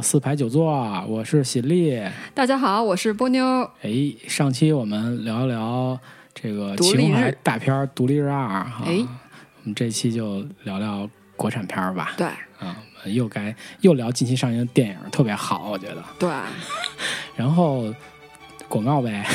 [0.00, 2.00] 四排九座，我是喜力。
[2.34, 3.44] 大家好，我是波妞。
[3.82, 3.90] 哎，
[4.28, 5.98] 上期我们聊一聊
[6.34, 9.06] 这个情怀大片《独立日二》哈，哎
[9.62, 12.14] 我们这期就聊聊国产片吧。
[12.16, 16.04] 对啊，我们又该又聊近期上映的电影，特别好，我觉得。
[16.18, 16.28] 对，
[17.36, 17.92] 然后
[18.68, 19.26] 广告呗，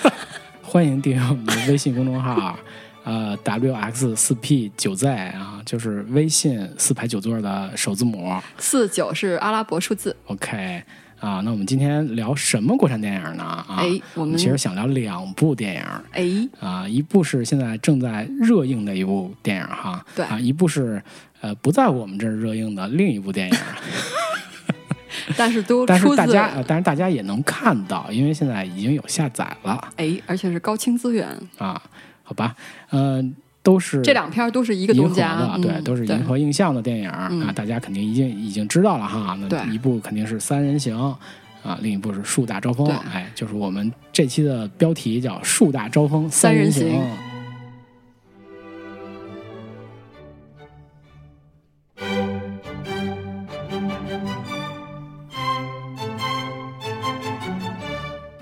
[0.62, 2.58] 欢迎订阅我们的微信公众号，
[3.04, 8.34] 呃，wx 四 p 九 z 啊，就是微信四排九座的首字母。
[8.58, 10.16] 四九是阿拉伯数字。
[10.26, 10.82] OK
[11.20, 13.44] 啊，那我们今天聊什么国产电影呢？
[13.44, 21.02] 啊，哎，我们其实想聊两部电影哎，啊，一部是现在正在热映的一部电影哈，对啊，一部是
[21.40, 23.56] 呃不在我们这儿热映的另一部电影，
[25.36, 31.26] 但是都但是大家呃但是大家也能看到，因为现在已经有下载了哎，而且是高清资源。
[31.56, 31.80] 啊，
[32.24, 32.56] 好吧，
[32.90, 33.22] 呃，
[33.62, 37.52] 都是这两片都是一个东家，的，嗯对，都是银河映像的电影啊，嗯。
[37.54, 39.38] 大家肯定已经已经知道了哈。
[39.48, 40.98] 那一部肯定是《三人行》
[41.62, 47.02] 啊，另一部是《树大招风对》，哎，就是我们这期的标题叫《树大招风三人行》行。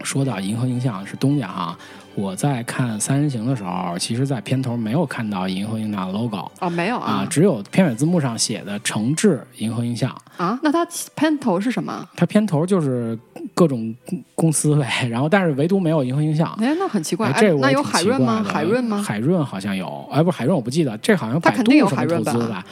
[0.04, 1.78] 说到银河映像是东家哈，
[2.14, 10.14] 我在看《三人行》的时候，其实在片头没有看到银河映像的 logo 哦，没有啊啊，只有片尾字幕上写的诚挚银河映像。
[10.36, 12.06] 啊，那它片头是什么？
[12.16, 13.18] 它片头就是
[13.54, 13.94] 各种
[14.34, 16.52] 公司呗，然后但是唯独没有银河映像。
[16.60, 17.28] 哎，那很奇怪。
[17.30, 18.42] 哎，哎那有海润吗？
[18.42, 19.02] 海润吗？
[19.02, 22.64] 海润好像有，哎，不是海润，我不记得，这好像百度它肯定有什么海润投资吧？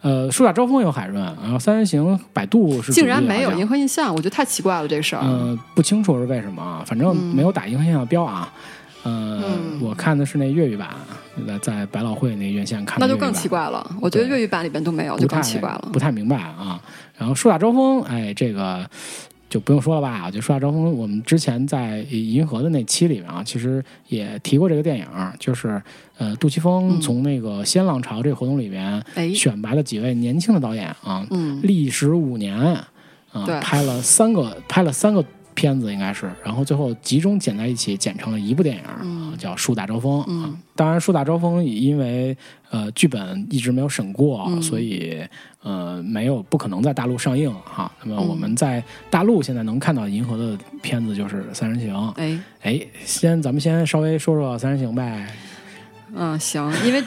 [0.00, 5.22] 呃，树大招风有海润，然后三人行百度是竟然没有银河印象，我觉得太奇怪了，这个事儿。
[5.24, 8.50] 嗯、不清楚是为什么啊，反正嗯没有打银河映像标啊。
[9.04, 10.88] 呃，嗯我看的是那粤语版，
[11.46, 15.88] 在在百老汇那院线看的那就更奇怪了，我觉得粤语版里边都没有，就更奇怪了。
[15.92, 15.98] 不。
[15.98, 16.80] 太明白啊。
[17.16, 18.88] 然后树大招风，哎，这个
[19.50, 20.24] 就不用说了吧？
[20.26, 25.06] 我觉得树大招风，我们之前在银河的那期里面啊，其实也提过这个电影，
[25.38, 25.80] 就是
[26.16, 27.00] 呃，杜琪峰嗯。
[27.00, 32.56] 从那个新浪潮这个活动里边哎，选拔了几位年轻的导演啊，嗯，历时五年
[33.32, 35.24] 啊对，拍了三个拍了三个
[35.58, 40.22] 片子应该是，然后最后集中剪在一起剪成了一部电影，叫《树大招风》。
[40.76, 42.36] 当然，《树大招风》因为
[42.70, 45.20] 呃剧本一直没有审过，嗯所以
[45.64, 47.90] 呃没有不可能在大陆上映哈。
[48.04, 48.80] 那么嗯我们在
[49.10, 51.92] 大陆现在能看到银河的片子就是《三人行》。
[52.14, 55.26] 哎，哎，先咱们先稍微说说《三人行》呗。
[56.14, 57.02] 嗯，行，因为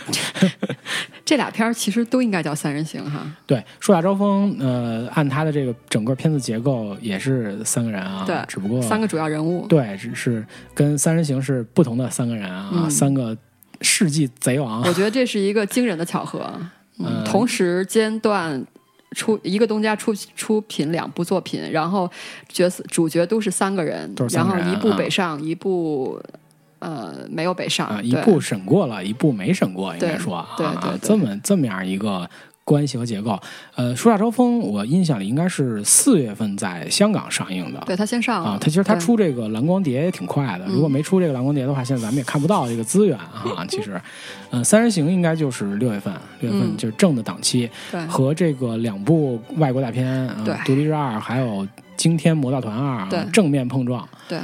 [1.25, 3.25] 这俩片儿其实都应该叫三人行哈。
[3.45, 9.65] 对，《树大招风》呃，按它的这个整个片子结构也是三个人啊，对只不过三个主要人物。
[9.67, 13.37] 对，只是跟《三人行》是不同的三个人啊，嗯三个
[13.81, 14.81] 世纪贼王。
[14.83, 16.51] 我觉得这是一个惊人的巧合，
[16.99, 18.63] 嗯嗯，同时间段
[19.15, 22.09] 出一个东家出出品两部作品，然后
[22.47, 26.21] 角色主角都是三个人，然后一部啊北上，一部
[26.81, 32.29] 呃没有北上，啊，一对部审过了，一部没审过，应该对说啊，对对对这么这么样一个
[32.63, 33.37] 关系和结构。
[33.75, 37.81] 呃，《树大招风》，我印象里应该是四月份在香港上映的。
[37.85, 40.65] 对他先上了啊，他其实他出这个蓝光碟也挺快的。
[40.65, 43.65] 嗯如果没出这个蓝光碟的话，现在咱们也看不到这个资源啊。
[43.67, 43.99] 其实，
[44.51, 51.65] 呃，《三人行》应该就是六月份，六月份嗯就是正的档期，对和这个两部外国大片，呃独立日二》还有
[51.97, 54.07] 《惊天魔盗团二》对正面碰撞。
[54.29, 54.39] 对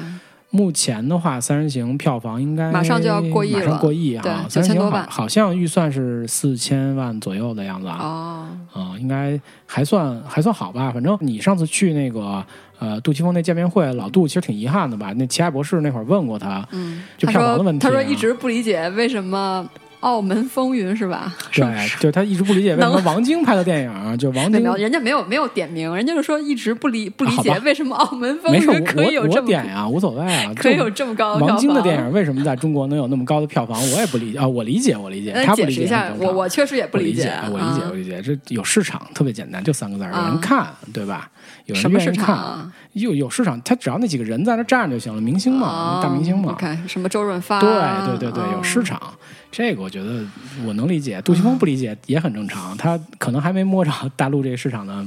[0.50, 4.24] 目前的话，《三人行》票房应该马上就要过亿马上了过亿啊！
[4.24, 10.90] 对三人行9000多万好好像预算是四千万左右的样子啊，哦，啊、应该还算还算好吧。
[10.92, 12.44] 反正你上次去那个
[12.80, 15.12] 呃杜琪峰那见面会，老杜其实挺遗憾的吧？
[15.18, 17.90] 那奇爱博士那会儿问过他，嗯，就票房的问题、啊。
[17.90, 19.70] 他说一直不理解为什么
[20.02, 21.34] 澳门风云是吧？
[21.52, 21.66] 对，
[22.00, 30.54] 就他一直不理解为什么王晶拍的电影啊，就王晶，人家没有没有点名，人家就说一直不理不理解为什么澳门风，云可以有这么我点啊，无所谓啊。
[30.56, 31.56] 可以有这么高的票房。
[31.56, 33.80] 王晶的电影为什么在中国能有那么高的票房？
[33.92, 41.30] 我也不理解啊，我理解，我理解，他不理解我我确实也不我理解，我理解，啊我理解，这有市场，特别简单，就三个字儿，有啊人看，对吧？
[41.66, 42.72] 有人什么市场愿意看，啊？
[42.98, 46.58] 有有市场，他只要那几个人在那站着就行了，明星嘛，啊大明星嘛。
[46.88, 47.60] 什么周润发？
[47.60, 47.70] 对
[48.08, 48.88] 对对对，有市场。
[48.88, 49.14] 场，
[49.52, 50.24] 这个我觉得
[50.66, 55.06] 我能理解，杜琪峰不理解也很正常，他可能还没摸着大陆这个市场的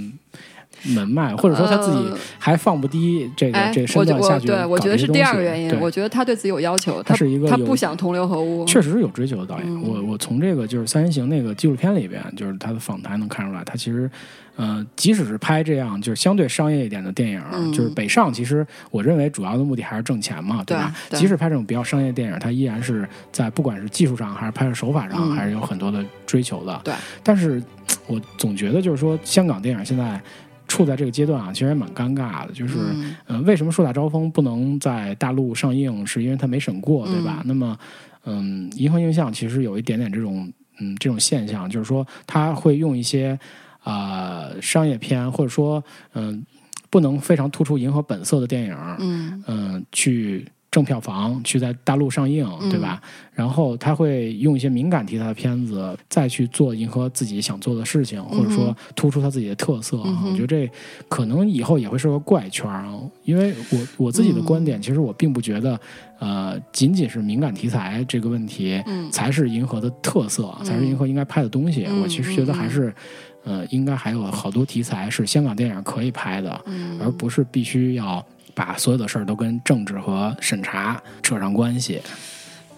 [0.85, 8.65] 门脉，或者说他自己呃还放不低这个哎这个，身段下去我对我觉得是第二个原因，我觉得他对自己有要求，他是一个他不想同流合污。
[8.65, 9.67] 确实是有追求的导演。
[9.67, 14.11] 嗯我我从这个就是《三人行》那个纪录片里边，就是他的访谈能看出来，他其实，
[14.57, 20.95] 呃，即使是拍这样就是相对商业一点的电影，嗯就是北上，其实我认为主要的目的还是挣钱嘛，对吧？
[21.09, 26.81] 对对即使拍这种比较商业电影，它依然是在不管是技术上还是拍摄手法上，嗯还是有很多的追求的。
[26.85, 27.63] 对，但是
[28.07, 30.21] 我总觉得就是说，香港电影现在
[30.71, 32.53] 处在这个阶段啊，其实也蛮尴尬的。
[32.53, 36.07] 就是，嗯呃，为什么《树大招风》不能在大陆上映？
[36.07, 37.43] 是因为它没审过，对吧？
[37.45, 37.77] 那么，
[38.25, 43.37] 嗯，银河映像其实有一点点这种，嗯，这种现象，就是说，它会用一些
[43.83, 45.83] 啊、呃商业片，或者说，
[46.15, 46.41] 嗯、
[46.89, 53.01] 不能非常突出银河本色的电影，嗯嗯，去挣票房，去在大陆上映，嗯对吧？
[53.35, 60.01] 然后他会用一些敏感题材的片子，再去做迎合自己想做的事情，或者说突出他自己的特色。
[60.05, 60.71] 嗯我觉得这
[61.09, 62.95] 可能以后也会是个怪圈啊，
[63.25, 65.81] 因为我我自己的观嗯点，其实我并不觉得，
[66.19, 71.87] 呃，仅仅是敏感题材这个问题嗯才是银河的特色，才是银河应该拍的东西。
[71.89, 72.95] 嗯我其实觉得还是。
[73.43, 78.23] 呃，应该还有好多题材是香港电影可以拍的，嗯而不是必须要
[78.55, 82.01] 把所有的事儿都跟政治和审查扯上关系。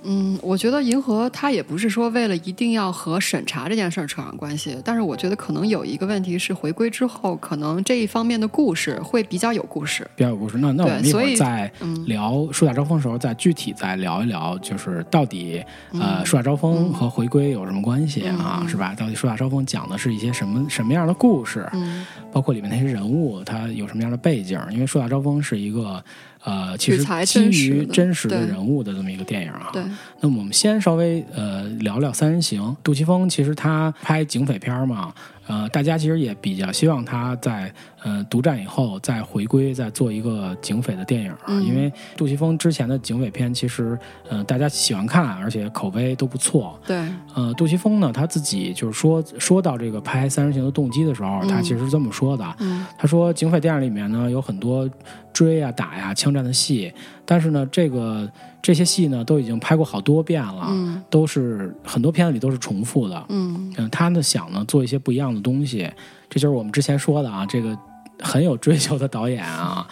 [0.05, 10.09] 嗯，我觉得银河它也不是说为了一定要和审查这件事儿扯上关系，但是我觉得可能有一个问题是回归之后，可能这一方面的故事会比较有故事。
[10.17, 10.59] 比较有故事。
[10.59, 15.63] 那那我们一会儿在嗯聊《树大招风》的时候，再具体再聊一聊，就是到底
[15.93, 18.65] 呃嗯《树大招风》和回归有什么关系啊？
[18.69, 18.95] 是吧？
[18.95, 21.69] 到底《树大招风》讲的是一些什么什么样的故事？
[21.73, 24.59] 嗯包括里面那些人物，他有什么样的背景？
[24.71, 26.03] 因为《树大招风》是一个
[26.45, 29.71] 呃，其实基于真实的人物的这么一个电影啊。
[29.73, 29.83] 对，
[30.21, 32.61] 那么我们先稍微呃聊聊《三人行》。
[32.83, 35.15] 杜琪峰其实他拍警匪片嘛，
[35.47, 37.73] 呃，大家其实也比较希望他在
[38.05, 41.39] 呃独占以后再回归，再做一个警匪的电影啊。
[41.49, 46.79] 嗯因为杜琪峰之前的警匪片其实呃大家喜欢看，而且口碑都不错。
[46.87, 52.57] 对，呃，杜琪峰呢他自己就是说说到这个拍《三人行》的动机的时候，嗯他其实是这么说的。
[52.59, 54.89] 嗯他说，警匪电影里面呢有很多
[55.33, 56.93] 追啊、打呀、枪战的戏，
[57.25, 58.29] 但是呢，这个
[58.61, 63.25] 这些戏呢都已经拍过好多遍了，嗯都是很多片子里都是重复的。
[63.29, 65.91] 嗯嗯，他呢想呢做一些不一样的东西，
[66.29, 67.77] 这就是我们之前说的啊，这个
[68.23, 69.87] 很有追求的导演啊。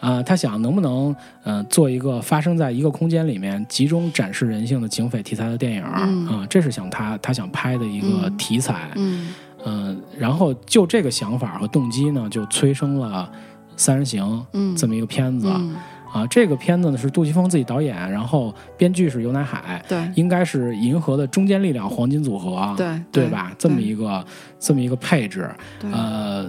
[0.00, 1.14] 啊、他想能不能，
[1.44, 6.46] 呃，做一个发生在一个空间里面，集中展示人性的警匪题材的电影啊、嗯。
[6.48, 8.36] 这是想他他想拍的一个嗯。
[8.38, 8.90] 题材。
[8.96, 9.34] 嗯。
[9.66, 13.30] 嗯，然后就这个想法和动机呢，就催生了
[13.76, 14.24] 《三人行》
[14.54, 15.76] 嗯，这么一个片子、嗯。
[16.10, 16.26] 啊。
[16.28, 20.10] 这个片子呢是杜琪峰自己导演，然后编剧是游乃海，对。
[20.14, 23.52] 应该是银河的中坚力量黄金组合，对对吧？
[23.58, 24.24] 这么一个
[24.58, 25.50] 这么一个配置，
[25.92, 26.46] 呃，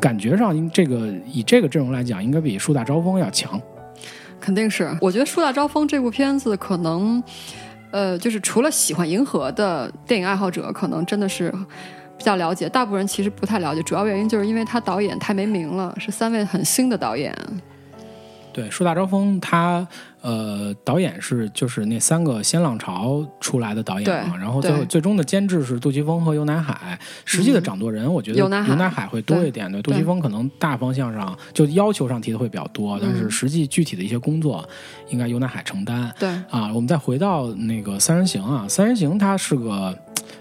[0.00, 3.60] 感觉上应这个以这个阵容来讲，应该比《树大招风》要强。
[4.40, 4.90] 肯定是。
[5.00, 7.22] 我觉得《树大招风》这部片子可能，
[7.90, 11.52] 呃，就是除了喜欢银河的电影爱好者，可能真的是
[12.16, 12.66] 比较了解。
[12.66, 17.36] 大部分人其实不太了解，主要原因就是因为他导演太没名了，是三位很新的导演。
[18.52, 19.86] 对，《树大招风》他
[20.22, 34.68] 呃导演是就是那三个新浪潮出来的导演嘛，然后最后最终的监制是杜琪峰和尤乃海，实际的掌舵人我觉得尤乃海海会多一点，对，杜琪峰可能大方向上就要求上提的会比较多，但是嗯实际具体的一些工作
[35.08, 36.12] 应该尤乃海承担。
[36.18, 39.96] 对，啊，我们再回到那个三人行啊，三人行它是个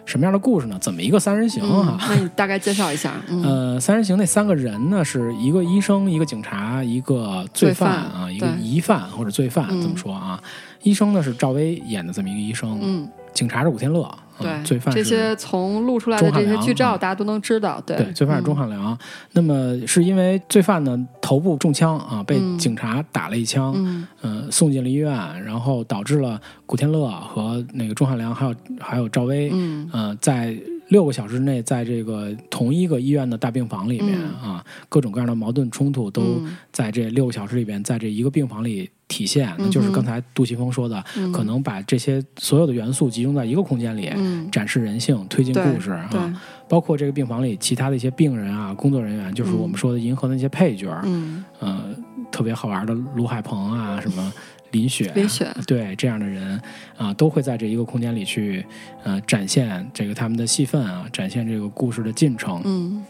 [0.05, 0.77] 什么样的故事呢？
[0.81, 3.13] 怎么一个三人行嗯啊？，那你大概介绍一下。
[3.29, 10.41] 嗯呃，三人行那三个人呢，是一个医生，一个警察，一个罪犯啊，一个疑犯或者罪犯，嗯这么说啊。
[10.83, 14.09] 医生呢是赵薇演的这么一个医生，嗯，警察是古天乐，
[14.39, 17.81] 嗯对，罪犯是这些从录出来的这些剧照大家都能知道。
[17.85, 18.97] 对，对，罪犯是钟嗯汉良。
[19.33, 30.57] 那么是因为罪犯呢头部中枪啊，被嗯警察打了一枪，嗯呃，送进了医院，然后导致了古天乐和那个钟汉良还有还有赵薇，嗯呃，在
[30.89, 36.57] 六个小时内，在这个同一个医院的大病房里面、啊，各种各样的矛盾冲突都嗯。
[36.71, 39.53] 在这六个小时里边，在这一个病房里体现。
[39.57, 41.31] 那就是刚才杜琪峰说的，嗯。
[41.31, 44.11] 可能把这些所有的元素集中在一个空间里。
[44.15, 49.57] 嗯，展示人性，推进故事，啊，包括这个病房里其他的一些病人啊、工作人员，就是嗯。
[49.57, 51.95] 我们说的银河的那些配角，嗯，呃，
[52.31, 54.33] 特别好玩的卢海鹏啊，什么
[54.71, 56.61] 林雪，林雪，对这样的人
[56.97, 58.65] 啊、都会在这一个空间里去
[59.03, 62.61] 呃展现这个他们的戏份啊，展现这个故事的进程。
[62.65, 63.03] 嗯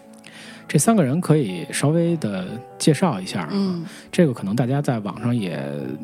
[0.67, 2.45] 这三个人可以稍微的
[2.77, 5.59] 介绍一下啊，嗯这个可能大家在网上也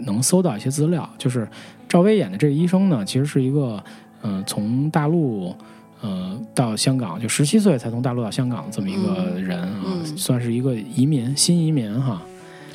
[0.05, 1.07] 能搜到一些资料。
[1.17, 1.47] 就是
[1.88, 3.83] 赵薇演的这个医生呢，其实是一个
[4.24, 5.55] 嗯、呃从大陆。
[6.01, 12.21] 呃，到香港就十七岁才从大陆到香港这么一个人啊，嗯算是一个移民，新移民哈。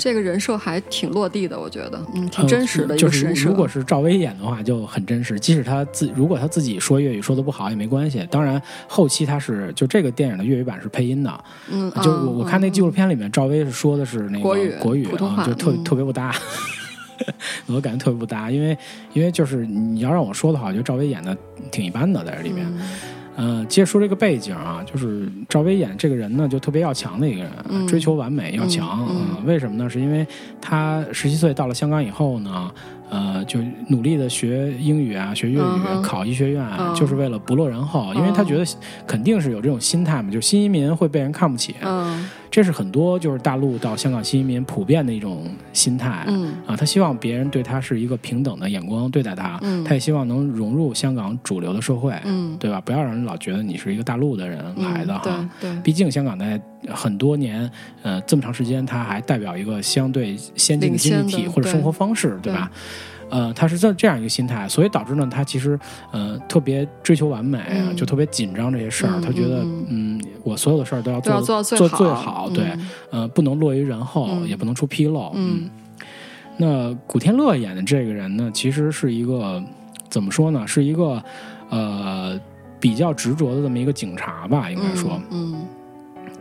[0.00, 3.50] 这个人设还挺落地的，我觉得，嗯，挺呃真实的一就是个人设。
[3.50, 5.38] 如果是赵薇演的话，就很真实。
[5.38, 8.26] 即使他自如果他自己说粤语说的不好也没关系。
[8.30, 16.34] 当然，后期他是就这个电影的粤语版是配音的，嗯，就我我看那纪录片里面，赵薇是说的是那个国语国语啊，就特嗯特别不搭。
[17.66, 18.76] 我感觉特别不搭，因为
[19.12, 21.36] 因为就是你要让我说的话，我觉得赵薇演的
[21.70, 22.66] 挺一般的在这里面。
[23.36, 29.06] 呃，接着说这个背景啊，就是赵薇演这个人呢，就特别要强的一个人，嗯追求完美要强。
[29.08, 29.88] 嗯为什么呢？
[29.88, 30.26] 是因为
[30.60, 32.70] 他十七岁到了香港以后呢，
[33.08, 38.12] 呃，就努力的学英语啊，学粤语，嗯考医学院，就是为了不落人后。
[38.14, 38.64] 因为他觉得
[39.06, 46.24] 肯定是有这种心态嘛，就是新移民会被人看不起，嗯这是很多就是大陆到香港新移民普遍的一种心态。
[46.26, 52.80] 嗯啊，他希望别人对他是一个平等的眼光对待他，嗯他也希望能融入香港主流的社会，嗯，对吧？
[52.80, 55.48] 不要让人老觉得你是一个大陆的人嗯来的哈。
[55.60, 57.70] 对对，毕竟香港在很多年，
[58.02, 62.70] 呃，这么长时间，它还代表一个相对先进的经济体或者生活方式，对吧？
[63.30, 65.78] 呃，他是这这样一个心态，所以导致呢，他其实
[66.10, 69.12] 呃特别追求完美，嗯就特别紧张这些事儿。
[69.16, 72.64] 嗯他觉得嗯嗯我所有的事儿都要做做到最最好，对，
[73.12, 75.32] 嗯呃，不能落于人后，嗯也不能出纰漏。
[75.34, 75.70] 嗯
[76.56, 79.62] 那古天乐演的这个人呢，其实是一个
[80.10, 80.66] 怎么说呢？
[80.66, 81.22] 是一个
[81.70, 82.38] 呃
[82.78, 85.64] 比较执着的这么一个警察吧，应该说，嗯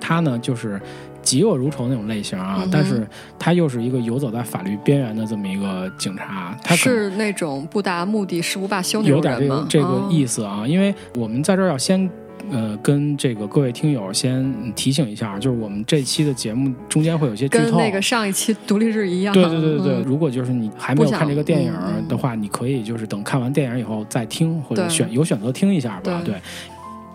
[0.02, 0.82] 他呢就是
[1.30, 3.08] 嫉恶如仇那种类型啊，嗯但是
[3.38, 9.48] 他又是一个游走在法律边缘的这么一个警察，他是那种不达目的誓不罢休那有点这？
[9.48, 12.10] 个这个哦意思啊，因为我们在这儿要先。
[12.52, 19.32] 呃，跟这个各位听友先提醒一下，就是我们这期的节目中间会有些剧透，跟那个上一期独立日一样。
[19.34, 21.72] 对对对对对，嗯如果就是你还没有看这个电影
[22.08, 26.22] 的话，你可以就是等看完电影以后再听，或者选有选择听一下吧。
[26.26, 26.42] 对对，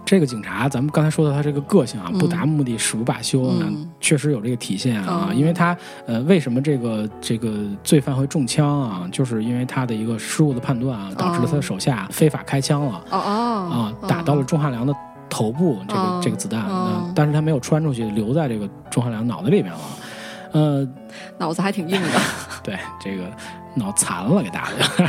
[0.04, 5.28] 这个警察，咱们刚才说的他这个个性啊，嗯不达目的誓不罢休呢，嗯确实有这个体现啊。
[5.30, 9.08] 嗯因为他呃，为什么这个这个罪犯会中枪啊？
[9.10, 13.04] 就是因为他的一个失误的判断啊，导致了他的手下非法开枪了。
[13.10, 14.94] 哦哦啊，打到了钟汉良的
[15.28, 19.78] 头部，这个、哦这个子弹，哦但是他没有穿出去，留在这个钟汉良脑袋里面了。
[20.52, 20.88] 呃，
[21.38, 22.20] 脑子还挺硬的。
[22.62, 23.24] 对，这个
[23.74, 25.04] 脑残了给大家。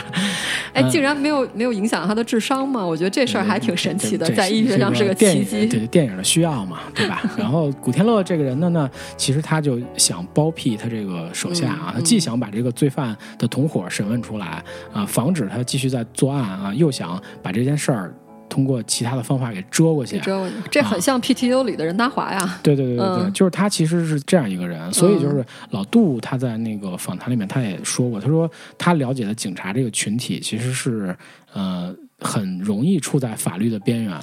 [0.74, 2.86] 哎，嗯竟然没有没有影响他的智商吗？
[2.86, 5.66] 我觉得这事儿还挺神奇的，在医学上是个奇迹。
[5.66, 7.22] 对电影的需要嘛，对吧？
[7.38, 18.14] 然后古天乐这个人呢呢，其实他就想包庇他这个手下啊，嗯他既想把这个罪犯的同伙审问出来啊，防止他继续在作案啊，又想把这件事儿
[18.56, 20.18] 通过其他的方法给遮过去。
[20.20, 22.58] 遮过去这很像 PTU 里的任达华呀。
[22.64, 31.14] 对对对对对，嗯就是他其实是这样一个人，所以就是老杜他在那个访谈里面他也说过，他说他了解的警察这个群体其实是
[31.52, 34.18] 呃很容易处在法律的边缘，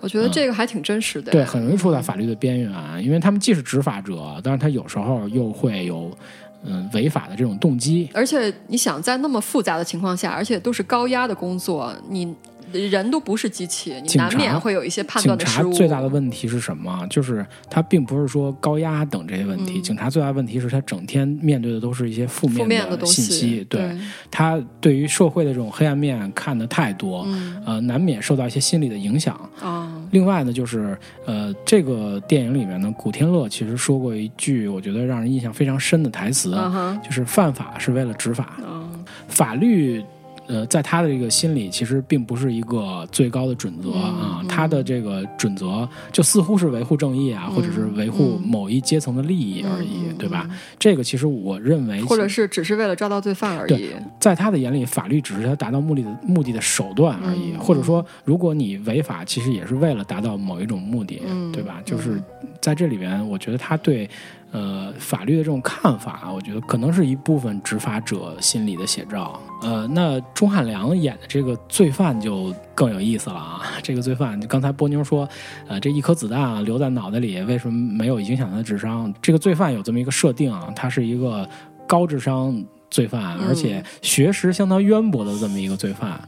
[0.00, 1.32] 我觉得这个还挺真实的。
[1.32, 6.16] 对，很容易处在法律的边缘，因为他们既是执法者，但是他有时候又会有
[6.64, 8.08] 嗯违法的这种动机。
[8.14, 12.32] 而且你想，在那么复杂的情况下，而且都是高压的工作，你
[12.72, 15.72] 人都不是机器，你难免会有一些判警断的失误。
[15.72, 17.06] 察最大的问题是什么？
[17.08, 23.96] 就是他并不是说高压等这些问题，嗯警察最大的问题是他整天面对的都是一些负负面的东信息，西，对
[24.30, 29.38] 他对于社会的这种黑暗面看的太多，嗯呃，难免受到一些心理的影响。
[29.60, 40.04] 啊，另外呢，就是呃，这个电影里面呢，古天乐其实说过一句我觉得让人印象非常深的台词，嗯，就是犯法是为了执法，嗯法律。
[40.48, 44.38] 呃，在他的这个心里，其实并不是一个最高的准则嗯啊。
[44.42, 50.48] 嗯他的这个准则就似乎是维护正义啊，嗯或者是维护嗯某一阶层的利益而已，对吧？
[50.78, 53.90] 这个其实我认为，或者是只是为了抓到罪犯而已对。
[54.18, 61.80] 在他的眼里，法律只是他达到目的的目的的手段而已，嗯或者说，如果你违法，其实也是为了达到某一种目的，嗯对吧？
[61.84, 62.20] 就是
[62.60, 64.08] 在这里边，我觉得他对
[64.50, 69.40] 呃法律的这种看法，我觉得可能是一部分执法者心理的写照。
[69.60, 73.62] 呃，那钟汉良演的这个罪犯就更有意思了啊！
[73.82, 75.28] 这个罪犯，刚才波妞说，
[75.66, 79.12] 呃，这一颗子弹啊留在脑袋里，为什么没有影响他的智商？
[79.20, 81.48] 这个罪犯有这么一个设定啊，他是一个
[81.88, 86.20] 高智商罪犯，嗯而且学识相当渊博的这么一个罪犯。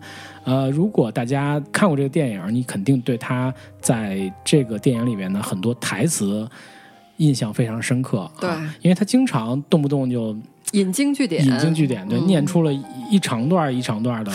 [0.42, 6.48] 呃，如果大家看过这个电影，你肯定对他在这个电影里面的很多台词
[7.20, 8.30] 印象非常深刻。
[8.40, 10.36] 对啊，因为他经常动不动就
[10.72, 14.32] 引经据典，引经据典，对，嗯念出了一一长段一长段的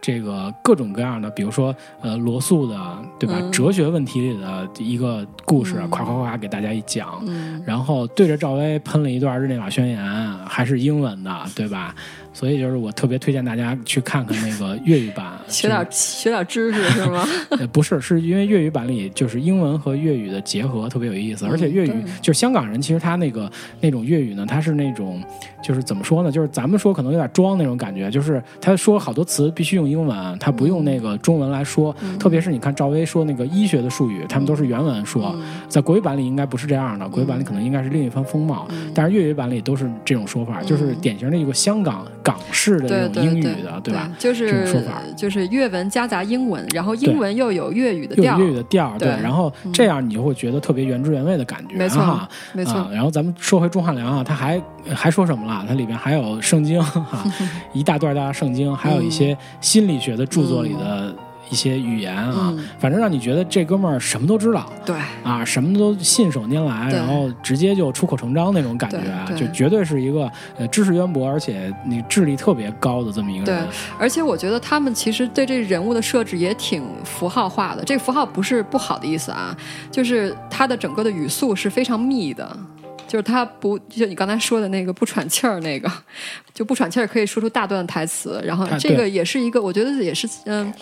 [0.00, 3.36] 这个各种各样的，比如说呃罗素的，对吧？
[3.38, 10.02] 嗯哲学问题里的一个故事，嗯夸夸夸给大家一讲，嗯然后对着赵薇喷了一段日内瓦宣言，
[10.46, 11.94] 还是英文的，对吧？
[12.32, 17.26] 所以就是我特别推荐大家去看看那个粤语版，学点学点知识是吗？
[17.58, 25.22] 呃，不是，是因为粤语版里就是英文和粤语的结合特别有意思，而且粤语对就是香港人，其实他那个那种粤语呢，他是那种
[25.62, 26.30] 就是怎么说呢？
[26.30, 31.94] 就是咱们说可能有点装那种感觉，就是他说好多词必须用英文，他不用那个中文来说。
[32.18, 35.34] 特别是你看赵薇说那个医学的术语，他们都是原文说，
[35.68, 44.10] 在国语版里应该不是这样的，国语版里可能应该是另一番风貌，但是粤语版里都是这种说说法，就是典型的一个香港港式的这种英语的，对吧？
[44.18, 52.88] 就是说法就是粤文夹杂英文，然后英文又有粤语的调，粤语的调，对，然后这样你就会觉得特别原汁原味的感觉，没错，没错。
[52.92, 54.62] 然后咱们说回钟汉良啊，他还
[54.94, 55.64] 还说什么了？
[55.66, 57.24] 他里边还有圣经哈，
[57.72, 61.14] 一大段大圣经，还有一些心理学的著作里的。
[61.52, 73.64] 一些语言啊，反正让你觉得这哥们儿什么都知道，对啊，什么都信手拈来，然后直接就出口成章那种感觉啊，就绝对是一个呃知识渊博，而且你智力特别高的这么一个人。
[73.64, 77.84] 对，而且我觉得他们其实对这人物的设置也挺符号化的。
[77.84, 79.54] 这个符号不是不好的意思啊，
[79.90, 82.56] 就是他的整个的语速是非常密的。
[83.12, 85.86] 就是他不，就你刚才说的那个不喘气儿那个，
[86.54, 90.72] 就不喘气儿可以说出大段台词，然后这个也是一个，我觉得也是嗯，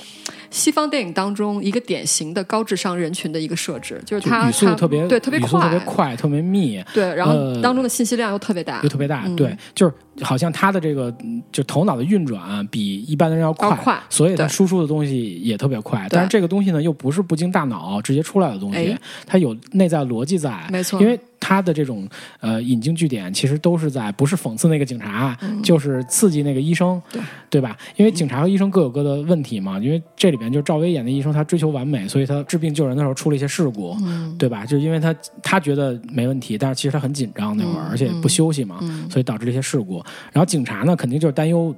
[0.49, 11.13] 西方电影当中一个典型的高智商人群的一个设置，就是他语速特别对特别快，特别快，特别密，对，然后当中的信息量又特别大，又特别大，对，就是好像他的这个
[11.51, 18.97] 就头脑的运转比一般的人要快，所以他输出的东西也特别快，但是这个东西呢又不是不经大脑直接出来的东西，
[19.27, 21.19] 它有内在逻辑在，没错，因为。
[21.41, 22.07] 他的这种
[22.41, 27.77] 呃引经据典，其实都是在不是讽刺那个警察，就是刺激那个医生，对对吧？
[27.97, 29.79] 因为警察和医生各有各的问题嘛。
[29.79, 33.97] 因为这里边就赵薇演的医生，他追求完美，所以他治病救人的时候出了一些事故，
[34.39, 34.65] 对吧？
[34.67, 38.79] 就因为他他觉得没问题，但是其实他很紧张那会儿，而且不休息嘛，
[39.11, 40.03] 所以导致了一些事故。
[40.33, 41.75] 然后警察呢，肯定就是担忧。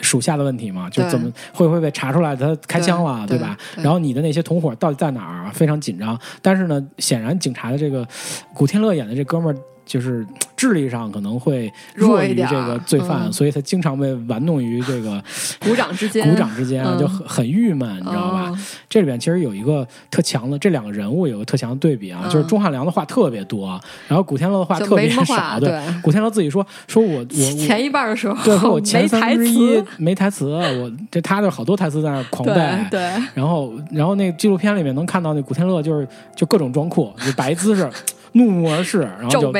[0.00, 3.56] 属下的问题嘛，就怎么会不会被查出来他开枪了，对吧？
[3.76, 5.50] 然后你的那些同伙到底在哪儿？
[5.52, 6.18] 非常紧张。
[6.40, 8.06] 但是呢，显然警察的这个
[8.54, 9.58] 古天乐演的这哥们儿。
[9.86, 10.26] 就是
[10.56, 15.22] 智力上可能会弱于这个罪犯，所以他经常被玩弄于这个
[15.64, 18.52] 鼓掌之间，鼓掌之间啊就很很郁闷，你知道吧？
[18.88, 25.60] 这里边其实有一个特强的，这两个人物有个特强的对比啊，就是钟汉良的话特别多，然后古天乐的话特别少。
[25.60, 32.54] 对，古天乐自己说说我我前一半的时候，对，说我前三分之一没台词，我这他的好多台词在那狂背，
[32.90, 33.00] 对，
[33.34, 37.88] 然后然后那纪录片里面能看到那古天乐就是就各种装酷，就摆姿势。
[38.36, 39.52] 怒目而视， 然后就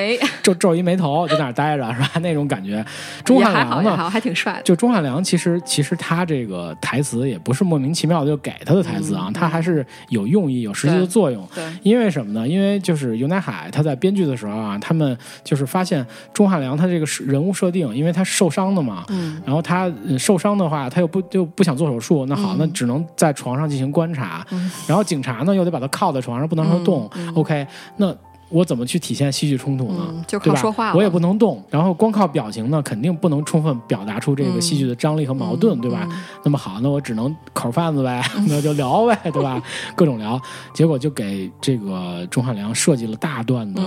[0.42, 2.10] 皱 皱一眉头，就在那待着，是吧？
[2.20, 2.84] 那种感觉。
[3.24, 4.62] 钟汉良呢，还挺帅的。
[4.62, 11.46] 就钟汉良，其实其实他这个台词也不是莫名其妙的就给他的台词啊，他还是有用意、有实际的作用。
[11.54, 12.46] 对，因为什么呢？
[12.46, 24.46] 因为就是尤乃海他在编剧的时候啊，他们就是发现钟汉良他这个人物设定，因为他受伤的嘛，嗯，然后他受伤的话，他又不就不想做手术，那好，那只能在床上进行观察，
[24.86, 27.10] 然后警察呢又得把他靠在床上，不能让他动。
[27.34, 28.14] OK，那。
[28.48, 30.24] 我怎么去体现戏剧冲突呢？
[30.26, 36.08] 就靠说话，我也不能动，然后光靠表情呢，肯定不能充分表达出这个戏剧的张力和矛盾，对吧？
[36.44, 39.60] 那么好，那我只能口贩子呗， 那就聊呗，对吧？
[39.94, 40.40] 各种聊，
[40.72, 43.82] 结果就给这个钟汉良设计了大段的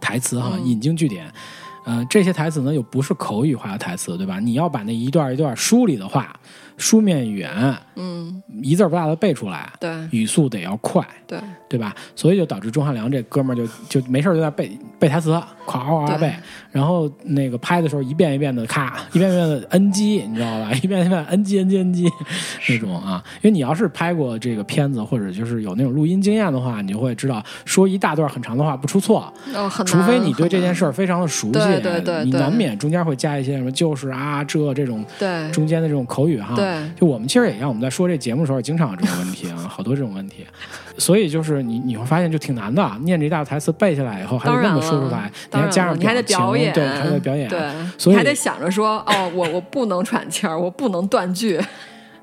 [0.00, 1.26] 台词哈，引经据典。
[1.84, 4.38] 嗯，这些台词呢又不是口语化的台词，对吧？
[4.38, 6.38] 你要把那一段一段梳理的话。
[6.78, 11.38] 书面语言，嗯，一字不落的背出来，对，语速得要快，对，
[11.68, 11.94] 对吧？
[12.16, 15.30] 所以就导致钟汉良这哥们儿就就没事就在背背台词，
[15.66, 16.32] 夸夸夸背，
[16.70, 20.70] 然后那个拍的时候一遍一遍的咔， 一遍一遍的 NG，你知道吧？
[20.82, 22.08] 一遍一遍 NG NG NG
[22.68, 35.50] 那种啊，因为你要是拍过这个片子或者就是有那种录音经验的话，你就会知道说一大段很长的话不出错，哦，除非你对这件事儿非常的熟悉，对对对，你难免中间会加一些什么就是啊这这种对。
[35.50, 36.54] 中间的这种口语哈。
[36.54, 40.46] 对，就我们其实也一样，我们在说这节目的时候，经常有这种问题啊， 好多这种问题。
[40.96, 47.60] 所以就是你你会发现就挺难的，念这一大台词背下来以后，还得那么说出来，你还加上你还得表演，对，还得表演，对，
[47.96, 51.60] 所以还得想着说，哦，我我不能喘气儿，我不能断句。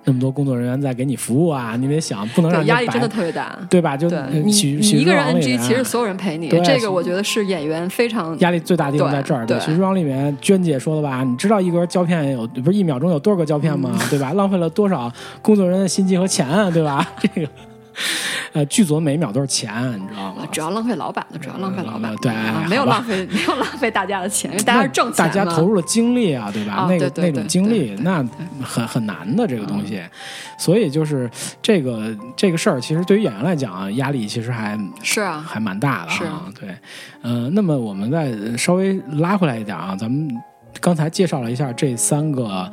[0.06, 3.98] 那么多工作人员在给你服务啊，你得想，不能让压力真的特别大，对吧？
[3.98, 9.46] 就你你一个人 NG，其实所有人陪你，这个我觉得是演员非常压力最大的地方在这儿。
[9.46, 13.98] 对，《徐装》里面娟姐说的吧，你知道一格胶片有不是一秒钟有多少个胶片吗？
[14.10, 14.32] 对吧？
[14.34, 17.06] 浪费了多少工作人员的心机和钱啊，对吧？
[17.20, 17.50] 这个。
[18.54, 20.48] 呃，剧组每一秒都是钱，你知道吗？
[20.52, 22.32] 主要浪费老板的，主要浪费老板，对，
[22.70, 26.86] 没有浪费，没有浪费大家的钱，因为大家是挣钱大家投入了精力啊，对吧？
[26.90, 28.24] 那个那种精力，那
[28.64, 30.02] 很很难的这个东西，
[30.58, 31.30] 所以就是
[31.62, 36.46] 这个这个事儿，其实对于演员来讲啊，压力其实还是啊，还蛮大的啊。
[36.60, 36.70] 对，
[37.22, 40.30] 呃，那么我们再稍微拉回来一点啊，咱们
[40.80, 42.72] 刚才介绍了一下这三个。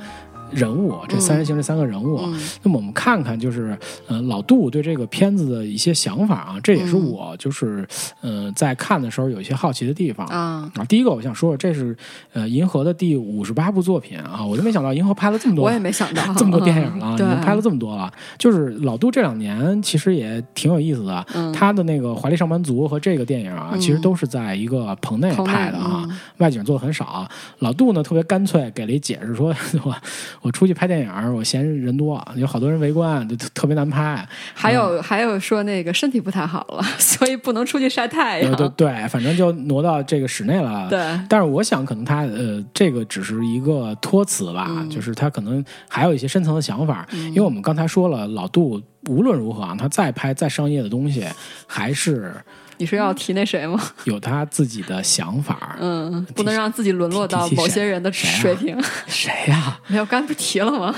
[0.54, 2.20] 人物，这三人行这三个人物。
[2.62, 7.86] 那么我们看看，就是呃老杜对这个片子的一些想法啊，这也是我就是
[8.22, 10.72] 呃在看的时候有一些好奇的地方啊。
[10.88, 11.96] 第一个我想说说，这是
[12.32, 18.08] 呃银河的第五十八部作品啊，我就没想到银河拍了这么多，我也没想到 这么多电影了， 已经拍了这么多了。
[18.38, 27.28] 就是老杜这两年其实也挺有意思的，他的那个《华丽上班族》和这个电影啊，其实都是在一个棚内拍的啊，外景做的很少。
[27.58, 29.52] 老杜呢特别干脆，给了一解释说，
[30.41, 34.28] 我我出去拍电影，我嫌人多，有好多人围观，就特别难拍。
[34.52, 38.54] 还有还有说那个身体不太好了， 所以不能出去晒太阳。
[38.56, 40.88] 对对，反正就挪到这个室内了。
[40.90, 47.06] 对，但是我想可能他呃这个只是一个托词吧，就是他可能还有一些深层的想法。
[47.12, 51.24] 因为我们刚才说了，老杜无论如何啊，他再拍再商业的东西，
[51.66, 52.34] 还是。
[52.82, 53.80] 你是要提那谁吗？
[54.06, 58.76] 有他自己的想法，嗯，不能让自己沦落到某些人的水平。
[59.06, 59.78] 谁呀？
[59.86, 60.92] 没有，刚不提了吗？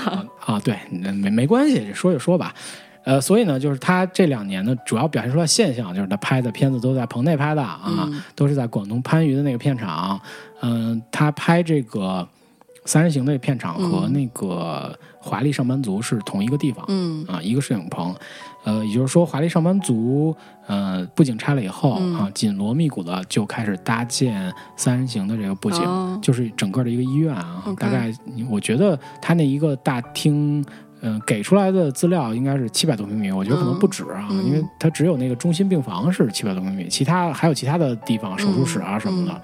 [0.47, 2.51] 啊，对，没没关系，说就说吧。
[3.03, 10.19] 呃，所以呢，就是他这两年呢，主要表现出来现象，就是他拍的片子都在棚内拍的啊，都是在广东番禺的那个片场。
[10.61, 12.27] 嗯，他拍这个
[12.85, 18.15] 三人行的片场和那个华丽上班族是同一个地方，嗯啊，一个摄影棚。
[18.65, 27.63] 呃，也就是说，华丽上班族，呃，布景拆了以后啊，紧锣密鼓的就开始搭建三人行的这个布景，就是整个的一个医院啊。
[27.77, 28.11] 大概
[28.49, 30.65] 我觉得他那一个大厅，
[31.01, 39.41] 嗯，给出来的资料应该是七百多平米，我觉得可能不止啊，因为它只有那个中心病房是七百多平米，其他还有其他的地方，手术室啊什么的。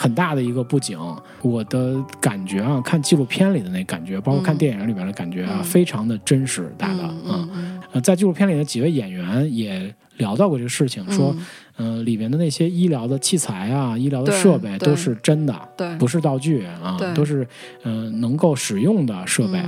[0.00, 0.98] 很大的一个布景，
[1.42, 11.36] 我的感觉啊，看纪录片里的那感觉，包括看电影里边的感觉啊，非常的真实，大的嗯，呃，在纪录片里的几位演员也聊到过这个事情，说，
[11.76, 17.46] 嗯，里面的那些医疗的器材啊，医疗的设备都是真的，对，不是道具啊，都是
[17.82, 19.62] 嗯能够使用的设备，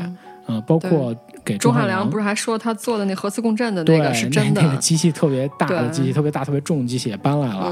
[0.47, 1.15] 嗯，包括
[1.45, 7.71] 给钟汉良不是还说他做的那核磁共振的那个是真的，那个机器特别大的机器，特别大、特别重的机器也搬来了。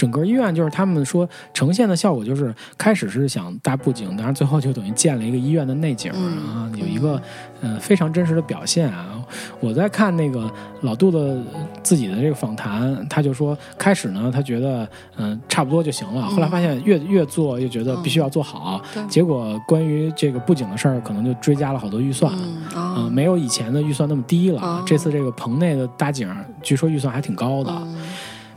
[0.00, 7.20] 整个医院就是他们说呈现的效果，就是开始是想搭布景，但是最后就等于建了一个医院的内景啊，有一个
[7.60, 9.22] 呃非常真实的表现啊。
[9.60, 11.36] 我在看那个老杜的
[11.82, 22.32] 自己的这个访谈，他就说开始呢，他觉得嗯差不多就行了，后来发现越越做越觉得必须要做好，结果关于这个布景的事儿，可能就追加了好多预算
[22.74, 24.82] 啊，没有以前的预算那么低了。
[24.86, 26.26] 这次这个棚内的搭景，
[26.62, 27.70] 据说预算还挺高的。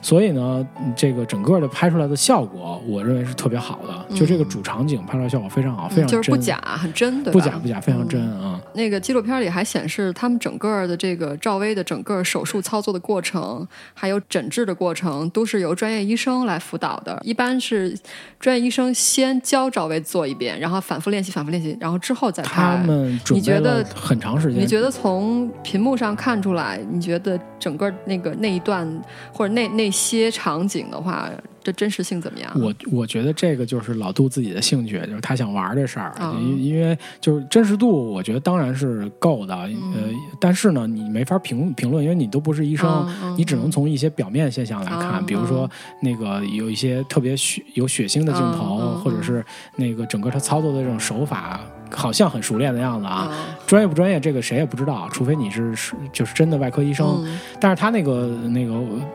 [0.04, 4.16] 所以呢，这个整个的拍出来的效果，我认为是特别好的。
[4.16, 7.40] 就这个主场景拍出来效果非常好，非常就是不假，很真，对吧？
[7.40, 8.60] 不假不假，非常真啊。
[8.74, 17.18] 那个纪录片里还显示，他们整个的这个赵薇的整个手术操作的过程，还有诊治的过程，都是由专业医生来辅导的。
[17.24, 17.98] 一般是
[18.40, 22.78] 专业医生先教赵薇做一遍，然后反复练习，反复练习，然后之后再拍。
[22.78, 24.62] 他们你觉得很长时间？
[24.62, 28.86] 你觉得从屏幕上看出来，你觉得整个那个那一段
[29.32, 31.30] 或者那那些场景的话？
[31.64, 32.52] 这真实性怎么样？
[32.60, 36.14] 我我觉得这个就是老杜自己的兴趣，就是他想玩这事儿。
[36.38, 39.56] 因因为就是真实度，我觉得当然是够的。
[39.56, 39.70] 呃，
[40.42, 45.70] 但是呢，你没法评评论，因为你都不是医生，你只能从一些表面现象来看，比如说
[46.02, 49.42] 那个有一些特别血有血腥的镜头，或者是
[49.78, 51.62] 那个整个他操作的这种手法。
[51.94, 53.32] 好像很熟练的样子啊，
[53.66, 57.24] 专业不专业这个谁也不知道，除非你是是就是真的外科医生。
[57.60, 58.74] 但是他那个那个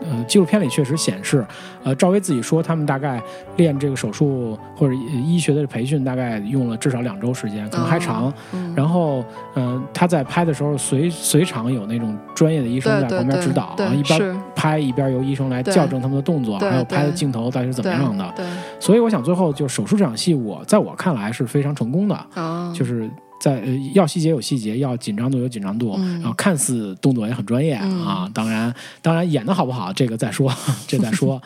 [0.08, 1.44] 呃纪录片里确实显示，
[1.82, 3.20] 呃赵薇自己说他们大概
[3.56, 8.32] 练这个手术或者医学的培训大概用了至少两周时间，可能还长。
[8.74, 18.32] 然后嗯他在拍的时候随随场有那种专业的医生在旁边指导，一边拍一边由医生来校正他们的动作，还有拍的镜头到底是怎么样的。
[18.80, 22.67] 所以我想最后就手术这场戏，我在我看来是非常成功的。
[22.74, 28.28] 就是在呃，要细节有细节，要紧张度有紧张度，然后看似动作也很专业啊。
[28.34, 30.52] 当然，当然演的好不好，这个再说，
[30.88, 31.40] 这再说。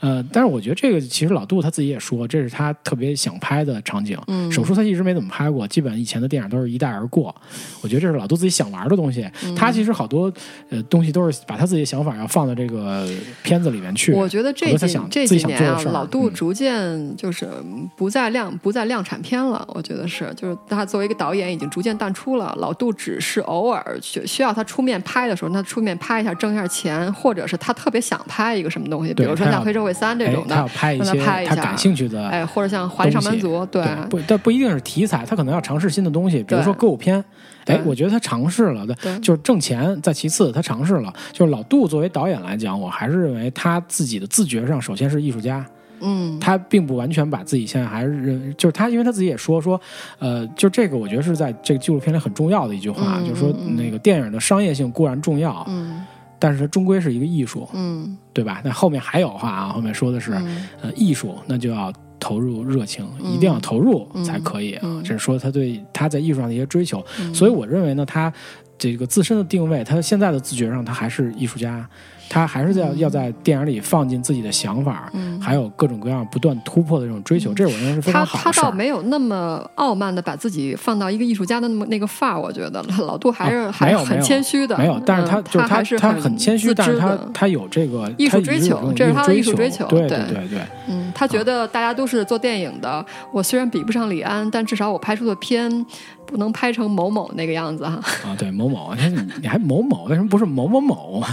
[0.00, 4.18] 呃，但是我觉得这个其实老杜他自己也说，这是他特别想拍的场景。
[4.52, 7.34] 手术他一直没怎么拍过，基本以前的电影都是一带而过。
[7.80, 9.26] 我觉得这是老杜自己想玩的东西。
[9.56, 10.30] 他其实好多
[10.68, 13.08] 呃东西都是把他自己的想法要放到这个
[13.42, 14.12] 片子里面去。
[14.12, 17.48] 我觉得这几这几年啊，老杜逐渐就是
[17.96, 19.66] 不再量不再量产片了。
[19.72, 21.37] 我觉得是，就是他作为一个导演。
[21.46, 22.54] 已经逐渐淡出了。
[22.58, 37.22] 老杜只是偶尔需需要他出面拍的时候，他出面拍一下挣一下钱，或者是他特别想拍一个什么东西，比如说像《黑社会三》这种的，他要拍一些他感兴趣的，哎，或者像《华丽上班族》，对，不，但不一定是题材，他可能要尝试新的东西，比如说歌舞片。
[37.66, 41.12] 哎，我觉得他尝试了对，就是挣钱在其次，他尝试了。
[41.32, 45.62] 就是老杜作为导演来讲，我还是认为他自己的自觉上，首先是艺术家。
[46.00, 46.38] 嗯。
[46.40, 49.80] 他并不完全把自己现在还是认，就是他，因为他自己也说说，
[50.18, 56.04] 呃，就这个我觉得是在这个纪录片里很重要的一句话，嗯就是说那个电影的商业性固然重要，嗯。
[56.40, 58.16] 但是它终归是一个艺术，嗯。
[58.32, 58.62] 对吧？
[58.64, 60.68] 那后面还有话啊，后面说的是，嗯。
[60.82, 63.32] 呃，艺术那就要投入热情，嗯。
[63.32, 65.02] 一定要投入才可以啊。
[65.04, 67.34] 这是说他对他在艺术上的一些追求，嗯。
[67.34, 68.32] 所以我认为呢，他
[68.78, 71.84] 这个自身的定位，他现在的自觉上，他还是艺术家，
[72.28, 75.40] 他还是要、要在电影里放进自己的想法，嗯。
[75.40, 78.44] 还有各种各样不断突破的这种追求，这我认为是非他常好的。
[78.44, 90.18] 他倒没有那么傲慢的把自己放到一个艺术家的那么那个范儿，我觉得 老杜还是、啊还是很谦虚的，没有，但是他嗯就是还是他很谦虚，但是他他有这个艺术追求这是他的艺术追追求对对。
[90.28, 90.58] 对对。
[90.88, 95.86] 嗯，他觉得大家都是做电影的，我虽然比不上李安，但至少我拍出的片
[96.28, 97.98] 不能拍成某某那个样子哈。
[98.24, 99.02] 啊，对某某，你
[99.40, 101.24] 你还某某，为什么不是某某某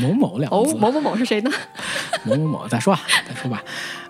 [0.00, 1.50] 某某两个哦字？，某某某是谁呢？
[2.24, 3.62] 某某某，再说啊， 再说吧。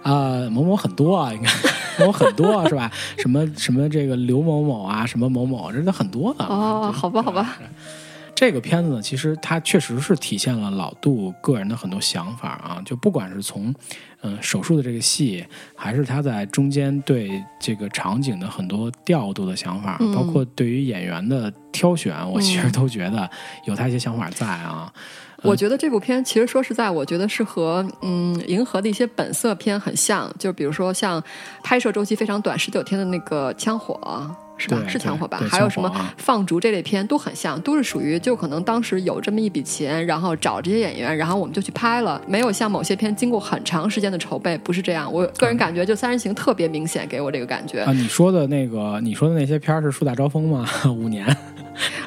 [0.03, 1.51] 啊、某某很多啊，应该
[1.99, 2.91] 某某很多啊是吧？
[3.19, 6.47] 什么什么这个刘某某啊，什么某某，这都很多啊。
[6.49, 7.59] 哦，好吧，好吧，
[8.39, 13.75] 这个片子呢，其实它确实是体现了老杜个人的很多想法啊，就不管是从
[14.21, 23.29] 嗯、呃手术的这个戏，还是他在中间对这个场景的很多调度的想法，嗯包括对于演员的挑选，我其实嗯都觉得
[23.65, 24.93] 有他一些想法在啊。
[25.43, 31.21] 我觉得这部片其实说实在，我觉得是和嗯《银河》的一些本色片很像，就比如说像
[31.65, 33.99] 拍摄周期非常短，十九天的那个《枪火》。
[34.59, 34.83] 是吧？
[34.87, 45.11] 是枪火吧还有什么放逐这类片都很像，都是属于就可能当时有这么一笔钱，然后找这些演员，然后我们就去拍了，没有像某些片经过很长时间的筹备，不是这样。
[45.11, 50.69] 我个人感觉就《三人行》特别明显给我这个感觉啊，你说的那个，你说的那些片儿是树大招风吗？
[50.87, 51.25] 五年，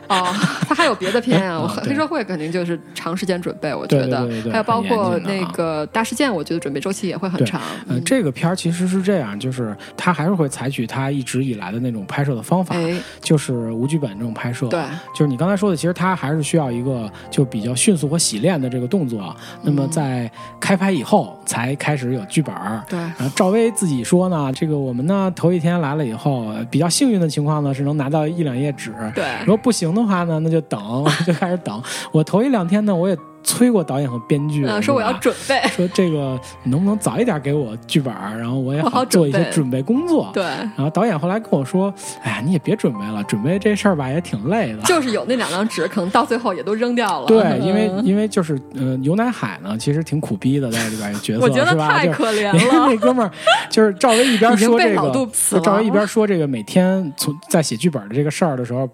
[0.07, 0.27] 哦，
[0.67, 7.61] 他还有别的片啊， 黑社会肯定就是长时间准备，我觉得还有包括那个大事件，我觉得准备周期也会很长。
[7.87, 14.67] 呃，嗯这个片儿其实是这样，就是他还是会采取他一直以来的那种拍摄的方法，哎，就是无剧本这种拍摄。
[14.67, 19.35] 对，就是你刚才说的，其实它还是需要一个就比较迅速和洗练的这个动作。
[19.61, 22.83] 那么在开拍以后才开始有剧本儿。
[22.89, 28.93] 对，然后赵薇自己说呢，这个我们呢头一天来了以后，呃比较幸运的情况呢是能拿到一两页纸。
[29.13, 31.81] 对如果不行的话呢，那就等， 就开始等。
[32.11, 40.29] 我头一两天呢，我也催过导演和编剧，嗯，说我要准备， 说这个能不能早一点给我剧本，然后我也好 好做一些准备工作。
[40.33, 47.27] 对，然后导演后来跟我说：“哎呀，你也别准备了，准备这事儿吧也挺累的。”就是有那两张纸，可能到最后也都扔掉了。
[47.27, 51.75] 对，因为嗯因为就是呃，牛奶海呢，其实挺苦逼的，在里边 角色我觉得？
[51.75, 52.97] 太可怜因为了那。
[52.97, 53.31] 哥们儿
[53.69, 58.87] 就是赵薇一边说这个，赵薇一边说这个每天从在写剧本的这个事儿的时候。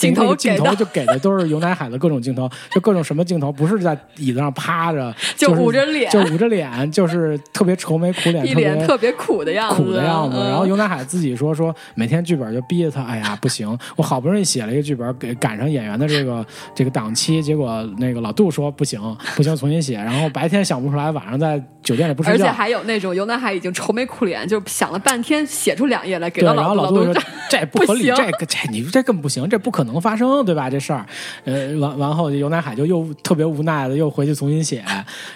[0.00, 10.36] 镜头镜头就给的都是游乃海的各种镜头，就各种什么镜头，不是在椅子上趴着，就是捂着脸就捂着脸，就是特别愁眉苦脸，一脸特别苦的样子，苦的样子。
[10.36, 19.00] 嗯然后游乃海自己说说，每天剧本就逼着他，哎呀不行，我好不容易写了一个剧本，给赶上演员的这个这个档期，结果那个老杜说不行
[19.36, 19.96] 不行，重新写。
[19.96, 22.44] 然后白天想不出来，晚上在酒店里不睡觉。
[22.44, 30.68] 而且还有那种尤南海已经愁眉苦脸，就想了半天写出两页来给对，到然后老杜，老杜说这不合理，这个这你这更不行，这不可能发生，对吧？
[30.68, 31.06] 这事儿，
[31.44, 34.84] 呃，完完后尤乃海就又特别无奈的又回去重新写，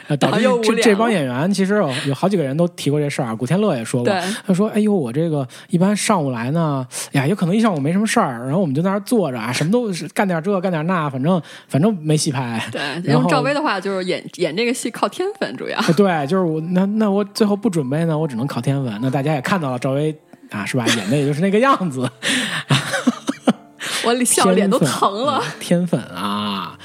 [0.09, 4.15] 呃，导致这这帮演员其实有有好几个人都提过这事儿，古天乐也说过，
[4.47, 18.99] 他说：“哎呦，我这个一般上午来呢，呀，有可能一上午没什么事儿，然后我们就在那儿坐着啊，什么都是干点这干点那，反正反正没戏拍。”对，然后用赵薇的话就是演演这个戏靠天分，主要对，就是我那那我最后不准备呢，我只能靠天分。
[19.01, 20.15] 那大家也看到了赵薇
[20.51, 20.85] 啊，是吧？
[20.87, 22.09] 演的也就是那个样子。
[24.07, 25.43] 我笑脸都疼了。
[25.61, 26.79] 天粉啊！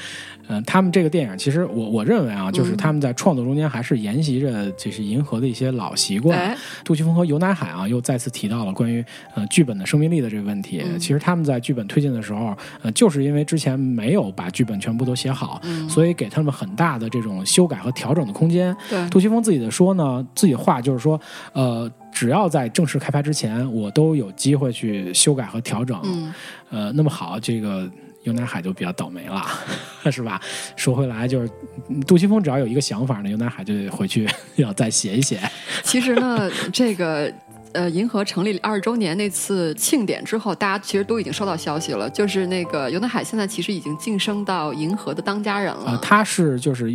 [0.50, 6.38] 嗯、他们这个电影其实我我认为啊，就是他们在创作中间还是沿袭着就是银河的一些老习惯。
[6.38, 10.82] 哎，杜琪峰和尤乃海啊，又再次提到了关于呃剧本的生命力的这个问题。
[10.84, 18.76] 嗯其实他们在剧本推进的时候，呃，就是因为之前没有把剧本全部都写好，嗯所以给他们很大的这种修改和调整的空间。
[18.88, 21.20] 对，杜琪峰自己的说呢，自己的话就是说，
[21.52, 26.00] 呃，只要在正式开拍之前，我都有机会去修改和调整。
[26.04, 26.34] 嗯，
[26.70, 27.88] 呃，那么好，这个
[28.22, 29.42] 尤乃海就比较倒霉了，
[30.10, 30.40] 是吧？
[30.76, 31.50] 说回来，就是
[32.06, 35.40] 杜琪峰只要有一个想法呢，尤乃海就得回去 要再写一写。
[35.82, 37.32] 其实呢，这个
[37.72, 45.84] 呃银河成立二十周年那次庆典之后，大家其实都已经收到消息了，就是那个尤南海现在其实已经晋升到银河的当家人了。
[45.86, 46.86] 呃，他是就是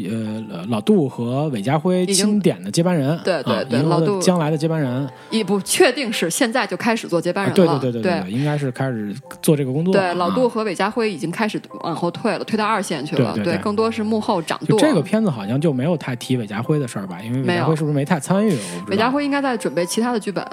[0.49, 7.79] 呃老杜和韦家辉经典的接班人，对对对老杜将来的接班人，也不确定是现在就开始做接班啊人了。
[7.79, 9.93] 对对对对对应该是开始做这个工作。
[9.93, 13.33] 对老杜啊和韦家辉已经开始往后退了，退到二线去了。
[13.35, 14.79] 对对对更多是幕后掌舵。
[14.79, 17.19] 这个片子好像就没有太提韦家辉的事儿吧？
[17.23, 18.57] 因为韦家辉是不是没太参与？
[18.87, 20.45] 韦家辉应该在准备其他的剧本。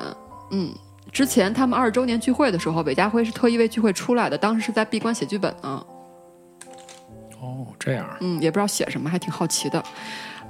[0.52, 0.72] 嗯，
[1.10, 5.84] 之前他们二十周年聚会的时候，韦家辉是特意为聚会出来的，当时是在闭关写剧本呢。
[7.40, 9.82] 哦，这样嗯，也不知道写什么，还挺好奇的。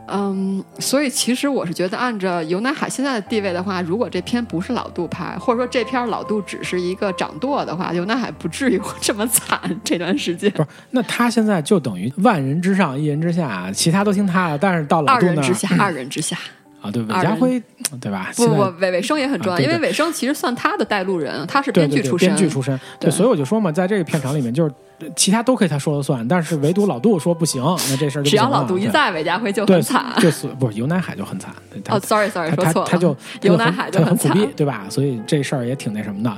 [0.09, 10.51] 嗯，所以其实我是觉得，按照尤乃海现在的地位的话，如果这片不是老杜拍，或者说这片老杜只是一个掌舵的话，尤乃海不至于这么惨这段时间。
[10.53, 10.69] 不是？
[10.91, 16.37] 那他现在就等于万人之上，一人之下，其他都听他的，但是到老二杜那儿人之下，二人之下，
[16.83, 17.63] 啊，对，韦家辉，
[18.01, 18.31] 对吧？
[18.37, 30.13] 不不，韦韦生也很重要，啊对对因为韦生其实算他的带路人，他是编剧出身，编剧出身，对，所以我就说嘛，在这个片场里面，就是呃其他都可以他说了算，但是唯独老杜说不行， 那这事儿就只要老杜一在，韦家辉就对很惨。
[30.19, 31.53] 就是不是尤乃海就很惨，
[31.89, 34.87] 哦，sorry sorry，他说错了，他他就尤乃海就很苦逼，对吧？
[34.89, 36.37] 所以这事儿也挺那什么的。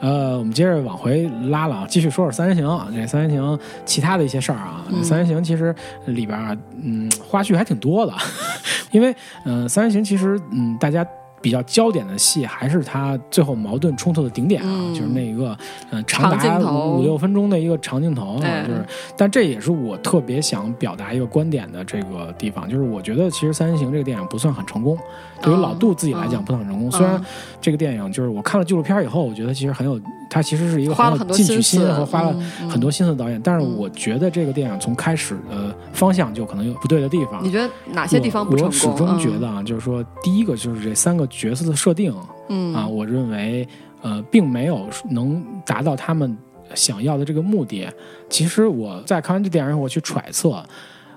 [0.00, 2.64] 呃，我们接着往回拉了啊，继续说说三人行。
[2.94, 5.74] 这三人行其他的一些事儿啊，嗯三人行其实
[6.06, 8.12] 里边啊，嗯，花絮还挺多的，
[8.92, 9.10] 因为
[9.44, 11.06] 嗯、呃三人行其实嗯，大家。
[11.44, 14.94] 比较焦点的戏还是他最后矛盾冲突的顶点啊，嗯。
[14.94, 15.50] 就是那一个
[15.90, 24.96] 嗯、呃长达头五六分钟的一个长镜头啊，哎就是，但这也是我特别想表达一个观点的这个地方，就是我觉得其实《三人行》这个电影不算很成功，
[25.44, 26.90] 对于嗯老杜自己来讲嗯不成功。
[26.90, 27.24] 虽然嗯
[27.60, 32.34] 这个电影就是我看了纪录片以后，我觉得其实很有，他其实是一个花了很有进取心和花了
[32.68, 37.50] 很多心思的导演，但是嗯我觉得这个电影从开始的方向就可能有不对的地方你。
[37.50, 38.80] 觉得哪些地方不成功？
[38.82, 42.14] 我我始终觉嗯得啊，就是说，第一个就是这三个角色的设定
[42.48, 43.66] 嗯啊，我认为
[44.02, 46.36] 呃，并没有能达到他们
[46.74, 47.86] 想要的这个目的。
[48.28, 50.62] 其实我在看完这电影以后，我去揣测。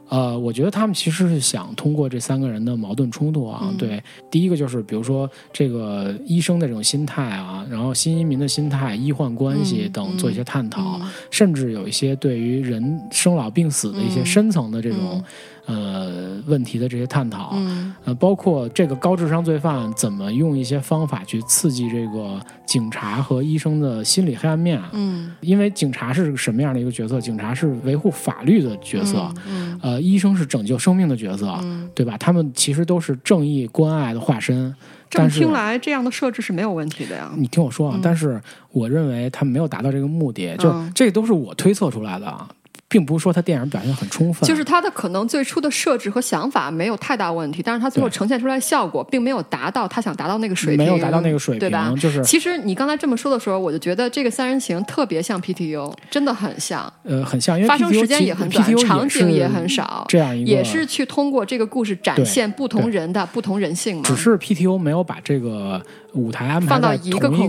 [0.10, 15.24] 呃，我觉得他们其实是想通过这三个人的矛盾冲突啊，嗯对，第一个就是比如说这个医生的这种心态啊，然后新移民的心态、医患关系嗯等做一些探讨，嗯甚至有一些对于人生老病死的一些嗯深层的这种、
[15.67, 24.82] 呃问题的这些探讨，嗯呃，包括这个高智商罪犯怎么用一些方法去刺激这个警察和医生的心理黑暗面。
[24.93, 27.21] 嗯因为警察是什么样的一个角色？
[27.21, 32.17] 警察是维护法律的角色，嗯呃，医生是拯救生命的角色，嗯，对吧？
[32.17, 34.73] 他们其实都是正义关爱的化身。
[35.10, 37.32] 这么但是听来，这样的设置是没有问题的呀。
[37.38, 42.49] 你听我说啊，嗯但是我认为他们没有达到这个目的，就嗯这都是我推测出来的啊，
[42.89, 51.93] 并不是说他电影表现很充分，就是他的可能最初的设置和想法没有太大问题，但是他最后呈现出来的效果并没有达到他想达到那个水平，没有达到那个水平，对吧？
[52.00, 60.06] 就是其实你刚才这么说的时候，我就觉得这个三人行特别像 PTU，真的很像，呃很像，因为发生时间也很短 PTU 场景也很少。
[60.08, 64.04] 这样一个也是去通过这个故事展现不同人的不同人性嘛。
[64.06, 65.82] 只是 PTU 没有把这个
[66.17, 67.47] 舞台安排在一个空同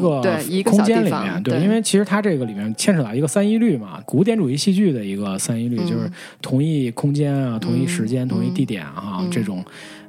[0.49, 1.59] 一个空间里面，对。
[1.61, 5.87] 因为其实它这个里面牵扯到一个三一律嘛，古典主义戏剧的一个三一律，嗯。
[5.87, 8.29] 就是同一空间啊、同一时间、嗯。
[8.29, 9.31] 同一地点啊、嗯。
[9.31, 9.65] 这种。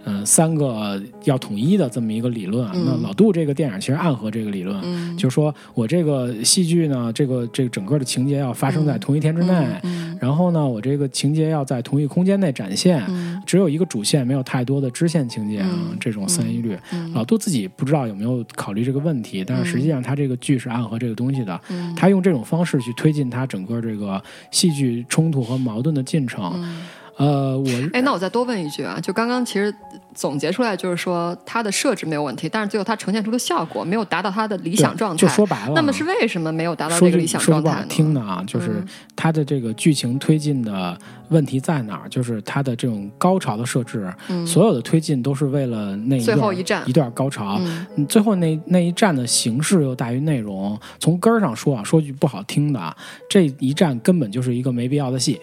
[0.06, 2.86] 嗯，三个要统一的这么一个理论，嗯。
[2.86, 5.18] 那老杜这个电影其实暗合这个理论，嗯。
[5.18, 13.42] 就是说我这个戏剧呢，这个这个整个的情节要发生在同一天之内，嗯然后呢，我这个情节要在同一空间内展现，嗯。
[13.46, 16.78] 只有一个主线，没有太多的支线情节啊，嗯这种三一律。
[16.92, 21.94] 嗯老杜自己不知道有没有考虑这个问题，但是实际上他这个剧是暗合这个东西的，嗯。
[21.96, 26.52] 他用这种方式去推进他整个这个戏剧冲突和矛盾的进程。
[26.56, 26.82] 嗯
[27.20, 29.74] 呃，我哎，那我再多问一句啊，就刚刚其实
[30.16, 35.18] 总结出来就是说它的设置没有问题，但是最后它呈现出的效果没有达到它的理想状态。
[35.18, 37.88] 就说白了，那么是为什么没有达到这个理想说句不好状态呢？
[37.90, 42.08] 听的啊，就是嗯它的这个剧情推进的问题在哪儿？
[42.08, 47.60] 就是它的这种高潮的设置，嗯所有的推进都是为了那一段最后一站一段高潮。
[48.08, 50.80] 最后那那一站的形式又大于内容。
[51.00, 52.96] 从根儿上说啊，说句不好听的，
[53.30, 55.38] 这一站根本就是一个没必要的戏。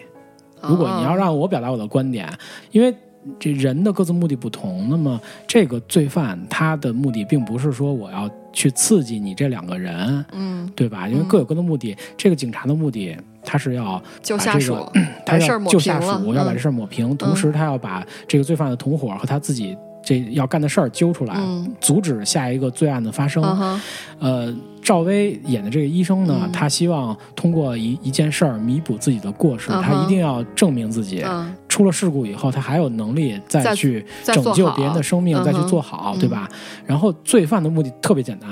[0.61, 2.27] 如果你要哦让我表达我的观点，
[2.71, 2.93] 因为
[3.37, 11.07] 这人的各自目的不同，那么这个罪犯他的目的并不是说我要去刺激你这两个人，嗯对吧？
[11.09, 11.95] 因为各有各的目的。
[12.15, 21.69] 这个警察的目的，他是要救下属把这个， 他要救下属，要把嗯这事儿抹平，同时他要把这个罪犯的同伙和他自己这要干的事儿揪出来，嗯。
[21.81, 23.43] 阻止下一个罪案的发生。
[23.43, 23.81] 嗯，
[24.19, 26.51] 呃，赵薇演的这个医生呢，嗯。
[26.53, 31.21] 他希望通过一一件事儿弥补自己的过失，嗯他一定要证明自己。
[31.27, 36.19] 嗯，出了事故以后，他还有能力再再去拯救别人的生命，再去做好，嗯。
[36.21, 36.47] 对吧？
[36.85, 38.49] 然后罪犯的目的特别简单，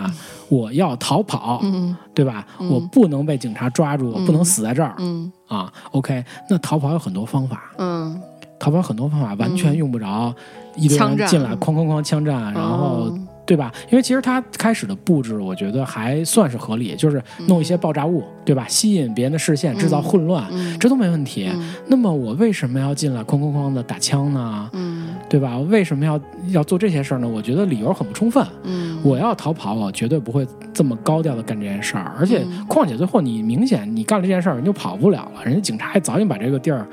[0.50, 1.96] 我要逃跑，嗯。
[2.14, 2.46] 对吧？
[2.60, 2.70] 嗯。
[2.70, 5.32] 我不能被警察抓住，我不能死在这儿、嗯。
[5.48, 5.72] 啊。
[5.92, 8.20] OK，那逃跑有很多方法，嗯，
[8.60, 10.34] 逃跑很多方法，完全用不着
[10.76, 13.10] 一堆人进来哐哐哐枪战，然后。
[13.12, 13.72] 嗯对吧？
[13.92, 18.66] 因为其实他开始的布置，我觉得还算是合理，就是弄一些爆炸物，对吧？
[18.68, 21.48] 吸引别人的视线，制造混乱，嗯这都没问题。
[21.54, 24.68] 嗯那么我为什么要进来哐哐哐的打枪呢？
[24.74, 25.60] 嗯对吧？
[25.60, 27.28] 为什么要要做这些事儿呢？
[27.28, 28.44] 我觉得理由很不充分。
[28.64, 32.16] 嗯，我要逃跑，我绝对不会这么高调的干这件事儿。
[32.18, 36.88] 而且嗯，况且最后你明显你干了这件事儿，你就跑不了了，人家警察也早已经把这个地儿。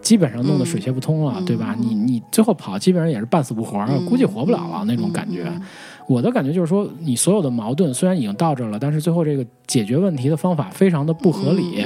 [0.00, 1.74] 基本上弄得水泄不通了，嗯对吧？
[1.78, 3.78] 嗯你你最后跑，基本上也是半死不活
[4.08, 5.50] 估计活不了了、那种感觉。
[6.06, 11.84] 我的感觉就是说，你所有的矛盾虽然已经到这儿了，但是最后这个解决问题的方法非常的不合理，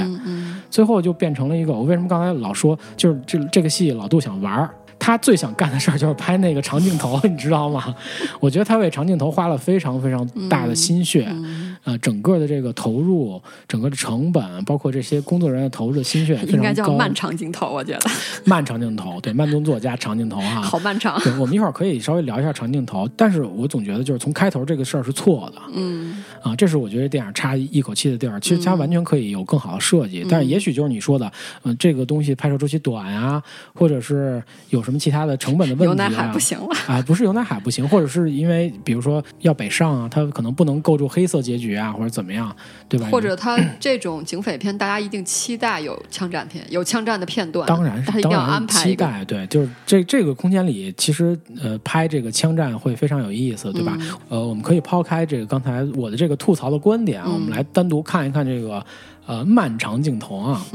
[0.70, 4.70] 最后就变成了一个我为什么刚才老说，就是这这个戏老杜想玩儿。
[5.04, 7.94] 他最想干的事儿就是拍那个长镜头，你知道吗？
[8.40, 13.38] 我觉得他为长镜头花了非常非常大的心血，嗯呃，整个的这个投入、
[13.68, 16.72] 整个的成本，包括这些工作人员投入的心血非应该。
[16.72, 18.00] 叫慢长镜头，我觉得
[18.46, 21.20] 漫长镜头，对，慢动作加长镜头啊、好漫长。
[21.20, 28.40] 对，我们一会儿可以稍微聊一下长镜头，但是我总觉得就是从开头这个事儿是错的嗯啊，这是我觉得电影差一口气的地儿。
[28.40, 31.30] 其实它嗯完全可以有更好的设计，但是也许就是你说的，
[31.64, 33.42] 嗯、这个东西拍摄周期短呀、
[33.74, 36.68] 或者是有什么其他的成本的问题、啊，牛奶海不行了。
[36.86, 42.54] 啊，不是油奶海不行，或者是因为比如说要北上啊，它可能不能构筑黑色结局啊，或者怎么样，
[42.88, 43.08] 对吧？
[43.10, 47.66] 或者他这种警匪片，大家一定期待有枪战片，有枪战的片段。
[47.66, 48.82] 当然是他一定要安排。
[48.82, 53.96] 期待，对，就是这这个空间里，其实呃拍这个枪战会非常有意思，对吧？
[53.98, 58.84] 嗯呃，我们可以抛开这个刚才我的这个吐槽的观点啊，我们来单独看一看这个
[59.26, 60.64] 呃漫长镜头啊。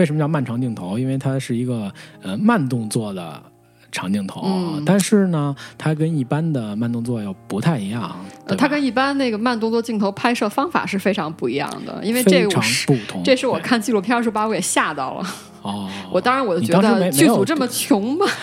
[0.00, 0.98] 为什么叫漫长镜头？
[0.98, 1.92] 因为它是一个
[2.22, 3.42] 呃慢动作的。
[3.92, 8.14] 长镜头，嗯但是呢，它跟一般的慢动作又不太一样，
[8.46, 13.20] 呃它跟一般那个慢动作镜头拍摄方法是非常不一样的，因为这个我是不同。
[13.24, 15.26] 这是我看纪录片的时候把我给吓到了。
[15.62, 18.26] 哦，我当然我就觉得剧组这么穷吗？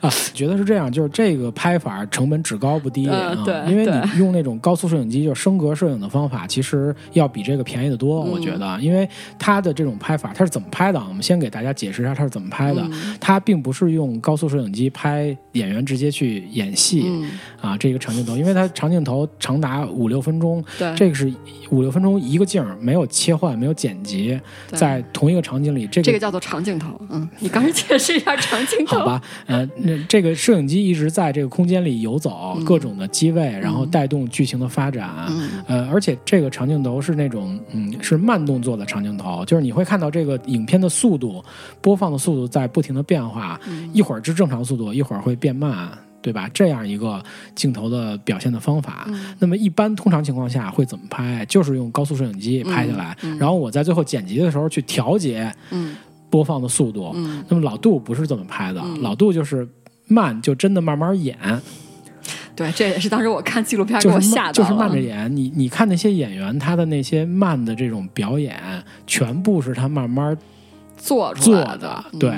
[0.00, 3.06] 啊，觉得是这样，就是这个拍法成本只高不低、
[3.44, 8.24] 对因为你用那种高速摄影机，就是升格摄影的方法，其实要比这个便宜的多。
[8.24, 9.08] 嗯我觉得，因为
[9.38, 11.06] 它的这种拍法，它是怎么拍的啊？
[11.08, 12.82] 我们先给大家解释一下它是怎么拍的。
[12.82, 21.32] 嗯它并不是用高速摄影机拍演员直接去演戏、嗯，啊，这个长镜头，因为它长镜头长达五六分钟，对，这个是
[21.70, 27.00] 五六分钟一个镜儿，没有切换，没有剪辑，在同一个场景里，这个叫做长镜头。
[27.08, 28.98] 嗯，你刚才解释一下长镜头。
[28.98, 35.10] 好吧，呃，那这个摄影机一直在这个空间里游走，各种的机位，然后带动剧情的发展。
[35.30, 41.42] 嗯呃，而且这个长镜头是那种，嗯，是慢动作的长镜头，就是你会看到这个影片的速度、
[41.80, 45.88] 播放的速度在不停的变化，嗯一会儿是正常速度，一会儿会变慢，
[46.20, 46.48] 对吧？
[46.52, 47.22] 这样一个
[47.54, 49.04] 镜头的表现的方法。
[49.08, 51.46] 嗯那么一般通常情况下会怎么拍？
[51.46, 55.96] 就是用高速摄影机拍下来，然后我在最后剪辑的时候去调节嗯
[56.30, 57.10] 播放的速度。
[57.14, 59.68] 嗯，那么老杜不是这么拍的，老杜就是
[60.06, 61.36] 慢，就真的慢慢演，
[62.54, 64.44] 对，这也是当时我看纪录片给我吓到了。
[64.46, 65.34] 慢就是慢着演。
[65.34, 68.60] 你你看那些演员，他的那些慢的这种表演，
[69.06, 70.36] 全部是他慢慢
[71.00, 72.04] 做出来的。
[72.12, 72.32] 嗯对，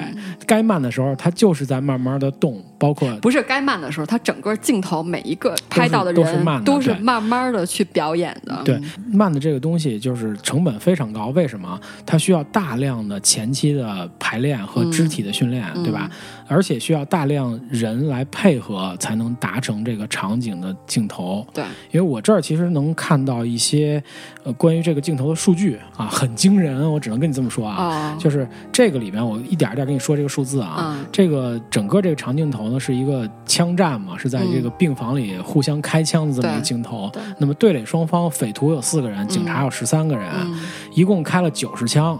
[0.46, 8.62] 该慢的时候，它就是在慢慢的动，包括不是该慢的时候，它整个镜头每一个拍到的人都是人慢的都是慢慢的去表演的。
[8.64, 8.80] 对
[9.12, 11.26] 慢的这个东西就是成本非常高。
[11.28, 11.78] 为什么？
[12.06, 16.08] 它需要大量的前期的排练和肢体的训练，嗯对吧？
[16.46, 21.46] 而且需要大量人来配合，才能达成这个场景的镜头。
[21.52, 24.02] 对，因为我这儿其实能看到一些
[24.44, 27.76] 呃关于这个镜头的数据啊，很惊人，我只能跟你这么说啊。
[27.84, 30.94] 哦，就是这个里面，我一点一点跟你说这个数字啊。
[30.96, 37.10] 嗯这个整个这个长镜头呢，是一个枪战嘛，是在这个病房里互相开枪的这么一个镜头。
[37.12, 40.60] 对那么对垒双方，匪徒有四个人，警察有十三个人，嗯
[40.94, 42.18] 一共开了九十枪，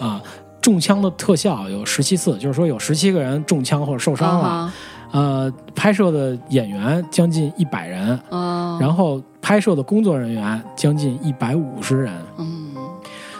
[0.00, 0.22] 啊，
[0.64, 4.46] 中枪的特效有十七次，就是说有十七个人中枪或者受伤了。
[4.46, 4.74] 啊
[5.12, 12.74] 呃，拍摄的演员将近一百人，嗯，然后拍摄的工作人员将近一百五十人，嗯，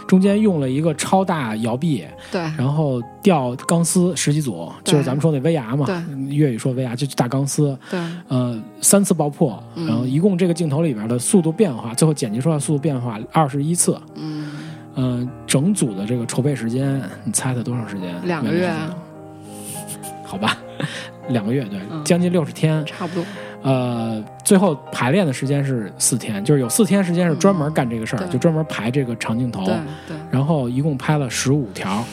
[0.06, 2.42] 中间用了一个超大摇臂，对。
[2.56, 5.86] 然后吊钢丝十几组，就是咱们说那威亚嘛，
[6.28, 7.98] 粤语说威亚就大钢丝，对，
[8.28, 9.88] 呃，三次爆破，嗯。
[9.88, 14.52] 然后一共这个镜头里边的速度变化，最后剪辑出来的速度变化二十一次，嗯，
[14.96, 18.14] 嗯、整组的这个筹备时间，你猜猜多长时间？
[18.24, 18.70] 两个月
[20.24, 20.56] 好吧，
[21.28, 22.84] 两个月，对，嗯将近六十天。
[22.86, 23.24] 差不多。
[23.62, 29.64] 呃，最后排练的时间是四天，就是有四天时间是专门干这个事儿，嗯就专门排这个长镜头。
[29.64, 29.74] 对
[30.06, 32.04] 对，然后一共拍了十五条，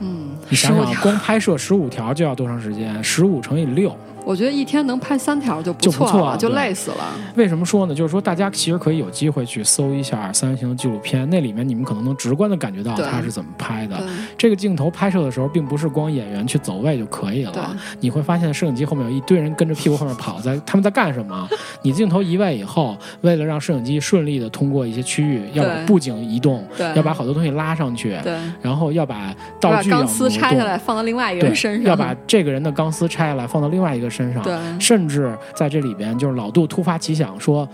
[0.00, 3.02] 嗯，你想想，光拍摄十五条就要多长时间？
[3.04, 3.96] 十五乘以六，
[4.30, 6.68] 我觉得一天能拍三条就不错了，就错了对。
[6.68, 7.04] 累死了。
[7.34, 7.92] 为什么说呢？
[7.92, 14.00] 就是说大家其实可以有机会去搜一下三人行的纪录片，那里面你们可能能直观的感觉到他是怎么拍的。
[14.38, 21.48] 这个镜头拍摄的时候，并不是光演员去走位就可以了，你会发现摄影机后面有一堆人跟着屁股后面跑，在他们在干什么？
[21.82, 26.64] 你镜头移位以后，为了让摄影机顺利的通过一些区域，要把布景移动，
[26.94, 28.16] 要把好多东西拉上去，
[28.62, 37.68] 然后要把道具要钢丝拆下来放到另外一个人身上，要把这个人的钢丝拆下来放到另外一个身上，对甚至在这里边，就是老杜突发奇想说，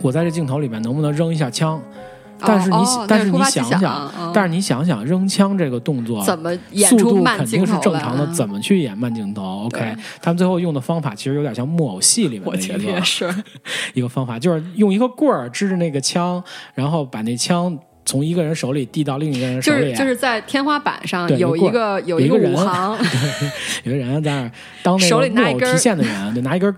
[0.00, 1.80] 我在这镜头里面能不能扔一下枪？
[2.46, 6.22] 但是你、哦哦但是你想想，但是你想想扔枪这个动作。
[6.24, 6.52] 怎么
[6.88, 13.02] 速度肯定是正常的，啊怎么去演慢镜头？OK，他们最后用的方法其实有点像木偶戏里面我的一个
[13.94, 16.42] 一个方法，就是用一个棍儿支着那个枪，
[16.74, 22.98] 然后把那枪从一个人手里递到另一个人手里，就是就是在天花板上有一个有一个人五行。
[23.84, 24.50] 有个人在那儿
[24.82, 26.74] 当那手个木偶里拿一根提线的人，就，拿一根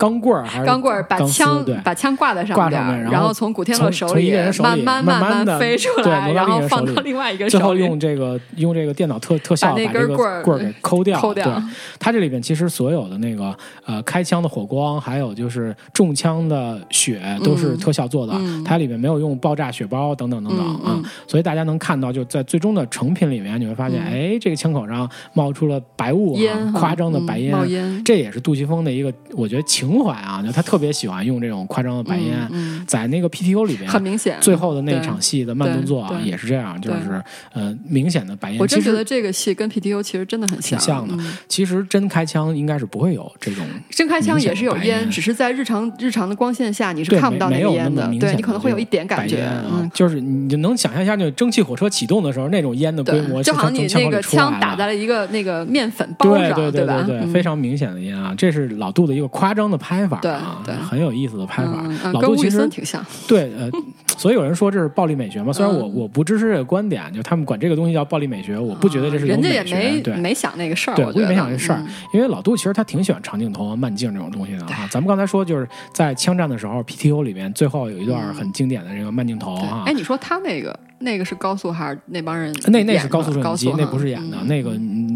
[0.00, 4.32] 钢棍儿还是钢棍儿，把枪对把枪挂在上面，挂上面然后从古天乐手里
[4.62, 7.76] 慢慢慢地慢飞出来，然后另一个人手里放到另外一个最后。
[7.76, 11.20] 用这个用这个电脑特特效把那把这个根棍儿棍儿给抠掉。
[11.20, 11.62] 抠掉对，
[11.98, 34.36] 它这里边其实所有的那个呃开枪的火光，还有就是中枪的血都是嗯特效做的，嗯它里面没有用爆炸血包等等等等啊、嗯嗯所以大家能看到就在最终的成品里面，你会发现，嗯哎，这个枪口上冒出了白雾、啊，烟夸张的嗯白烟，这也是杜琪峰的一个，我觉得情怀啊，就他特别喜欢用这种夸张的白烟，嗯，在那个 PTO 里边嗯很明显。
[34.40, 37.22] 最后的那对场戏的慢动作啊也是这样，就是
[37.52, 38.58] 呃明显的白烟。
[38.60, 57.02] 我真觉得这个戏跟 PTO 其实真的很像挺像的嗯其实真开枪应该是不会有这种，真开枪也是有烟只是在日常日常的光线下你是看不到那个烟的对你可能会有一点感觉，啊嗯，，就是你就能想象一下那个蒸汽火车启动的时候那种烟的规模，就好像你那个枪打在了一个那个面粉包上，对对对吧？
[57.06, 60.82] 对，嗯非常明显的烟啊，这是老杜的一个夸张的拍法啊，对对。
[60.84, 61.82] 很有意思的拍法。
[62.12, 63.68] 老杜其实森挺像，对，呃，
[64.18, 65.52] 所以有人说这是暴力美学嘛？
[65.52, 65.94] 虽然我嗯。
[65.94, 74.88] 我不支持这个观点，就他们管这个东西叫暴力美学，我不觉得这是人家也没没想那个事儿，对，我也没想这事儿嗯，因为老杜其实他挺喜欢长镜头啊、慢镜这种东西的啊。
[74.90, 79.84] 咱们刚才说就是在枪战的时候，PTO 里面最后有一段很经典的这个慢镜头啊。
[79.86, 79.92] 哎，。
[79.92, 84.70] 你说他那个那个是高速还是那帮人那那是高速摄影，机那不是演的，嗯那个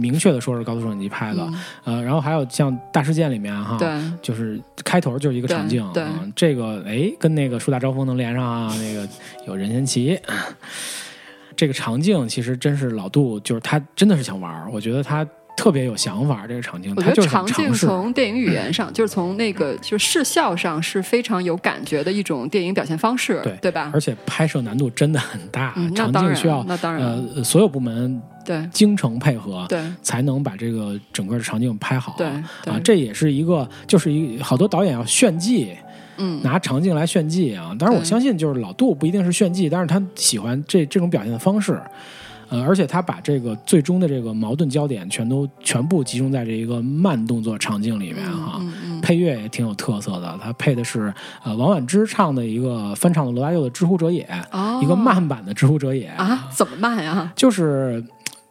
[0.05, 1.42] 明确的说是高速摄影机拍的。
[1.42, 3.88] 嗯呃，然后还有像大事件里面哈，对
[4.20, 5.82] 就是开头就是一个场景，
[6.36, 9.09] 这个哎跟那个树大招风能连上啊，那个
[9.46, 10.20] 有任贤齐。
[11.57, 15.24] 这个场景其实真是老杜，就是他真的是想玩儿，我觉得他
[15.57, 16.46] 特别有想法。
[16.46, 17.72] 这个场景，我觉得场景。
[17.72, 23.90] 从电影语言上，就是从那个就是视效上是非常有感觉的一种电影表现方式，对对吧？
[23.92, 27.02] 而且拍摄难度真的很大，嗯，那场，景需要那当然，
[27.34, 32.14] 呃所有部门对精诚配合，对才能把这个整个的场景拍好。
[32.18, 32.28] 对
[32.62, 35.72] 对啊，这也是一个，就是一好多导演要炫技，
[36.16, 37.74] 嗯，拿场景来炫技啊。
[37.78, 41.80] 当然，我相信就是老杜不一定是炫技，但是他喜欢这这种表现的方式。
[42.55, 48.59] 呃，而且他把这个最终的这个矛盾焦点全都全部集中在这一个慢动作场景里面哈。
[48.61, 57.30] 嗯嗯配乐也挺有特色的，他配的是呃王婉之唱的一个翻唱的罗大佑的《知乎者也》哦一个慢版的《知乎者也》啊，怎么慢呀？
[57.36, 58.02] 就是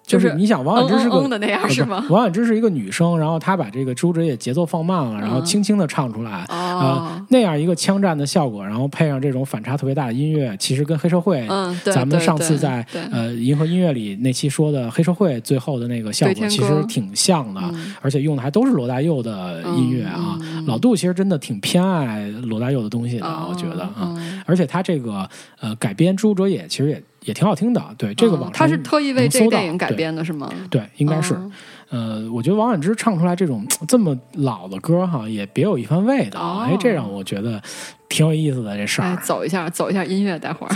[0.05, 2.05] 就是是你想王婉之是个嗯嗯嗯的那样是吗？
[2.09, 20.37] 王婉之是一个女生，然后她把这个《知乎者也》节奏放慢了，然后嗯轻轻的唱出来，啊呃，，那样一个枪战的效果，然后配上这种反差特别大的音乐，其实跟黑社会，嗯，对，咱们上次在呃银河音乐里那期说的黑社会最后的那个效果，其实挺像的，嗯而且用的还都是罗大佑的音乐啊。
[20.67, 24.13] 老杜其实真的挺偏爱罗大佑的东西的，哦我觉得啊。
[24.15, 25.27] 嗯而且他这个
[25.61, 30.51] 呃改编《知乎者也》其实也也挺好听的，对这个嗯网他是特意为这个电影改编的是吗？
[30.69, 31.33] 对，应该是。
[31.35, 31.51] 嗯
[31.89, 36.39] 呃，我觉得王菀之唱出来这种这么老的歌哈，也别有一番味道。
[36.41, 37.61] 哦哎，这让我觉得
[38.09, 39.17] 挺有意思的这事哎儿，。
[39.17, 40.73] 走一下，走一下音乐，待会儿。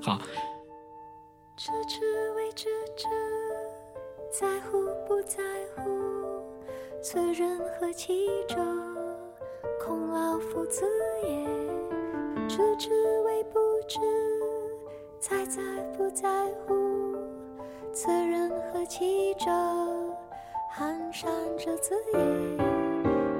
[0.00, 0.18] 好，
[1.58, 2.00] 知 之
[2.36, 2.64] 为知
[2.96, 3.04] 之，
[4.40, 5.42] 在乎不在
[5.76, 5.82] 乎，
[7.02, 8.14] 此人何其
[8.48, 8.56] 者？
[9.84, 10.84] 孔老夫子
[11.22, 11.44] 也。
[12.48, 12.88] 知之
[13.26, 13.98] 为不知，
[15.20, 15.60] 在在
[15.94, 16.26] 不在
[16.66, 16.74] 乎，
[17.92, 19.50] 此人何其者？
[20.72, 22.18] 寒山者子也。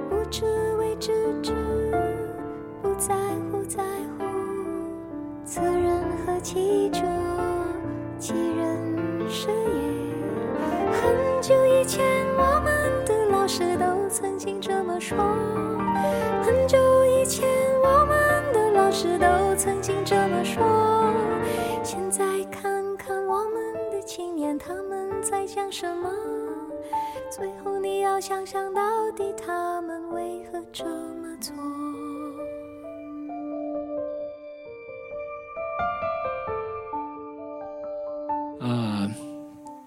[0.07, 0.45] 不知
[0.77, 1.11] 为知
[1.41, 1.51] 之，
[2.83, 3.15] 不在
[3.51, 4.23] 乎在乎。
[5.43, 7.01] 此人何其者？
[8.19, 9.55] 其人是也。
[10.93, 12.05] 很久以前，
[12.37, 15.17] 我们的老师都曾经这么说。
[16.43, 17.49] 很久以前，
[17.81, 18.20] 我们
[18.91, 20.61] 的老师都曾经这么说。
[21.81, 26.09] 现在看看我们的青年，他们在讲什么？
[27.31, 28.81] 最后你要想想到
[29.15, 31.55] 底他们为何这么做。
[38.59, 39.09] 呃，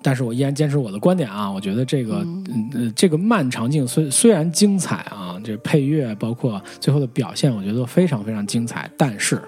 [0.03, 9.41] 但是我依然坚持我的观点啊，我觉得这个，嗯呃，这个漫长镜虽虽然精彩啊，这配乐包括最后的表现，我觉得都非常非常精彩，但是。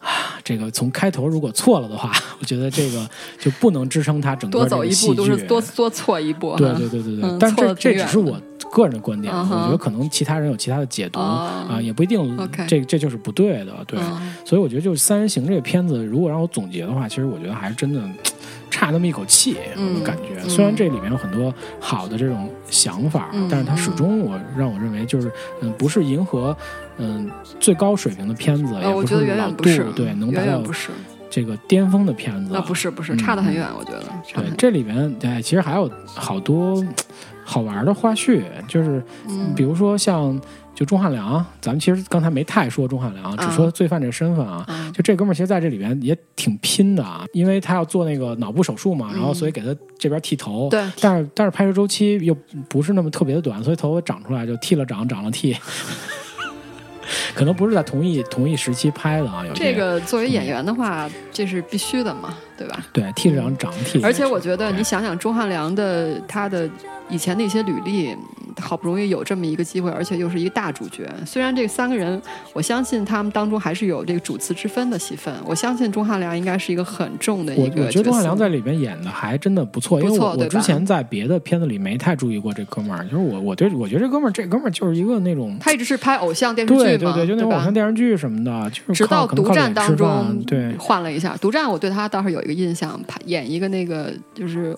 [0.00, 2.10] 啊，这个从开头如果错了的话，
[2.40, 3.06] 我觉得这个
[3.38, 6.56] 就不能支撑它整个多走一步都是这个多戏剧多错一步。
[6.56, 8.40] 对对对对对，嗯但这这只是我
[8.72, 14.00] 个人的观点，我觉得可能其他人有其他的解读、哦啊，也不一定这这就是不对的，对。
[14.00, 18.00] 嗯所以我觉得就是《三人行》这个片子，如果让我总结的话，其实我觉得还是真的
[18.70, 19.96] 差那么一口气，嗯。
[19.98, 20.40] 我感觉。
[20.42, 20.48] 嗯。
[20.48, 23.48] 虽然这里面有很多好的这种想法，嗯。
[23.50, 26.56] 但是它始终我让我认为就是嗯，不是迎合
[26.98, 30.62] 嗯最高水平的片子，也呃，我不觉得远老对能达到
[31.28, 32.50] 这个巅峰的片子。
[32.52, 34.04] 那不是不是，嗯差得很远，我觉得。
[34.34, 36.84] 对，这里面哎，其实还有好多
[37.44, 39.52] 好玩的花絮，就是嗯。
[39.54, 40.38] 比如说像
[40.80, 44.64] 就钟汉良，咱们其实刚才没太说钟汉良，只说罪犯这个身份啊。
[44.66, 50.68] 嗯就这哥们儿，其实在这里边也挺拼的啊，因为他要做那个脑部手术嘛，然后所以给他这边剃头。
[50.68, 52.34] 嗯对但是但是拍摄周期又
[52.66, 55.54] 不是那么特别的短，所以头发长出来就剃了长，长了剃。
[57.34, 62.84] 可能不是在同一同一时期拍的啊，有这个作为演员的话，这是必须的嘛，对吧？
[62.92, 64.02] 对剃了长，长了剃。
[64.02, 66.68] 而且我觉得，你想想钟汉良的他的
[67.08, 68.14] 以前的一些履历，
[68.60, 71.08] 好不容易有这么一个机会，而且又是一个大主角。
[71.24, 72.20] 虽然这三个人，
[72.52, 75.34] 我相信他们当中还是有这个主次之分的戏份。
[75.46, 85.56] 我相信钟汉良应该是一个很重的一个我觉得钟汉良在里边演的还真的不错，因为我我之前在别的片子里没太注意过这哥们儿，就是我我对我觉得这哥们儿这哥们儿就是一个那种。
[85.58, 91.36] 他一直是拍偶像电视剧嘛，对对对，就那种偶像电视剧什么的，就是直到独占当中对，换了一下。
[91.40, 94.76] 独占我对他倒是有一个印象，拍演一个那个就是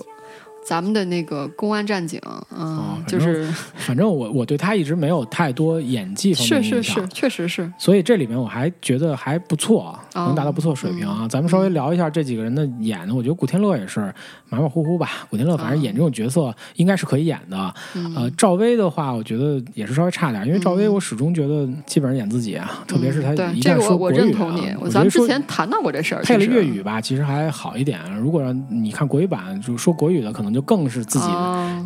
[0.65, 2.21] 咱们的那个公安战警，
[2.57, 3.45] 嗯，哦就是
[3.75, 7.73] 反正我我对他一直没有太多演技方面是是的印象是，确实是。
[7.79, 11.27] 所以这里面我还觉得还不错，哦能达到不错水平啊。
[11.29, 14.01] 咱们稍微聊一下这几个人的演的，我觉得古天乐也是
[14.49, 15.27] 马马虎虎吧。
[15.29, 17.75] 古天乐反正演这种角色应该是可以演的。
[17.95, 27.99] 嗯呃，赵薇的话，我觉得也是稍微差点，因为赵薇我始终觉得基本上演自己啊，特别是她对一旦这个我我说国语啊认同你，我咱们之前谈到过这事儿，配了粤语吧，其实还好一点。
[28.21, 31.27] 如果让你看国语版，就说国语的，可能就更是自己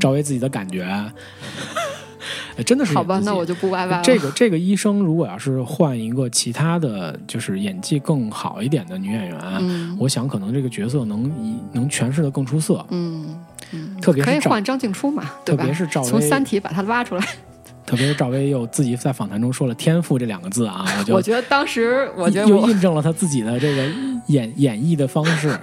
[0.00, 0.82] 赵薇自己的感觉。
[2.58, 4.02] 哎真的是好吧，那我就不歪歪了。
[4.02, 12.84] 这个这个医生如果要是换一个其他的就是演技更好一点的女演员，嗯我想可能这个角色能以能诠释的更出色。
[12.90, 13.38] 嗯
[13.72, 15.64] 嗯，特别是可以换张静初嘛，对吧？
[15.64, 17.26] 特别是赵薇从《三体》把他挖出来。
[17.84, 23.84] 特别是赵薇又自己在访谈中说了“天赋”这两个字啊， 我觉得当时，我觉得又印证了她自己的这个
[24.28, 25.56] 演演绎的方式。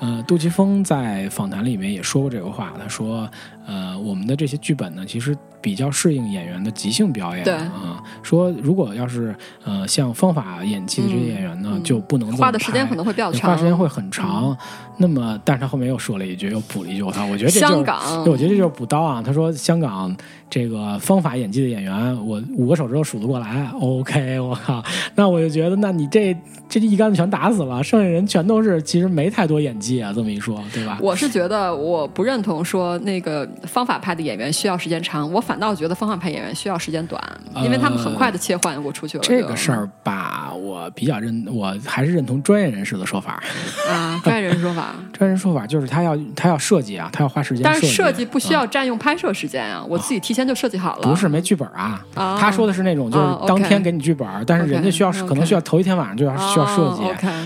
[0.00, 3.30] 呃，杜琪峰在访谈里面也说过这个话，他说
[3.66, 8.02] ：“呃，我们的这些剧本呢，其实比较适应演员的即兴表演对啊。
[8.22, 9.34] 说如果要是
[9.64, 14.56] 呃像方法演技的这些演员呢，嗯就不能花的时间可能会比较长，花时间会很长。
[14.96, 19.22] 那么，但是他后面又说了一句，又补了一句，我操，我觉得这就是香港，我觉得这就是补刀啊。
[19.22, 20.14] 他说香港
[20.50, 23.66] 这个方法演技的演员，我五个手指头数得过来。
[23.80, 24.82] OK，我靠，
[25.14, 26.36] 那我就觉得，那你这
[26.68, 30.12] 这一竿子全打死了，剩下人全都是其实没太多演技啊。
[30.14, 30.98] 这么一说，对吧？
[31.00, 37.22] 我是觉得我不认同说那个方法派的演员需要时间长，我反倒觉得方法派演员需要时间短，
[37.62, 39.24] 因为他们很快的切换我出去了。
[39.24, 43.42] 这个事儿吧，我比较认，我还是认同专业人士的说法。
[43.88, 44.94] 啊，专业人士说法。
[45.12, 51.02] 专业人士说法就是他要他要设计啊，他要花时间但是设设计不需要占用拍摄时间啊，我自己提前就设计好了。
[51.02, 57.02] 不是没剧本啊，啊他说的是那种就是当天给你剧本，但是人家需要可能需要头一天晚上就要需要设计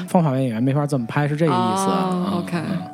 [0.08, 1.84] 方法派演员没法这么拍，是这个意思。
[2.36, 2.93] OK 嗯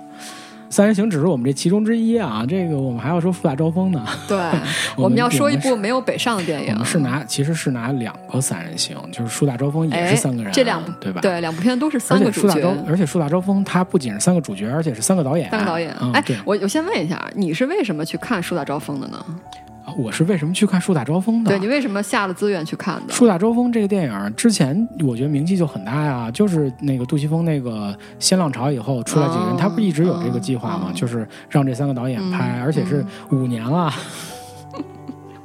[0.70, 4.06] 三人行只是我们这其中之一啊，这个我们还要说《富大招风》呢。
[4.28, 4.38] 对，
[4.96, 6.86] 我们要说一部没有北上的电影我们。
[6.86, 11.20] 是拿其实是拿两个三人行，就是《树大招风》也哎是三个人，这两部对吧？。
[11.20, 15.50] 对，两部片都是三个主角，，而且树大招风它不仅是三个主角，而且是三个导演。
[15.50, 16.12] 三个导演嗯。
[16.12, 19.24] 哎，，我我先问一下，你是为什么去看《树大招风》的呢？
[19.96, 21.50] 我是为什么去看《树大招风》的？
[21.50, 23.12] 对你为什么下了资源去看的？
[23.12, 30.86] 树大招风这个电影之前，我觉得名气就很大呀，就是那个杜琪峰那个新浪潮以后出来几个人，哦他不一直有这个计划吗？
[30.88, 33.92] 哦就是让这三个导演拍，嗯而且是五年了。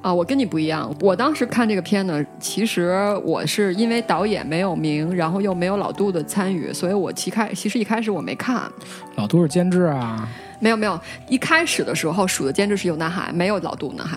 [0.06, 0.96] 啊，我跟你不一样。
[1.02, 8.72] 我当时看这个片呢，其实我是因为导演没有名，然后又没有老杜的参与，所以我其开其实一开始我没看。
[9.16, 10.30] 老杜是监制啊，
[10.60, 14.16] 没有没有，一开始的时候数的监制是有南海，没有老杜南海。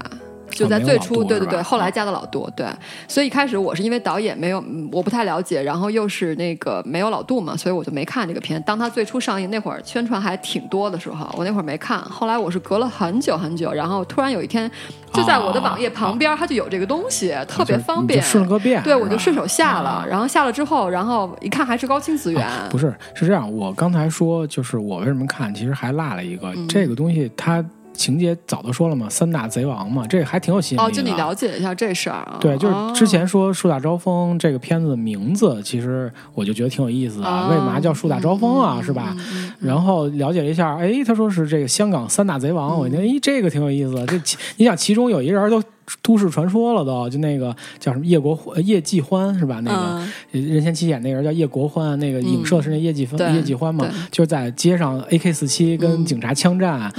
[0.59, 2.66] 就在最初，对对对，后来加的老杜，对，
[3.06, 8.61] 所以一开始我是因为导演没有，嗯我不太了解，然后又是那个没有老杜嘛，所以我就没看这个片。
[8.62, 12.00] 当他最初上映那会儿，宣传还挺多的时候，我那会儿没看。
[12.00, 14.68] 后来我是隔了很久很久，然后突然有一天，
[15.12, 23.50] 就在我的网页旁边，它就有这个东西，特别方便，顺了个便，对，我就顺手下了，啊然后下了之后，然后一看还是高清资源，不是，是这样。
[23.52, 27.64] 我刚才说，就是我为什么看，其实还落了一个、嗯这个东西，它
[27.99, 30.88] 情节早都说了嘛，三大贼王嘛，这还挺有吸引力的。
[30.88, 32.38] 哦，就你了解一下这事儿啊？
[32.40, 37.26] 对，就是哦之前说《树大招风》这个片子的名字，其实我就觉得挺有意思的。
[37.26, 38.76] 哦为嘛叫树大招风啊？
[38.78, 39.16] 嗯是吧？
[39.59, 44.07] 然后了解了一下，哎，他说是这个香港三大贼王，我觉得，哎，这个挺有意思的。
[44.07, 44.16] 这
[44.57, 45.61] 你想，其中有一人都
[46.03, 49.61] 都市传说了都，就那个叫什么叶国呃叶继欢是吧？
[49.61, 49.99] 那个、
[50.32, 56.93] 嗯任贤齐演那个人叫叶国欢，那个影射是那叶继欢、对叶继欢嘛，就是在街上 AK 四七跟警察枪战。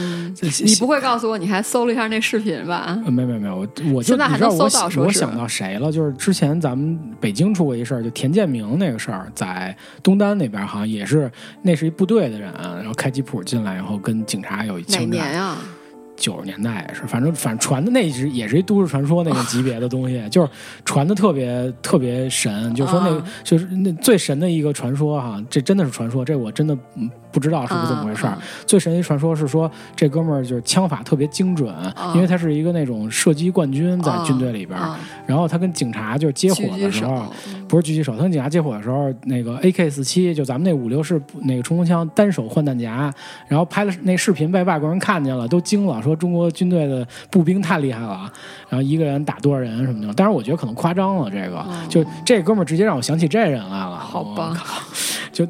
[0.63, 2.99] 你不会告诉我你还搜了一下那视频吧？
[3.05, 5.91] 呃没没没有，我我就现在还搜到我想到谁了？
[5.91, 11.31] 就是之前咱们北京出过一事儿，就田建明那个事儿，在东单那边好像也是，
[11.61, 15.09] 那是一部队的人，然后开吉普进来，然后跟警察有一哪枪战。
[15.09, 15.57] 年呀？
[16.19, 20.49] 九十年代也是，反正反正传的那是也是一都市传说那个级别的东西， 就是
[20.83, 23.25] 传的特别特别神，就是说那个、啊。
[23.43, 28.27] 就是那最神的一个传说哈，这真的是传说，这我真的嗯不知道是不是这么回事
[28.65, 31.73] 最神奇传说是说这哥们儿就是枪法特别精准，
[32.15, 34.79] 因为他是一个那种射击冠军在军队里边
[35.25, 37.25] 然后他跟警察就是接火的时候。
[37.69, 43.13] 不是狙击手，他跟警察接火的时候，那个 AK 四七就咱们那五六式那个冲锋枪单手换弹夹，
[43.47, 48.27] 然后拍了那视频被外国人看见了，都惊了，说中国军队的步兵太厉害了，
[48.69, 50.11] 然后一个人打多少人什么的。
[50.15, 53.99] 当然，我觉得可能夸张了，这个、就这哥们儿直接让我想起这人来了。
[53.99, 54.57] 好吧，
[55.31, 55.47] 就。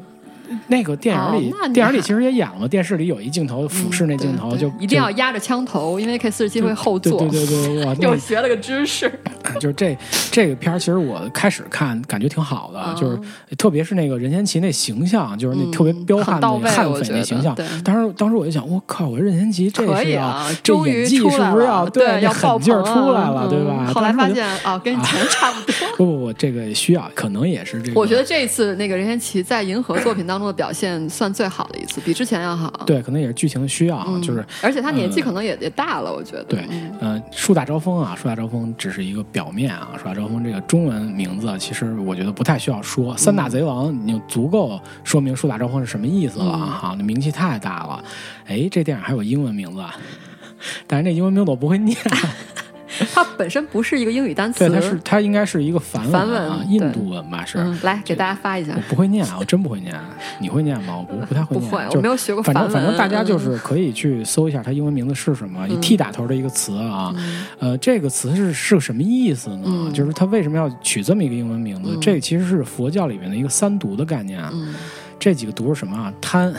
[0.66, 7.18] 那个电影里，电影里其实也演了，电视里有一镜头，俯视那镜头就一定要压着枪头，因为 K 四十七会后坐。
[7.20, 9.10] 对对对对，我，又学了个知识。
[9.58, 9.96] 就是这
[10.30, 13.18] 这个片儿，其实我开始看感觉挺好的，嗯就是
[13.56, 17.66] 特别是那个任贤齐那形象，就是那特别彪悍的悍匪我那形象对。
[17.82, 23.92] 当时当时我就想，我靠，我说任贤齐这是要、啊，这终于演技是不是要对那要爆狠劲儿出来了，嗯对吧？
[23.92, 25.74] 后来发现啊，跟以前差不多。
[25.96, 28.00] 不不不，这个需要，可能也是这个。
[28.00, 32.72] 我觉得这一次那个任贤齐在银河作品当中的表现算最好的一次，比之前要好。
[32.86, 36.44] 对，可能也是剧情的需要，嗯，就是而且他年纪呃可能也、也大了，我觉得。
[36.44, 39.90] 对嗯，呃，树大招风啊，树大招风只是一个表面啊。
[39.98, 43.16] 树大招风这个中文名字，其实我觉得不太需要说。
[43.16, 46.94] 三大贼王，你就足够说明树大招风是什么意思了啊哈。
[46.96, 48.02] 那名气太大了。
[48.46, 49.84] 哎，这电影还有英文名字，
[50.88, 51.96] 但是那英文名字我不会念。
[53.14, 54.60] 它本身不是一个英语单词。
[54.60, 57.58] 对，它是它应该是一个梵文梵文啊，印度文吧是。
[57.58, 58.80] 嗯，来给大家发一下我。
[58.88, 59.94] 不会念，我真不会念。
[60.40, 60.96] 你会念吗？
[60.96, 61.70] 我不不太会念。
[61.70, 62.54] 不会，我没有学过反。
[62.54, 67.14] 正反正大家就嗯是可以去搜一下它英文名字是什么，以 T 打头的一个词啊。
[67.58, 69.64] 呃，这个词是是个什么意思呢？
[69.66, 71.90] 嗯就是它为什么要取这么一个英文名字？
[71.94, 74.42] 嗯这个其实是佛教里面的一个三毒的概念。
[74.52, 74.74] 嗯，
[75.18, 76.12] 这几个毒是什么啊？
[76.20, 76.52] 贪、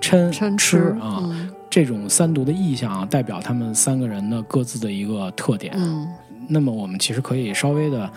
[0.00, 1.22] 嗔、嗔痴啊。
[1.70, 5.72] 嗯这种三毒的意象啊，代表他们三个人的各自的一个特点。
[5.76, 6.06] 嗯。
[6.48, 8.10] 那么我们其实可以稍微的。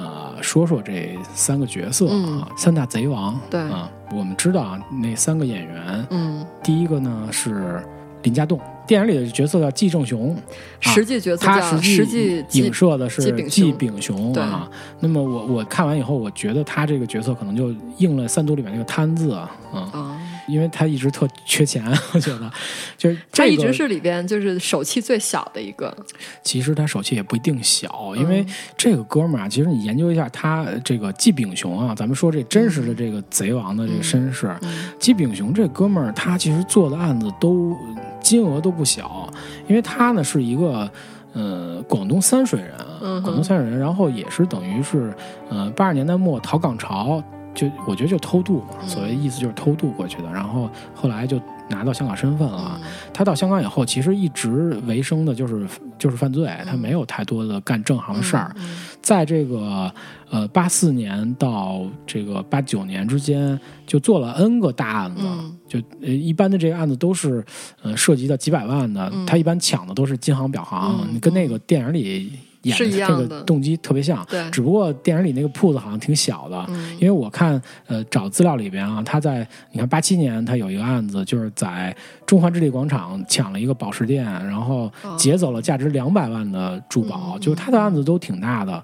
[0.00, 2.46] 呃，说说这三个角色啊，嗯。
[2.56, 3.36] 三大贼王。
[3.50, 3.60] 对。
[3.62, 7.82] 啊，我们知道啊，那三个演员，嗯，第一个呢是
[8.22, 10.36] 林家栋，电影里的角色叫季正雄，
[10.78, 14.32] 实际角色叫他实实际际影射的是季炳雄。
[14.34, 14.70] 啊。
[15.00, 22.50] 那么我我看完以后，我觉得他这个角色可能就应了三毒里面那个贪字啊，嗯，啊，因为他一直特缺钱， 我觉得
[22.96, 25.94] 就是 这个他一直是里边就是手气最小的一个。
[26.42, 28.44] 其实他手气也不一定小，嗯因为
[28.76, 37.76] 这个哥们儿啊，其实你研究一下他这个季炳雄啊，咱们说这真实的这个贼王的这个身世，嗯季炳雄这哥们儿，他其实做的案子都
[38.20, 39.32] 金额都不小，
[39.68, 40.90] 因为他呢是一个。
[41.34, 45.14] 呃，广东三水人，广东三水人，然后也是等于是，
[45.50, 47.22] 呃，八十年代末逃港潮，
[47.58, 52.78] 就我觉得就偷渡嘛，嗯所谓意思就是偷渡过去的，然后后来就拿到香港身份了。
[52.80, 55.66] 嗯他到香港以后，其实一直为生的就是
[55.98, 58.54] 就是犯罪，他没有太多的干正行的事儿。
[58.56, 59.92] 嗯在这个
[60.30, 65.22] 呃八四年到这个八九年之间，就做了 N 个大案子。
[65.24, 67.44] 嗯就呃一般的这个案子都是
[67.82, 72.32] 呃涉及到几百万的，嗯他一般抢的都是金行表行，嗯跟那个电影里
[72.68, 74.24] 演的这个动机特别像。
[74.28, 81.94] 对只不过电影里那个铺子好像挺小的，嗯因为我看呃找资料里边啊，他在你看八七年他有一个案子，就是在
[82.26, 88.82] 中环置地广场抢了一个宝石店，然后劫走了价值两百万的珠宝，嗯就是他的案子都挺大的。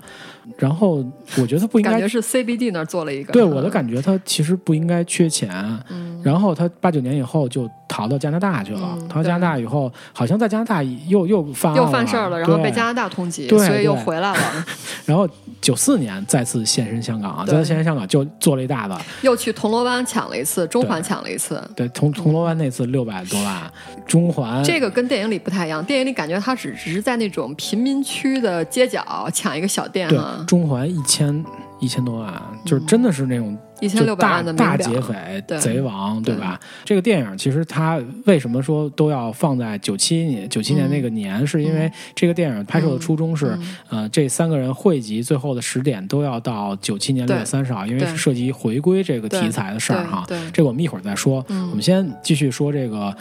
[0.58, 1.04] 然后
[1.38, 3.32] 我觉得他不应该感觉是 CBD 那儿做了一个。
[3.32, 5.50] 对我的感觉，他其实不应该缺钱。
[5.90, 8.96] 嗯然后他八九年以后就逃到加拿大去了。
[8.98, 14.64] 嗯逃到加拿大以后，好像在加拿大又又犯案又犯事儿了，然后被加拿大通缉，对所以又回来了，
[15.04, 15.28] 然后
[15.60, 18.98] 九四年再次现身香港，对再次现身香港就做了一大的。
[19.20, 21.62] 又去铜锣湾抢了一次，中环抢了一次。
[21.76, 23.70] 对，铜铜锣湾那次六百多万，
[24.06, 31.44] 中环这个跟电影里不太一样，电影里感觉他只只是在那种贫民区的街角抢一个小店对哈，中环一千
[31.80, 35.58] 一千多万，就是真的是那种一千六百万的就大大劫匪、对。
[35.58, 36.34] 贼王，对。
[36.34, 36.58] 对吧？
[36.84, 43.76] 这个电影其实它为什么说都要放在九七年九七年那个年，是因为这个电影拍摄的初衷是，嗯。
[43.90, 50.24] 呃，这三个人汇集最后的十点都要到九七年六月三十号，因为是涉及回归这个题材的事儿哈。
[50.52, 51.68] 这个我们一会儿再说，嗯。
[51.70, 53.14] 我们先继续说这个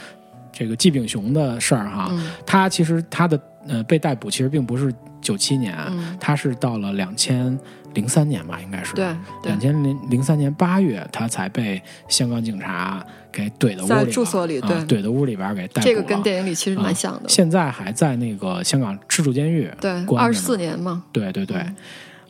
[0.52, 2.08] 这个季炳雄的事儿哈。
[2.10, 2.30] 嗯。
[2.44, 4.92] 他其实他的呃被逮捕其实并不是
[5.24, 6.16] 九七年，嗯。
[6.20, 7.58] 他是到了两千
[7.94, 8.94] 零三年吧，应该是。
[8.94, 9.06] 对
[9.42, 9.50] 对。
[9.50, 15.00] 两，千零零三年八月，他才被香港警察给怼到屋里了，在住所里啊对。
[15.00, 15.84] 怼到屋里边给逮捕了。
[15.86, 17.28] 这个跟电影里其实蛮啊像的。
[17.28, 21.56] 现在还在那个香港赤柱监狱，对，二十四年嘛，对对对。
[21.56, 21.76] 嗯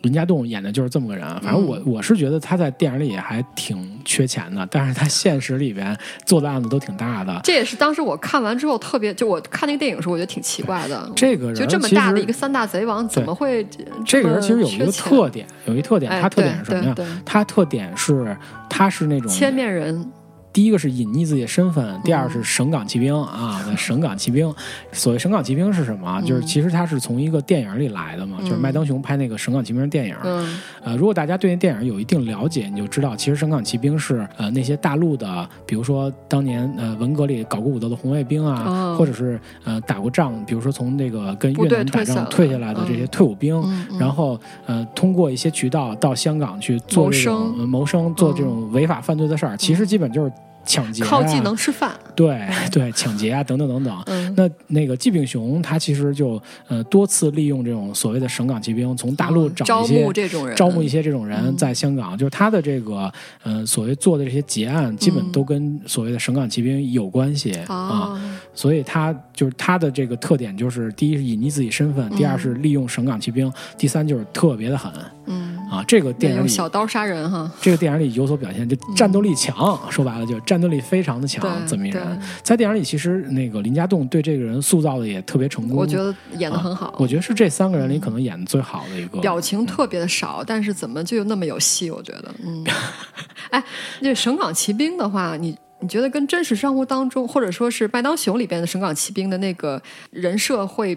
[0.04, 5.96] 林家栋演的就是这么个人，反正我、我是觉得他在电影里还挺缺钱的，但是他现实里边
[6.26, 7.40] 做的案子都挺大的。
[7.42, 11.10] 这也是当时我看完之后特别，就我看那个电影的时候，我觉得挺奇怪的。
[11.16, 13.66] 这个人就这么大的一个三大贼王，怎么会
[14.04, 16.94] 这个人其实有一个特点，有一特点，哎他特点是什么呀？
[17.24, 18.36] 他特点是
[18.68, 20.12] 他是那种千面人？
[20.54, 24.50] 第一个是隐匿自己的身份，第二是嗯省港骑兵啊， 那省港骑兵。
[24.92, 26.08] 所谓省港骑兵是什么？
[26.08, 26.22] 啊？
[26.22, 30.14] 就是其实他是从一个电影里来的嘛，就是麦当雄拍那个省港骑兵电影。
[30.22, 30.58] 嗯。
[30.84, 38.96] 呃，如果大家对那电影有一定了解，你就知道，其实省港骑兵是呃那些大陆的，比如说当年呃文革里搞过武斗的红卫兵啊，哦。
[38.96, 43.60] 或者是呃打过仗，比如说从那个跟越南打仗退下来的这些退伍兵，
[43.98, 47.58] 然后呃通过一些渠道到香港去做这种谋生。
[47.58, 50.30] 呃谋生，做这种违法犯罪的事儿，其实基本就是
[50.64, 51.92] 抢劫、啊，靠技能吃饭。
[52.14, 54.02] 对对抢劫啊等等等等。
[54.06, 61.56] 嗯，那那个季炳雄他其实就呃多次利用这种所谓的省港骑兵，从大陆找嗯招一些募这种人，招募一些这种人嗯。
[61.56, 63.12] 在香港，就是他的这个
[63.42, 65.32] 呃所谓做的这些结案，基本嗯。
[65.32, 67.74] 都跟所谓的省港骑兵有关系啊。
[67.74, 74.92] 啊，所以他就是他的这个特点就是，第一是隐匿自己身份，第二是利用省港骑兵，第三就是特别的狠。
[75.26, 75.43] 嗯，
[75.84, 75.86] 啊。
[75.86, 82.20] 这个电影里小刀杀人哈，这个电影里有所表现，就战斗力强，说白了就是战斗力非常的强，对这么一人。
[82.42, 85.76] 在电影里，其实那个林家栋对这个人塑造的也特别成功。
[85.76, 86.86] 我觉得演的很好。
[86.86, 89.20] 啊我觉得是这三个人里可能演的最好的一个。
[89.20, 91.90] 表情特别的少，但是怎么就那么有戏？
[91.90, 92.64] 我觉得，嗯，
[93.50, 93.62] 哎，
[94.00, 100.96] 这省港奇兵的话，你你觉得跟真实生活当中，或者说是麦当雄里边的省港骑兵的那个人设会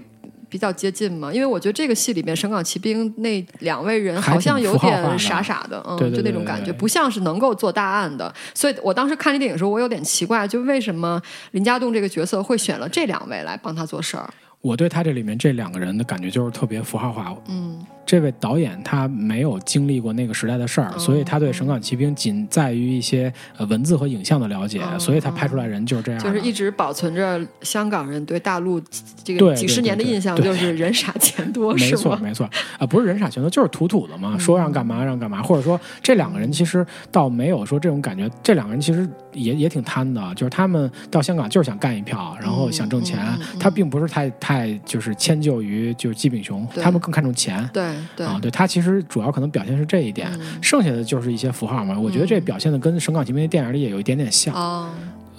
[0.50, 1.32] 比较接近嘛？
[1.34, 8.34] 因为我觉得这个戏里面省港骑兵那两位人好像有点傻傻的，嗯，对对就那种感觉，不像是能够做大案的。
[8.54, 11.22] 所以我当时看这电影的时候，我有点奇怪，就为什么
[11.52, 14.30] 林家栋这个角色会选了这两位来帮他做事儿？
[14.68, 17.34] 我对他这里面这两个人的感觉就是特别符号化。
[17.48, 26.22] 嗯，这位导演他没有经历过那个时代的事儿，哦所以他对省港奇兵仅在于一些呃文字和影像的了解，哦所以他拍出来人就是这样。
[26.22, 28.82] 就是一直保存着香港人对大陆
[29.24, 32.02] 这个几十年的印象，就是人傻钱多，没是吗？
[32.02, 43.20] 错没错啊、不是人傻钱多，就是土土的嘛，说让干嘛让干嘛，或者说这两个人其实倒没有说这种感觉，这两个人其实也也挺贪的，就是他们到香港就是想干一票，然后想挣钱，
[43.60, 47.68] 他并不是太太就是迁就于就是季炳雄，他们更看重钱。
[47.74, 50.62] 对对，啊，对他其实主要可能表现是这一点，嗯。
[50.62, 52.00] 剩下的就是一些符号嘛。
[52.00, 54.90] 我觉得这表现的跟《省港骑兵》的电影里也有一点点像，哦，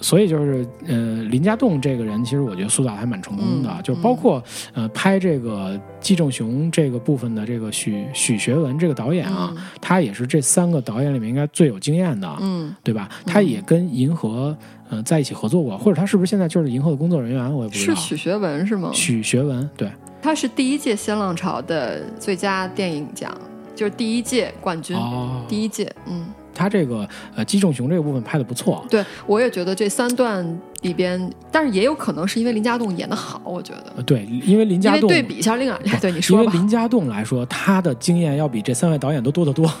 [0.01, 4.43] 所以就是呃，林家栋这个人，其实我觉得塑造得还蛮成功的，嗯就包括
[4.73, 13.09] 呃拍这个季正雄这个部分的这个许许学文这个导演啊，他也是这三个导演里面应该最有经验的，嗯，对吧？
[13.25, 14.55] 他也跟银河
[14.89, 17.95] 呃在一起合作过，或者他是不是现在就是银河的工作人员，我也不知道。
[17.95, 18.89] 是许学文是吗？
[18.93, 23.35] 许学文，对，他是第一届新浪潮的最佳电影奖，
[23.75, 26.25] 就是第一届冠军，哦，第一届，嗯。
[26.51, 30.45] 他这个呃季正雄这个部分拍的不错，对，我也觉得这三段
[30.81, 39.71] 里边，但是也有可能是因为林家栋演的好，我觉得，呃对，因为林家栋为对比一下另外， 对你说吧，为林家栋来说，他的经验要比这三位导演都多得多。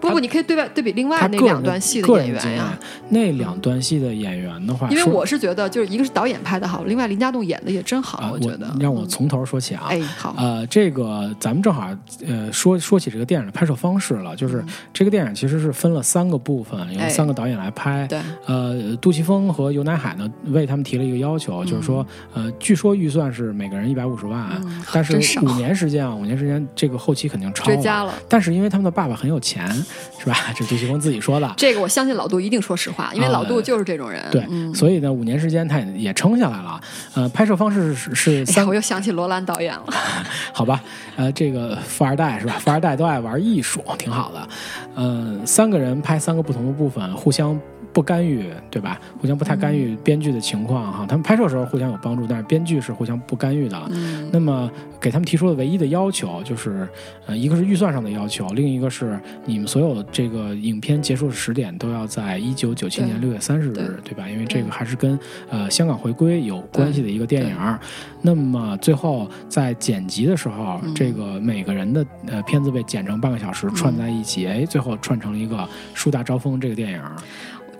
[0.00, 2.78] 不不，你可以对外对比另外那两段戏的演员呀
[3.10, 8.66] 那两段戏的演员的话，因为我是觉得，就是一个是导演拍的好，另外林家栋演的也真好，啊，我觉得。
[8.66, 9.86] 嗯让我从头说起啊。
[9.88, 11.90] 哎好，呃，这个咱们正好
[12.26, 18.06] 呃说说起这个电影的拍摄方式了，就是这个电影其实是分了三个部分，由嗯哎三个导演来拍。
[18.06, 24.50] 对，呃，杜琪峰和尤乃海呢为他们提了一个要求，就是说，呃，据说预算是每个人一百五十万，
[24.92, 27.70] 但是五年时间啊，五年时间这个后期肯定超
[28.04, 29.68] 了，但是因为他们的爸爸很有钱，
[30.18, 30.36] 是吧？
[30.56, 31.52] 这杜琪峰自己说的。
[31.56, 34.22] 这个我相信老杜一定说实话，因为啊老杜就是这种人。
[34.30, 34.74] 对，嗯。
[34.74, 36.80] 所以呢，五年时间他也也撑下来了。
[37.14, 39.86] 呃，拍摄方式是是三，我又想起罗兰导演了。
[40.52, 40.82] 好吧，
[41.16, 42.56] 呃，这个富二代是吧？
[42.58, 44.48] 富二代都爱玩艺术，挺好的。
[44.94, 47.58] 呃、三个人拍三个不同的部分，互相
[47.92, 49.00] 不干预，对吧？
[49.20, 51.06] 互相不太干预编剧的情况哈。
[51.08, 53.80] 他们拍摄的时候互相有帮助，但是编剧是互相不干预的。
[53.90, 54.70] 嗯那么
[55.00, 56.86] 给他们提出的唯一的要求就是，
[57.26, 64.28] 呃，一个是预算上的要求，另一个是你们所有这个影片结束的时点都要在一九九七年六月三十日，对吧？
[64.28, 65.18] 因为这个还是跟
[65.48, 67.80] 呃香港回归有关系的一个电影儿。
[68.20, 75.56] 那么最后在剪辑的时候，嗯这个每个人的呃片子被剪成半个小时串在一起，哎，最后串成了一个
[75.94, 77.16] 《树大招风》这个电影儿。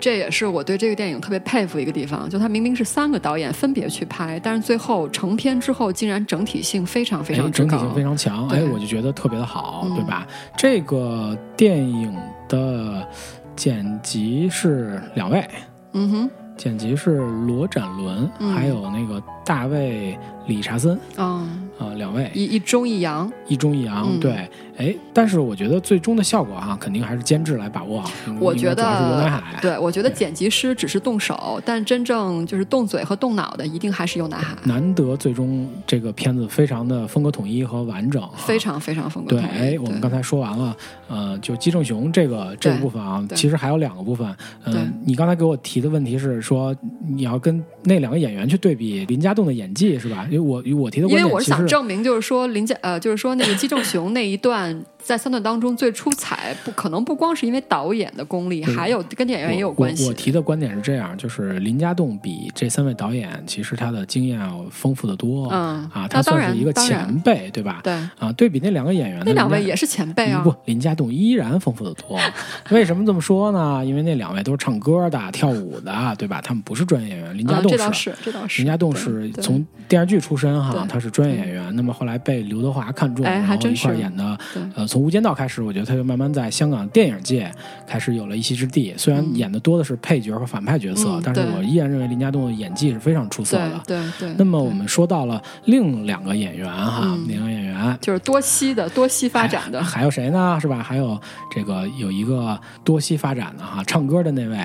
[0.01, 7.53] 这也是我对这个电影特别佩服一个地方，就它明明是三个导演分别去拍，但是最后成片之后竟然整体性非常非哎，常强。
[7.53, 10.27] 整体性非常强，哎，我就觉得特别的好，嗯对吧？
[10.57, 12.17] 这个电影
[12.49, 13.07] 的
[13.55, 15.47] 剪辑是两位，
[15.93, 20.97] 嗯哼，剪辑是罗展伦，嗯还有那个大卫理查森。
[21.17, 21.45] 啊、
[21.77, 22.31] 啊、两位。
[22.33, 24.21] 一一中一阳，一中一阳，嗯。
[24.21, 28.13] 对，哎，但是我觉得最终的效果哈、肯定还是监制来把握好。
[28.39, 39.59] 我觉得，对，我觉得剪辑师只是动手，但真正就是动嘴和动脑的，一定还是有南海，难得最终这个片子非常的风格统一和完整、啊，非常非常风格对，统一。
[39.59, 40.77] 哎，我们刚才说完了，
[41.09, 44.33] 呃，就姬正雄这个这个部分啊，其实还有两个部分。
[44.65, 44.75] 对。
[44.75, 46.75] 嗯、你刚才给我提的问题是说，
[47.09, 50.27] 你要跟那两个演员去对比林家栋的演技是吧？
[50.31, 60.05] 因为我我提的因为我是想证明，就是说林家呃，就是说那个姬正雄那一段在三段当中最出彩，不可能不光是因为导演的功力，还有跟演员也有关系。
[60.05, 60.11] 我。
[60.11, 65.49] 我提的观点是这样，就是林家栋比这三位导演其实他的经验要丰富的多。
[65.51, 67.81] 嗯啊，他算是一个前辈，对吧？
[67.83, 70.43] 对，啊，对比那两个演员呢，那两位也是前辈啊。
[70.43, 72.19] 不，林家栋依然丰富的多。
[72.71, 73.85] 为什么这么说呢？
[73.85, 76.41] 因为那两位都是唱歌的、跳舞的，对吧？
[76.41, 78.63] 他们不是专业演员，林家嗯，栋这倒是，这倒是。
[78.63, 81.75] 林家栋是从电视剧出身哈，他是专业演员。
[81.75, 84.39] 那么后来被刘德华看中，哎然后演的。
[84.75, 87.49] 呃，从《无间道》开始，我觉得他就慢慢在香港电影界
[87.87, 88.93] 开始有了一席之地。
[88.97, 93.81] 虽然嗯演的多的是配角和反派角色，嗯但是我依然认为林家栋的演技是非常出色对的。
[93.87, 94.35] 对对。
[94.37, 97.71] 那么我们说到了另两个演员哈，嗯两个演员。
[98.01, 100.59] 就是多栖的、多栖发展的还，还有谁呢？
[100.61, 100.83] 是吧？
[100.83, 101.19] 还有
[101.55, 104.59] 这个有一个多栖发展的哈，唱歌的那位，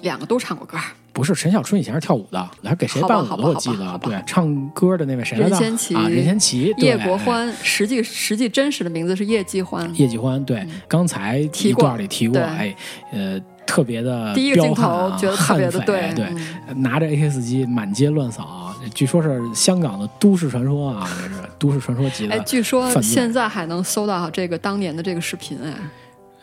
[0.00, 0.78] 两个都唱过歌。
[1.16, 3.36] 不是陈小春以前是跳舞的，还给谁伴舞的？
[3.36, 5.48] 我记得，对，唱歌的那位谁来着？
[5.48, 5.94] 任贤齐。
[5.94, 6.88] 啊，任贤齐，对。
[6.88, 7.16] 叶国。
[7.16, 9.90] 欢，实际实际真实的名字是叶继欢。
[9.96, 12.76] 叶继欢，对，刚才一段里提过，对哎，
[13.12, 16.12] 呃，特别的第一个镜头觉得特别的对。
[16.14, 16.26] 对，
[16.68, 16.82] 嗯。
[16.82, 25.72] 拿着 AK 四机满街乱扫，据说是香港的都市传说啊，这是都市传说级哎，的，据说现在还能搜到这个当年的这个视频哎，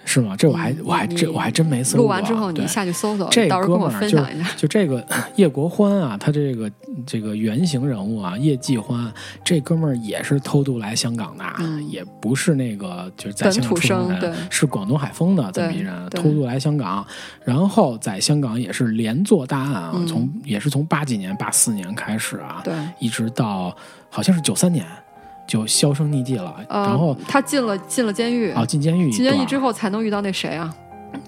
[0.05, 0.35] 是吗？
[0.37, 2.03] 这我还嗯我还你真我还真没搜过。
[2.03, 4.49] 录完之后你对下去搜搜，这到时候跟我分享一下。
[4.57, 6.71] 就这个 叶国欢啊，他这个
[7.05, 9.11] 这个原型人物啊，叶继欢，
[9.43, 17.05] 这哥们儿也是偷渡来香港的，嗯也不是那个就是在香港出生生对人，是广东海丰的这么一人，偷渡来香港，
[17.43, 23.75] 然后在香港也是连做大案啊，嗯从也是从八几年、八四年开始啊，对，一直到
[24.09, 24.85] 好像是九三年
[25.53, 30.73] 就销声匿迹了，呃，然后他进了进了监狱，啊进监狱进监狱之后才能遇到那谁啊？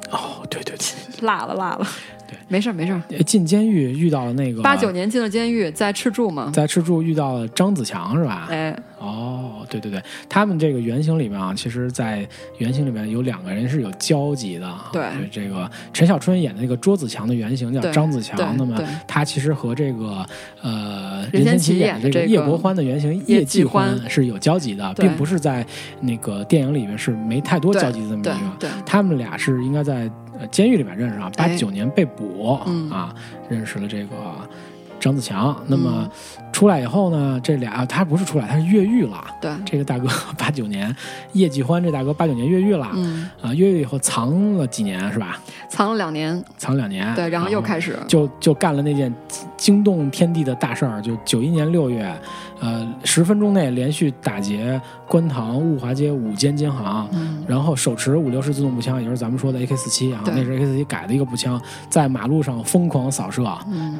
[0.09, 0.85] 哦，对对对。
[1.21, 1.87] 辣了辣了，
[2.27, 3.01] 对，没事儿没事儿。
[3.23, 8.47] 进监狱遇到了那个八九年进了监狱，在赤柱嘛，在赤柱遇到了张子强是吧？
[8.49, 14.89] 哎，哦，对对对，他们这个原型里面啊，其实，在原型里面有两个人是有交集的啊。
[14.91, 20.25] 对这个陈小春演的那个桌子强的原型叫张子强，那么他其实和这个
[20.61, 25.65] 呃任贤齐演的这个叶国欢的原型叶叶继继欢是有交集的，并不是在
[26.01, 28.55] 那个电影里面是没太多交集的这么一个。
[28.59, 31.55] 对，他们俩是应该在呃监狱里面认识啊，八哎。
[31.55, 32.89] 九年被捕、嗯。
[32.89, 33.15] 啊，
[33.49, 34.15] 认识了这个
[35.05, 35.55] 张子强。
[35.67, 36.09] 那嗯么
[36.51, 39.23] 出来以后呢，这俩他不是出来，他是越狱了。
[39.41, 40.07] 对，这个大哥
[40.39, 40.93] 八九年，
[41.33, 45.37] 叶继欢这大哥八九年越狱了、嗯，啊，越狱以后藏了几年是吧？
[45.69, 49.13] 藏了两年，藏两年，对，然后又开始，就就干了那件
[49.57, 52.09] 惊动天地的大事儿，就九一年六月，
[52.61, 54.79] 呃，十分钟内连续打劫
[55.09, 63.99] 观塘物华街五间监行，嗯，然后手持五六式自动步枪，也就是咱们说的 AK 四七啊，那是 AK 四七改的一个步枪，在马路上疯狂扫射，嗯，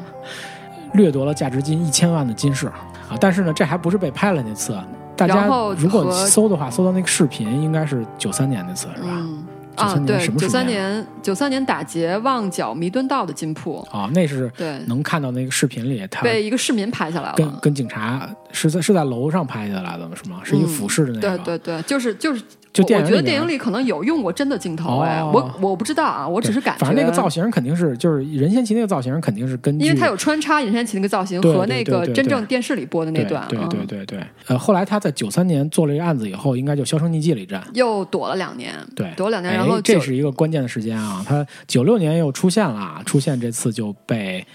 [0.94, 2.66] 掠夺了价值近一千万的金饰
[3.08, 3.16] 啊！
[3.20, 4.76] 但是呢，这还不是被拍了那次，
[5.16, 9.08] 大家如果搜的话，搜到那个视频应该是九三年那次是吧？
[9.10, 9.46] 嗯。
[9.76, 17.34] 93啊，对，九三年，九三年打劫旺角弥敦道的金铺，啊，那是对，能看到那个视频里他被一个市民拍下来了。
[17.36, 20.16] 跟跟警察是在是在楼上拍下来的吗？
[20.16, 20.40] 是吗？
[20.42, 22.42] 是一个俯视的那个，对对对，就是就是
[22.84, 34.20] 就我觉得电影里可能有用过真的镜头，哎，哦我我不知道啊，我只是感觉，反正那个造型肯定是就是任贤齐那个造型肯定是根据，因为他有穿插任贤齐那个造型和那个真正电视里播的那段，对嗯对对对。
[34.46, 37.60] 呃，后来他在九三年做了这个案子以后，应该就销声匿迹了一阵。
[37.74, 41.24] 又躲了两年，对，躲了两年，哎然后就这是一个关键的时间啊。
[41.26, 44.46] 他九六年又出现了，出现这次就被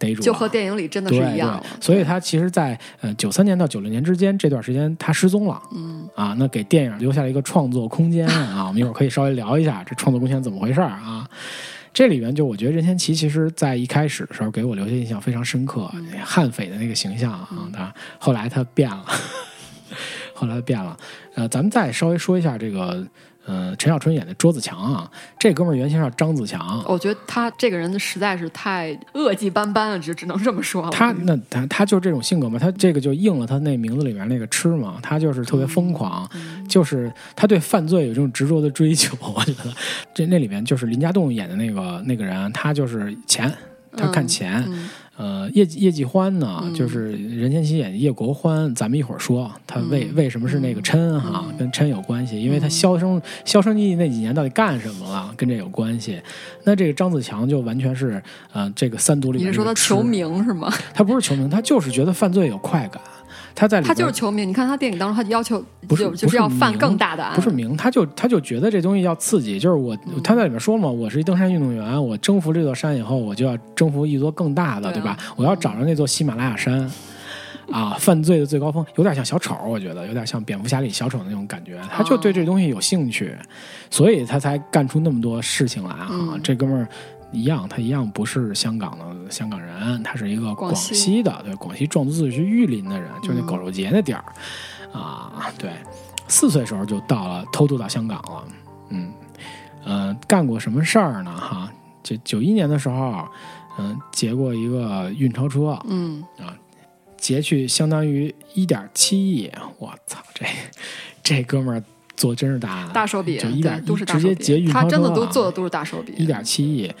[0.00, 1.62] 逮住，就和电影里真的是对一样。
[1.80, 5.62] 所以他其实在，呃九三年到九六年之间这段时间，他失踪了。
[5.72, 8.66] 嗯啊，那给电影留下了一个创作空间啊。
[8.66, 11.28] 我们一会儿可以稍微聊一下这创作空间怎么回事儿啊。
[11.92, 19.04] 这里面就我觉得任贤齐其实在一开始的时候给我留下印象非常深刻，嗯悍匪的那个形象啊，他后来他变了，
[20.32, 20.96] 后来他变了。
[21.34, 23.04] 呃，咱们再稍微说一下这个，
[23.50, 30.90] 呃，陈小春演的桌子强啊，这哥们儿原先叫张子强，我觉得他这个人实在是太恶迹斑斑了，只只能这么说了。
[30.90, 39.16] 他那他他就是这种性格嘛，他这个就应了他那名字里面那个吃嘛，他就是特别疯狂，嗯就是他对犯罪有这种执着的追求。
[39.34, 39.74] 我觉得
[40.14, 43.52] 这那里面就是林家栋演的那个那个人，他就是钱，
[43.96, 44.64] 他看钱。
[44.68, 56.18] 嗯呃，叶叶继欢呢，嗯就是任贤齐演的叶国欢，咱们一会儿说他为、嗯为什么是那个琛哈，嗯跟琛有关系，因为他销声销声匿迹那几年到底干什么了，跟这有关系。
[56.64, 60.72] 那这个张子强就完全是呃，这个三独里你是说他求名是吗？
[60.94, 63.02] 他不是求名，他就是觉得犯罪有快感。
[63.60, 64.46] 他在里他就是球迷。
[64.46, 75.14] 你看他电影当中，他要求不是就就是要犯更大的案，不是名，他就他就觉得这东西要刺激，就是我嗯他在里面说了嘛，我是一登山运动员，我征服这座山以后，我就要征服一座更大的，对吧？
[75.36, 76.90] 我要找着那座喜马拉雅山。
[77.70, 83.32] 啊，犯罪的最高峰有点像小丑，我觉得有点像蝙蝠侠里小丑的那种感觉，他就对这东西有兴趣，
[83.88, 86.08] 所以他才干出那么多事情来啊。
[86.10, 86.88] 嗯这哥们儿
[87.32, 94.24] 一样，他一样不是香港的香港人，他是一个广广西西的，对，广西壮族自治区玉林的人，就是那嗯狗肉节那地儿、
[94.92, 95.72] 啊，对，
[96.28, 98.44] 四岁时候就到了偷渡到香港了，
[98.90, 99.12] 嗯，
[99.84, 101.36] 呃，干过什么事儿呢？
[101.36, 101.70] 哈，
[102.02, 103.28] 这九一年的时候，
[103.78, 106.22] 嗯、劫过一个运钞车，嗯。
[106.38, 106.54] 啊，
[107.16, 110.46] 劫去相当于一点七亿，我操，这
[111.22, 111.84] 这哥们儿
[112.20, 116.92] 做真是大案，大手笔，就一点都是大直接手笔，劫运钞他真的都做的都是大手笔，一点七亿，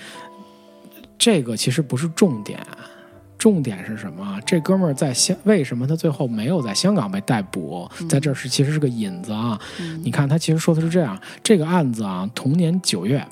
[1.18, 2.58] 这个其实不是重点，
[3.36, 4.40] 重点是什么？
[4.46, 7.86] 这哥们儿在香，为什么他最后没有在香港被逮捕？
[8.08, 9.60] 在这儿是其实是个引子啊。
[9.78, 13.22] 嗯你看，他其实说的是这样：这个案子啊，同年九月，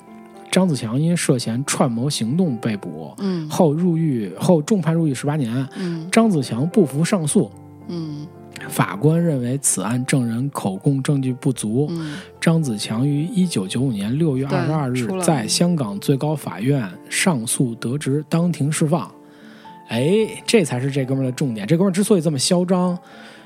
[0.51, 5.67] 张子强因涉嫌串谋行动被捕，嗯后入狱后重判入狱十八年。
[5.75, 7.51] 嗯张子强不服上诉，
[7.87, 8.27] 嗯
[8.67, 19.09] 法官认为此案证人口供证据不足，嗯张子强于一九九五年六月对二十二日在香港最高法院上诉得直，当庭释放。
[19.87, 21.65] 哎，这才是这哥们儿的重点。
[21.65, 22.97] 这哥们儿之所以这么嚣张，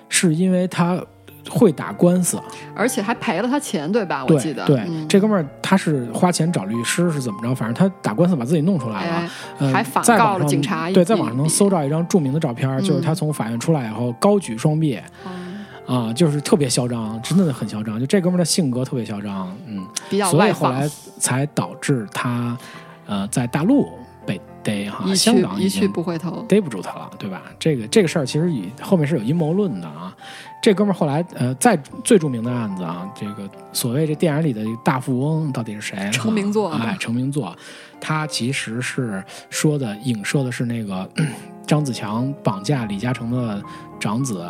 [0.10, 1.02] 是因为他
[1.50, 2.42] 会打官司。
[2.76, 4.26] 而且还赔了他钱，对吧？
[4.28, 7.54] 我记得，对，嗯这哥们儿他是花钱找律师是怎么着？
[7.54, 9.16] 反正他打官司把自己弄出来了。
[9.16, 9.30] 哎，
[9.60, 15.00] 呃还反告了警察对，在网上能搜到一张著名的照片，就是嗯他从法院出来以后高举双臂。
[15.26, 15.54] 嗯
[15.86, 18.00] 啊，就是特别嚣张，真的很嚣张。
[18.00, 20.90] 就这哥们儿的性格特别嚣张，嗯，比较所以后来，
[21.20, 22.58] 才导致他，
[23.06, 23.90] 呃，在大陆
[24.26, 27.42] 被逮哈，香港一去不回头，逮不住他了，对吧？
[27.60, 30.16] 这个这个事儿其实以后面是有阴谋论的啊。
[30.64, 36.10] 这哥们儿后来呃，在最著名的案子啊，这个所谓这电影里的大富翁到底是谁？
[36.10, 37.54] 成名作哎，成名作，
[38.00, 41.08] 他其实是说的影射的是那个
[41.68, 43.62] 张子强绑架李嘉诚的
[44.00, 44.50] 长子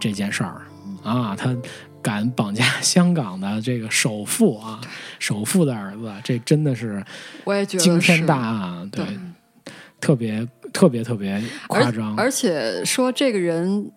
[0.00, 0.62] 这件事儿
[1.04, 1.56] 啊，他。
[2.04, 4.80] 敢绑架香港的这个首富啊，
[5.20, 7.00] 首富的儿子，这真的是
[7.44, 9.18] 我也觉得惊天大案，对，对
[10.00, 13.88] 特别特别特别夸张，而且说这个人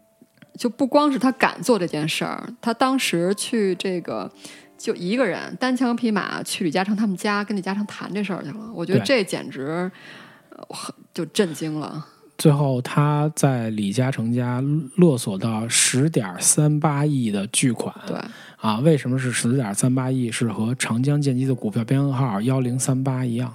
[0.57, 4.31] 就不光是他敢做这件事儿，他当时去这个
[4.77, 9.91] 就一个人单枪匹马去李嘉诚他们家跟李嘉诚谈这事儿去了，我觉得这简直
[10.49, 12.05] 呃很就震惊了。
[12.37, 14.61] 最后他在李嘉诚家
[14.97, 18.17] 勒索到十点三八亿的巨款，对，
[18.57, 20.29] 啊，为什么是十点三八亿？
[20.29, 23.53] 是和长江建机的股票编号幺零三八一样，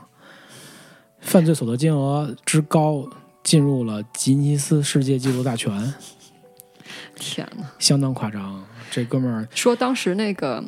[1.20, 3.06] 犯罪所得金额之高，
[3.44, 5.92] 进入了吉尼斯世界纪录大全，
[7.14, 7.64] 天哪！
[7.78, 8.64] 相当夸张。
[8.90, 10.62] 这哥们儿说当时那个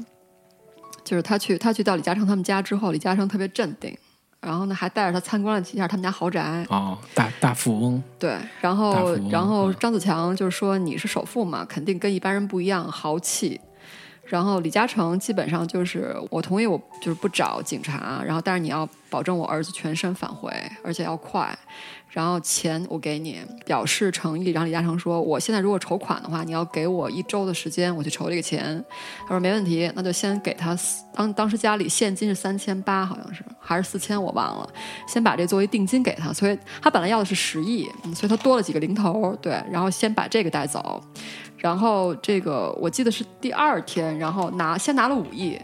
[1.03, 3.97] 就是他去他去到李嘉诚他们家之后，李嘉诚特别镇定，
[4.41, 6.65] 然后呢还带着他参观了几下他们家豪宅。
[6.69, 13.61] 哦，大大富翁，对，然后然后张子强就是说你是首富嘛，肯定跟一般人不一样，豪气。
[14.25, 20.51] 然后李嘉诚基本上就是我同意，我就是不找警察，然后但是你要保证我儿子全身返回，
[20.85, 21.59] 而且要快。
[22.13, 24.51] 然后钱我给你，表示诚意。
[24.51, 28.85] 然后李嘉诚说：“我现在如果筹款的话，你要给我一周的时间，我去筹这个钱。”
[29.27, 30.77] 他说：“没问题，那就先给他
[31.15, 34.69] 当当时家里现金是三千八，好像是还是四千，我忘了。
[35.09, 39.53] 先把这作为定金给他，所以他本来要的是十亿，所以他多了几个零头，对。
[39.71, 41.03] 然后先把这个带走，
[41.57, 45.59] 然后这个我记得是第二天，然后拿先拿了五亿。”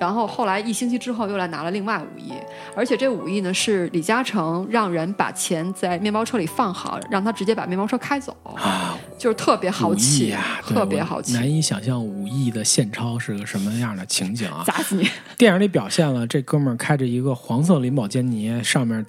[0.00, 2.32] 然后后来一星期之后又来拿了另外五亿，
[2.74, 14.64] 而且这五亿呢是李嘉诚让人把钱在面包车里放好，让他直接把面包车开走，啊，就是特别豪气，啊，特别豪气，难以想象五亿的现钞是个什么样的情景啊！
[14.66, 15.06] 砸死你！
[15.36, 19.04] 电影里表现了这哥们儿开着一个黄色林宝坚尼，上面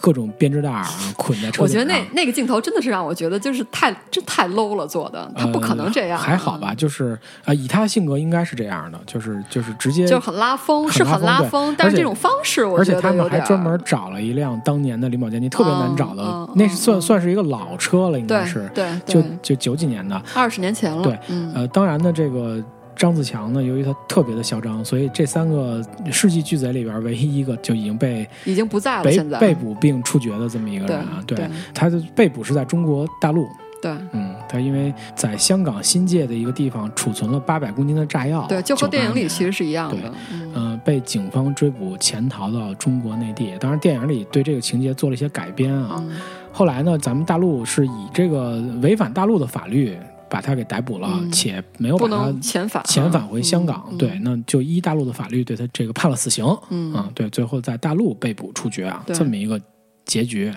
[0.00, 1.84] 各种编织袋儿啊 捆在车我觉得。
[1.84, 20.20] 那那个镜头真的是让我觉得就是太这太 low 了做的，他不可能这样、呃还好吧，，就是啊、以他性格应该是这样的，就是就是直接，就是很拉风，是很拉风但是这种方式我而且觉得他们还专门找了一辆当年的林宝坚尼，特别难找的，那是算嗯算是一个老车了，应该对是，对就对，就九几年的。
[20.34, 22.62] 二十年前了，对嗯，呃，当然呢，这个
[22.96, 31.22] 张子强呢，由于他特别的嚣张，所以这三个世纪巨贼里边唯一一个就已经被已经不在了，被现在被捕并处决的这么一个人啊。
[31.26, 33.46] 对他的被捕是在中国大陆。
[33.82, 43.52] 对嗯，他因为在香港新界的一个地方储存了八百公斤的炸药，对，就和电影里其实是一样的，嗯呃，被警方追捕潜逃到中国内地。
[43.60, 45.96] 当然，电影里对这个情节做了一些改编啊。
[45.98, 46.16] 嗯
[46.50, 49.94] 后来呢，咱们大陆是以这个违反大陆的法律
[50.28, 53.86] 把他给逮捕了，嗯且没有把不他能遣返，遣返回香港。
[53.90, 56.44] 嗯对，，那就依大陆的法律对他这个判了死刑。
[56.70, 59.60] 嗯啊，对，最后在大陆被捕处决啊，这么一个
[60.04, 60.52] 结局。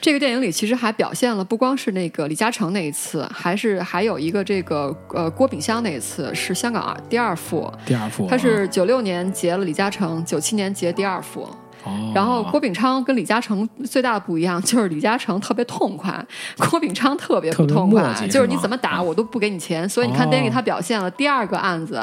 [0.00, 11.48] 这个电影里其实还表现了不光是那个李嘉诚那一次，还是还有一个这个呃郭炳湘那一次是香港第二副，第二副啊他是九六年结了李嘉诚，九七年结第二副。
[11.84, 16.24] 哦，然后郭炳昌跟李嘉诚最大的不一样就是李嘉诚特别痛快，
[16.70, 19.02] 郭炳昌特别不痛快，就是你怎么打啊。
[19.02, 19.88] 我都不给你钱。
[19.88, 22.02] 所以你看 Danny 他表现了第二个案子，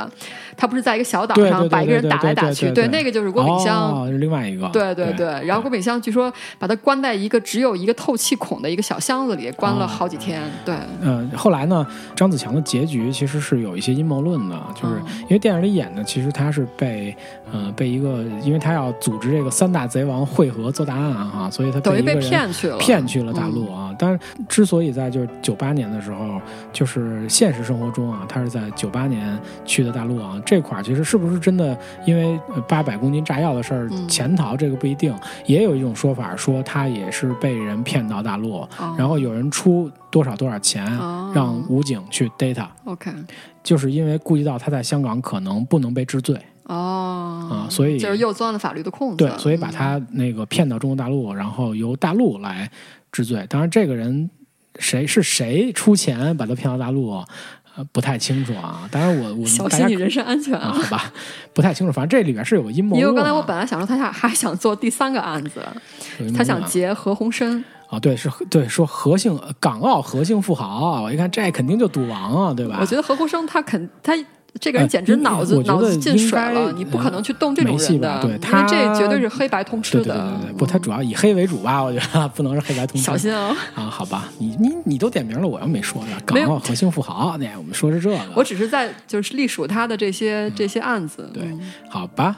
[0.55, 4.03] 他不是在一个小岛上把一个人打来打去，对那个就是郭炳湘。
[4.03, 4.67] 哦，是另外一个。
[4.69, 10.41] 对对对对，然后郭炳湘据说把他关在一个只有一个透气孔的一个小箱子里，关了哦好几天。
[10.65, 17.15] 对，嗯，后来呢，张子强的结局其实是有一些阴谋论的，就是嗯因为电影里演的，其实他是被
[17.51, 23.95] 呃被一个，因为他要组织这个三大贼王会合做大案哈、所以他等于被骗去了，骗去了大嗯陆啊。
[23.97, 26.41] 但是之所以在就是九八年的时候，
[26.71, 32.37] 就是现实生活中啊，他是在九八年去的大陆啊，这块儿其实是不是真的因为
[32.67, 34.09] 八百公斤炸药的事儿嗯。
[34.09, 35.17] 潜逃，这个不一定。
[35.45, 38.93] 也有一种说法说他也是被人骗到大陆，哦。
[38.97, 40.85] 然后有人出多少多少钱。
[40.97, 41.31] 哦。
[41.33, 43.09] 让武警去逮他，OK。
[43.63, 47.47] 就是因为顾及到他在香港可能不能被治罪，哦。
[47.49, 49.71] 啊所以就是又钻了法律的空子，对，所以把嗯。
[49.71, 52.69] 他那个骗到中国大陆，然后由大陆来
[53.09, 53.45] 治罪。
[53.49, 54.29] 当然，这个人
[54.77, 57.23] 谁是谁出钱把他骗到大陆，
[57.75, 58.87] 呃，不太清楚啊。
[58.91, 61.11] 当然我，我小心你人身安全啊，好吧，
[61.53, 61.93] 不太清楚。
[61.93, 63.13] 反正这里边是有个阴谋因为。
[63.13, 65.61] 刚才我本来想说他想还想做第三个案子，
[66.35, 72.77] 他想结何鸿燊，啊，对，是对说何姓港澳何姓富豪，我一看这肯定就赌王啊，对吧？
[72.81, 74.13] 我觉得何鸿燊他肯他。
[74.59, 80.15] 这个人简直脑子、脑子进水了，你不可能去动这种人的，吧对他这绝对是黑白通吃对对的。
[80.15, 83.05] 对对对，不，他主要以黑为主吧，我觉得不能是黑白通吃。
[83.05, 83.55] 小心啊！
[83.75, 86.17] 啊，好吧，你你你都点名了，我又没说呢。
[86.25, 88.19] 港澳核心富豪，那我们说是这个。
[88.35, 91.29] 我只是在就是隶属他的这些这些案子。
[91.33, 91.59] 对嗯
[91.89, 92.37] 好吧，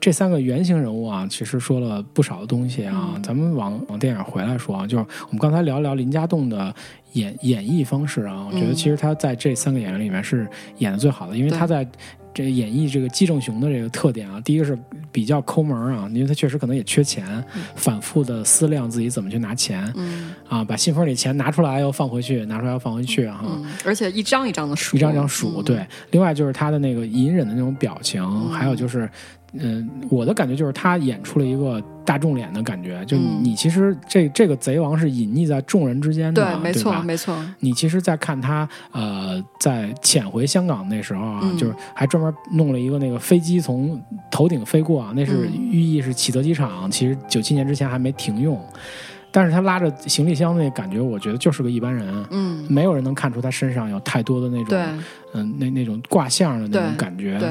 [0.00, 3.10] 这三个原型人物啊，其实说了不少的东西啊。
[3.14, 6.74] 嗯咱们往往电影回来说啊，就是我们刚才聊聊林家栋的
[7.12, 10.48] 演演绎方式啊，我觉得嗯其实他在这三个演员里面是
[10.78, 11.86] 演的最好的，因为他在。
[12.34, 14.74] 这演绎这个姬正雄的这个特点啊，第一个是
[15.12, 17.44] 比较抠门啊，因为他确实可能也缺钱，
[17.76, 20.32] 反复的思量自己怎么去拿钱嗯。
[20.48, 25.60] 啊，把信封里钱拿出来又放回去，拿出来又放回去啊，嗯，而且一张一张的数，一张一张数。
[25.60, 25.62] 嗯。
[25.64, 29.06] 对，另外就是他的那个隐忍的那种表情，还有就是，
[29.54, 37.36] 嗯、我的感觉就是他演出了一个大众脸的感觉，就你,、其实这这个贼王是隐匿在众人之间的，对，没错吧没错。
[37.60, 41.56] 你其实，在看他呃，在潜回香港那时候啊，嗯。
[41.56, 44.00] 就是还专门弄了一个那个飞机从
[44.30, 45.70] 头顶飞过啊，那是嗯。
[45.70, 48.58] 寓意是启德机场，其实九七年之前还没停用，
[49.30, 52.26] 但是他拉着行李箱那感觉，我觉得就是个一般人。
[52.30, 54.82] 嗯，没有人能看出他身上有太多的那种，对。
[55.34, 57.48] 嗯，那那种卦象的那种感觉，对，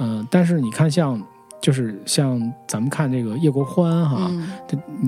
[0.00, 1.22] 嗯，但是你看像，
[1.60, 4.48] 就是像咱们看这个叶国欢哈，嗯，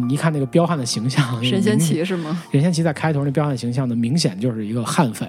[0.06, 2.42] 你一看那个彪悍的形象，任贤齐是吗？
[2.50, 5.26] 任贤齐在开头那彪悍形象呢，明显就是一个悍匪，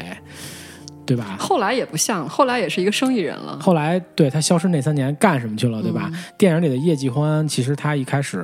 [1.06, 1.38] 对吧？
[1.40, 3.58] 后来也不像，后来也是一个生意人了。
[3.62, 6.10] 后来对他消失那三年干什么去了，对吧？
[6.12, 8.44] 嗯电影里的叶继欢，其实他一开始，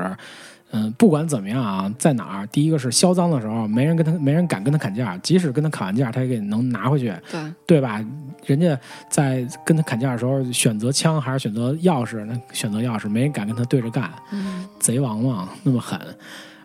[0.71, 8.03] 嗯，不管怎么样啊，在哪儿，第一个是销赃的时候，没人跟他，没人敢跟他砍价，即使跟他砍完价，他也给能拿回去，对，对吧？
[8.45, 8.77] 人家
[9.09, 12.23] 在跟他砍价的时候，选择枪还是选择钥匙？
[12.25, 15.99] 那选择钥匙，没人敢跟他对着干，嗯贼王嘛，那么狠。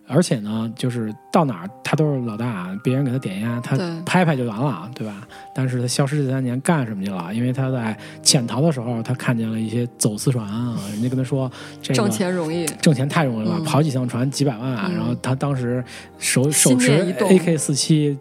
[0.06, 5.26] 而且呢，就是到哪儿他都是老大，别人给他点烟，他拍拍就完了，对吧？
[5.55, 7.32] 但是他消失这三年干什么去了？
[7.35, 11.51] 因为他在潜逃的时候，他看见了一些走私船啊，人家跟他说
[11.81, 12.66] 这个挣钱容易。
[12.82, 15.82] 挣钱太容易了，嗯跑几趟船几百万，嗯然后他当时
[16.18, 18.18] 手手持念一动 AK 四七，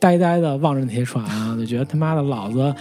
[0.00, 2.74] 呆呆的望着那些船啊，就觉得他妈的老子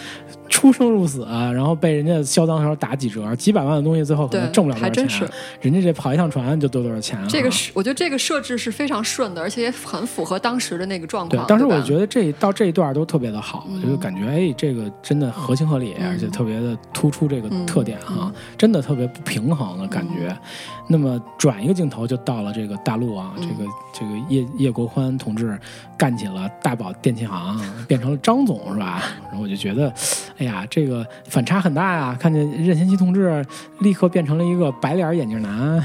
[0.48, 5.30] 出生入死，然后被人家销赃的时候打几折，几百万的东西最后可能挣不了多少钱，还真是
[5.62, 20.36] 人家这跑一趟船就多多少钱、啊，这个是，我觉得这个设置是非常顺的，而且也很符合当时的那个状况。，对当时我觉得这到这一段都特别的好，嗯就是感觉哎，这个真的合情合理，嗯而且特别的突出这个嗯特点哈、嗯真的特别不平衡的感觉。
[20.88, 25.58] 那么转一个镜头就到了这个大陆啊，嗯这个这个叶叶国欢同志
[25.98, 29.02] 干起了大宝电器行，变成了张总是吧？
[29.30, 29.92] 然后我就觉得，
[30.38, 32.16] 哎呀，这个反差很大呀！
[32.20, 33.44] 看见任贤齐同志
[33.80, 35.84] 立刻变成了一个白脸眼镜男，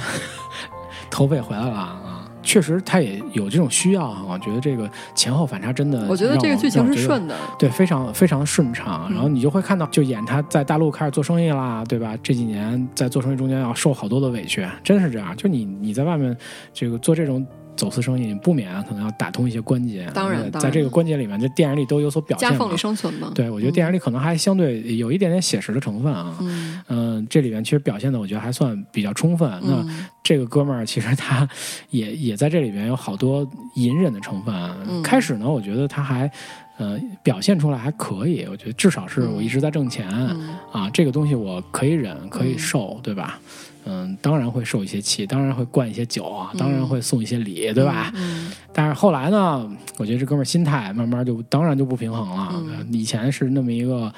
[1.11, 2.29] 头发也回来了啊。
[2.43, 4.23] 确实，他也有这种需要啊。
[4.29, 7.35] 我觉得这个前后反差真的让，我觉得这个剧情是顺的。
[7.59, 9.07] 对，非常非常顺畅。
[9.09, 12.15] 嗯然后你就会看到，就演他在大陆开始做生意啦，对吧？
[12.23, 15.35] 这几年在做生意中间要受好多的委屈，真是这样。
[15.39, 16.37] 就你你在外面
[16.75, 17.45] 这个做这种
[17.77, 20.11] 走私生意，你不免可能要打通一些关节。
[20.15, 22.77] 当然在这个关节里面，这电影里都有所表现夹缝里。
[22.77, 23.33] 生存嘛。
[23.35, 26.37] 对，我觉得电影里可能还相对有一点点写实的成分啊。
[26.41, 29.49] 嗯，嗯、这里面其实表现的我觉得还算比较充分。
[29.63, 31.47] 那嗯这个哥们儿其实他
[31.91, 34.55] 也也在这里面有好多隐忍的成分。
[34.89, 36.31] 嗯开始呢，我觉得他还
[36.79, 43.39] 呃表现出来还可以，我觉得至少是我一直在挣钱、嗯啊，这个东西我可以忍，可以受，对吧？
[43.85, 48.11] 嗯，当然会受一些气，当然会灌一些酒啊，当然会送一些礼，对吧？
[48.15, 52.55] 嗯但是后来呢，我觉得这哥们儿心态慢慢就当然就不平衡了。
[52.91, 54.13] 以前是那么一个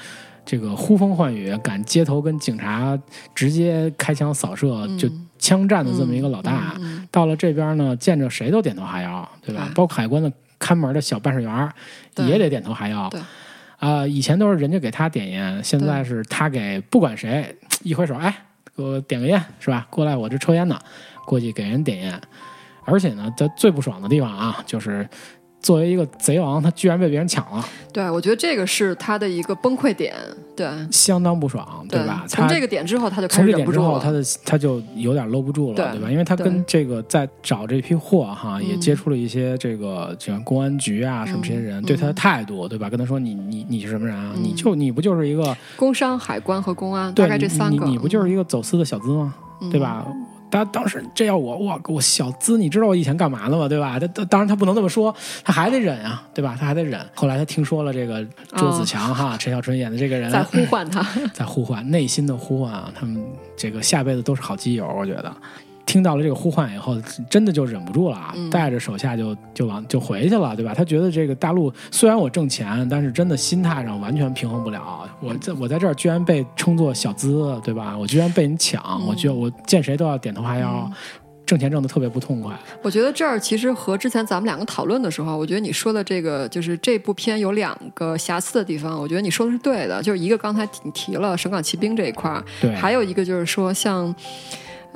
[0.45, 2.99] 这个呼风唤雨，敢街头跟警察
[3.35, 4.99] 直接开枪扫射，嗯。
[4.99, 6.75] 就枪战的这么一个老大，
[7.11, 9.67] 到了这边呢，见着谁都点头哈腰，对吧？
[9.69, 11.71] 对包括海关的看门的小办事员
[12.17, 13.07] 也得点头哈腰。
[13.11, 13.21] 对。
[13.79, 18.35] 啊、以前都是人家给他点烟，现在是他给不管谁一挥手，哎，
[18.77, 19.87] 给我点个烟是吧？
[19.91, 20.79] 过来，我这抽烟呢，
[21.25, 22.21] 过去给人点烟。
[22.85, 25.09] 而且呢，在最不爽的地方啊，就是
[25.67, 30.15] 作为一个贼王，他居然被别人抢了，对，我觉得这个是他的一个崩溃点。
[30.55, 32.25] 对相当不爽，对吧？
[32.31, 34.01] 他从这个点之后，他就开从始这点之后，忍不住了。
[34.01, 36.09] 他的他就有点搂不住了，对对吧？
[36.09, 42.89] 因为他跟这个在找这批货哈，也嗯接触了一些这个像公安局啊什么这些人嗯对他的态度，对吧？
[42.89, 44.33] 跟他说你你你是什么人啊？
[44.37, 49.35] 嗯你就你不就是一个工商、海关和公安，大概这三个，你你不就是一个走私的小资吗？
[49.61, 49.81] 嗯对？
[49.81, 50.07] 吧？
[50.51, 53.69] 当当时这要我哇，我小资，你知道我以前干嘛的吗？
[53.69, 53.99] 对吧？
[53.99, 55.15] 他他当然他不能这么说，
[55.45, 56.57] 他还得忍啊，对吧？
[56.59, 57.01] 他还得忍。
[57.15, 58.25] 后来他听说了这个
[58.57, 63.23] 周子强哈，陈小春演的这个人 在呼唤他， 在呼唤，内心的呼唤啊，他们
[63.57, 65.35] 这个下辈子都是好基友，我觉得。
[65.87, 67.01] 听到了这个呼唤以后，
[67.31, 70.75] 真的就忍不住了啊，嗯带着手下就就往就回去了，对吧？
[70.75, 75.09] 他觉得这个大陆虽然我挣钱，但是真的心态上完全平衡不了。
[75.21, 77.97] 我在我在这儿居然被称作小资，对吧？
[77.97, 80.91] 我居然被人抢，嗯我觉得我见谁都要点头哈腰，
[81.47, 82.53] 挣钱挣得特别不痛快。
[82.83, 94.13] 我觉得这儿其实和之前咱们两个讨论的时候，我觉得你说的这个就是这部片有两个瑕疵的地方，我觉得你说的是对的，就是一个刚才你提了省港骑兵这一块儿，对，还有一个就是说像。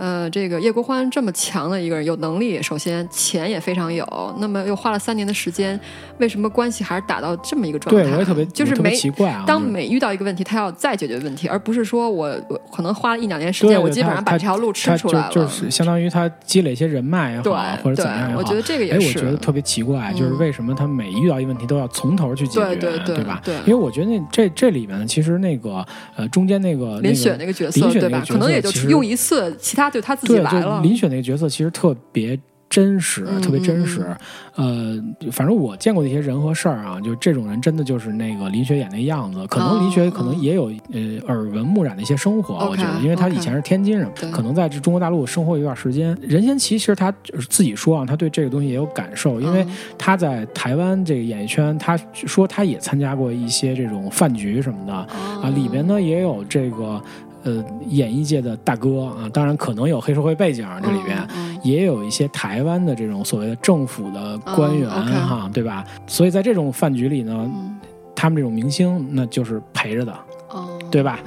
[0.00, 5.78] 呃，这个叶国欢这么强的一个人，有能力，首先钱也非常有，那么又花了三年的时间，
[6.16, 8.02] 为什么关系还是打到这么一个状态？
[8.04, 15.28] 对我也特别就是没奇怪啊，当每遇到一个问题，他要再解决问题，而不是说我我可能花了一两年时间，我基本上把这条路吃出来了。
[15.30, 18.38] 就就是相当于他积累一些人脉也对好，或者对怎么样也，好。
[18.40, 19.18] 我觉得这个哎，也是。
[19.18, 23.42] 我觉得特别奇怪，就是嗯为什么他每遇到一个问题都要从头去解决，对对对吧？
[23.44, 25.84] 对因为我觉得那这这里面，其实那个
[26.16, 28.24] 呃中间那个林雪那那个角色对吧？
[28.26, 30.80] 可能也就用一次，其他就他自己对，就来了。
[30.82, 32.38] 林雪那个角色其实特别。
[32.70, 34.06] 真实，嗯特别真实
[34.54, 35.12] 嗯。
[35.20, 39.44] 呃，反正我见过的一些人和事儿啊，就这种人真的就是那个林雪演那样子。
[39.48, 46.16] 可能哦林雪可能也有呃耳闻目染的一些生活，我觉得，因为她以前是天津人，对可能在这中国大陆生活一段时间。
[46.22, 47.12] 任贤齐其实他
[47.48, 57.02] 自己说啊，他对这个东西也有感受，因为嗯他在台湾这个演艺圈，他说他也参加过一些这种饭局什么的啊，里边呢也有这个
[57.44, 61.18] 呃演艺界的大哥啊，当然可能有黑社会背景这里边。
[61.18, 65.84] 嗯嗯也有一些台湾的这种所谓的政府的官员哈，对吧？
[66.06, 67.78] 所以在这种饭局里呢，嗯
[68.16, 70.10] 他们这种明星那就是陪着的，
[70.48, 71.20] 哦，对吧？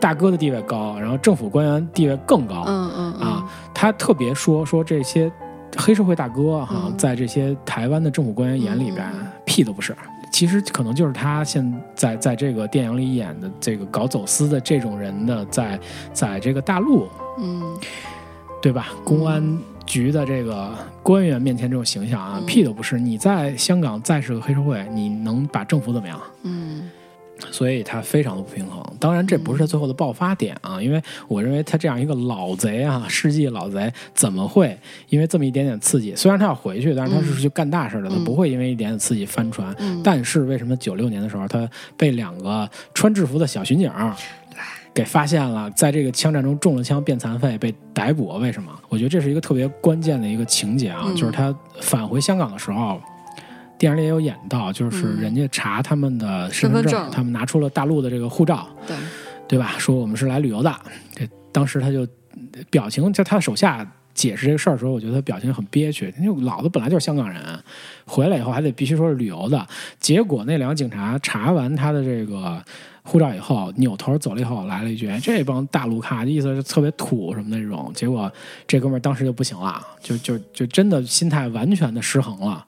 [0.00, 5.30] 大哥的地位高，然后政府官员地位更高，嗯嗯嗯啊，他特别说说这些
[5.76, 9.94] 黑社会大哥哈、嗯在这些台湾的政府官员眼里边、嗯屁都不是。
[10.34, 15.78] 其实可能就是他现在在这个电影里演的这个搞走私的这种人的，在
[16.12, 17.08] 在这个大陆，
[17.38, 17.62] 嗯
[18.60, 18.88] 对吧？
[19.04, 19.56] 公安
[19.86, 22.98] 局的这个官员面前这种形象啊，嗯屁都不是。
[22.98, 26.20] 你在香港再是个黑社会，你能把政府怎么样？
[26.42, 26.90] 嗯
[27.50, 28.82] 所以他非常的不平衡。
[29.00, 34.78] 当然，这不是他最后的爆发点啊，因为我认为他这样一个老贼啊， 世纪老贼，怎么会
[35.08, 36.14] 因为这么一点点刺激？
[36.14, 39.74] 虽然他要回去，但是他是去干大事的，他不会因为一点点刺激翻船。
[39.78, 43.90] 嗯，但是为什么九六年的时候，他被两个穿制服的小巡警
[44.94, 48.28] 给发现了，在这个枪战中中了枪变残废被逮捕？
[48.38, 48.70] 为什么？
[48.88, 53.00] 我觉得这是一个特别关键的一个情节啊，嗯就是他返回香港的时候。
[53.78, 58.96] 电影里也有演到，就是嗯人家查他们的身份证，身份证他们拿出了大陆的这个护照，对，
[59.48, 59.74] 对吧？
[59.78, 60.74] 说我们是来旅游的。
[61.14, 62.06] 这当时他就
[62.70, 66.12] 表情，就他手下解释这个事儿的时候，我觉得他表情很憋屈。
[66.20, 67.42] 因为老子本来就是香港人，
[68.04, 69.66] 回来以后还得必须说是旅游的。
[69.98, 72.62] 结果那两个警察查完他的这个
[73.02, 78.32] 护照以后，扭头走了以后，来了一句：“这帮大陆咖，意思是特别土什么的这种。”结果
[78.66, 82.64] 这哥们儿当时就不行了，就就就真的心态完全的失衡了。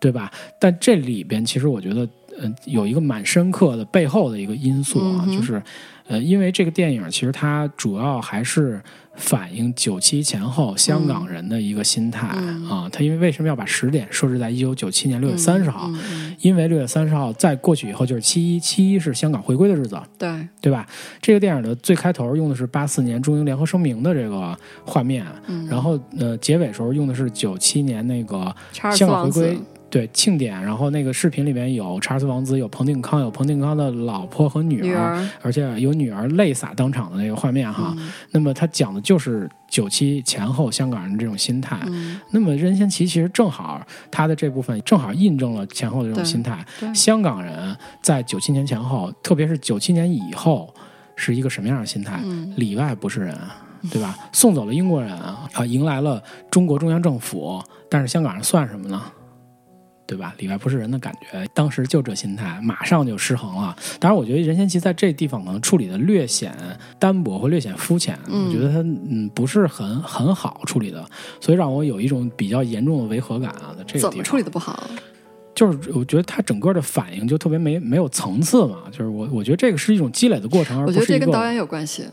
[0.00, 0.30] 对吧？
[0.58, 2.08] 但这里边其实我觉得，
[2.38, 5.62] 呃，有一个蛮深刻的背后的一个因素啊，嗯就是，
[6.06, 8.80] 呃，因为这个电影其实它主要还是
[9.16, 12.88] 反映九七前后香港人的一个心态、嗯啊。
[12.92, 15.88] 它因为为什么要把时点设置在一九九七年六月三十号？
[15.88, 20.86] 嗯嗯因为六月三十号再过去以后就是七一，七一是香港回归的日子，对，对吧？
[21.20, 29.58] 这个电影的最开头用的是八四年中英联合声明的这个画面，嗯，然后呃结尾时候用的是九七年那个香港回归，
[29.90, 37.94] 对庆典，然后那个视频里面有查尔斯王子，有彭定康，有彭定康的老婆和女儿，女儿而且有女儿泪洒当场的那个画面哈。
[37.96, 41.78] 嗯那么他讲的就是九七前后香港人这种心态。
[41.86, 46.64] 嗯那么任贤齐其实正好他的这部分正好印证了前后的这种心态。
[46.94, 50.72] 香港人在九七年前后，特别是九七年以后，
[51.16, 52.20] 是一个什么样的心态？
[52.24, 53.34] 嗯里外不是人，
[53.90, 54.14] 对吧？
[54.32, 59.02] 送走了英国人啊，迎来了中国中央政府，但是香港人算什么呢？
[60.08, 60.34] 对吧？
[60.38, 63.76] 里外不是人的感觉，当时就这心态，马上就失衡了。
[64.00, 66.56] 当然，我觉得任贤齐在这地方可能处理的略显
[66.98, 71.04] 单薄或略显肤浅，嗯我觉得他嗯不是很很好处理的，
[71.42, 73.76] 所以让我有一种比较严重的违和感啊。
[73.86, 74.88] 这个怎么处理的不好？
[75.54, 82.06] 就是我觉得他整个的反应就特别没没有层次嘛，就是我我觉得这个是一种积累的过程，而我觉得不是一个这跟导演有关系，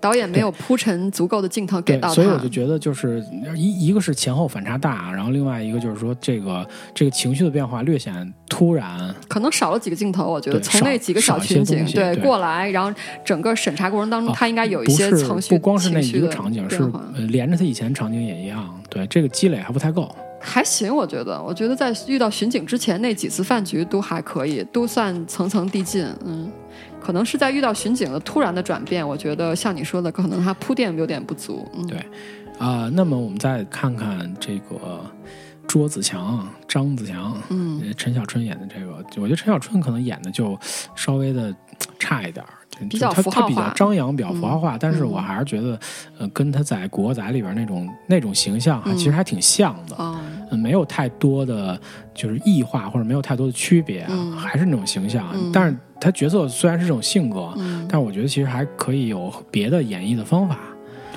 [0.00, 3.22] 导演没有铺陈足够的镜头给到，他，所以我就觉得就是
[3.54, 12.92] 一一个是前后反差大，然后另外一个就是说这个这个情绪的变化略显突然，可能少了几个镜头，我觉得从那几个小群警对过来，然后
[13.24, 16.90] 整个审查过程当中，啊他应该有一些程序不光是那一个场景，是
[17.28, 20.08] 连着他以前场景也一样，对这个积累还不太够。
[20.42, 26.02] 还行，我觉得，我觉得在遇到巡警之前那几次饭局都还可以，都算层层递进。
[26.24, 26.50] 嗯，
[27.00, 31.66] 可能是在遇到巡警的突然的转变，我觉得像你说的，可能他铺垫有点不足。
[31.74, 31.98] 嗯，对。
[32.58, 35.00] 啊、那么我们再看看这个
[35.66, 37.80] 卓子强、张子强，嗯。
[37.82, 40.58] 呃陈小春演的这个，我觉得陈小春可能演的就
[40.94, 41.54] 稍微的
[41.98, 45.80] 差一点儿，就比较他他比较张扬，比较符号化，但是嗯我还是觉得，
[46.18, 48.96] 呃，跟他在《古惑仔》里边那种那种形象啊嗯。
[48.98, 49.96] 其实还挺像的。
[49.96, 50.20] 哦，
[50.50, 51.80] 嗯没有太多的，
[52.12, 54.32] 就是异化或者没有太多的区别，嗯。
[54.32, 55.26] 还是那种形象。
[55.32, 55.50] 嗯。
[55.50, 60.58] 但是他角色虽然是这种性格，嗯但是我觉得其实还可以有别的演绎的方法。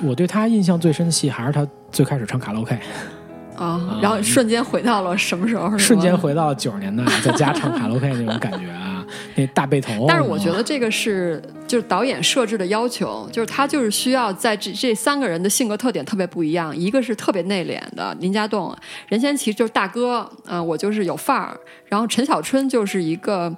[0.02, 2.76] 我对他印象最深的戏还是他最开始唱卡拉 OK，
[3.56, 5.78] 啊，然后瞬间回到了什么时候？
[5.78, 6.16] 瞬间。
[6.16, 9.06] 回到九十年代，在家唱卡拉 OK 那种感觉啊，
[9.36, 10.06] 那大背头。
[10.08, 18.76] 但是我觉得得这个是就是导演设置的要求，就是他就是需要在这这三个人的性格特点特别不一样，一个是特别内敛的林家栋，
[19.08, 21.56] 任贤齐就是大哥，啊、我就是有范儿，
[21.86, 23.54] 然后陈小春就是一个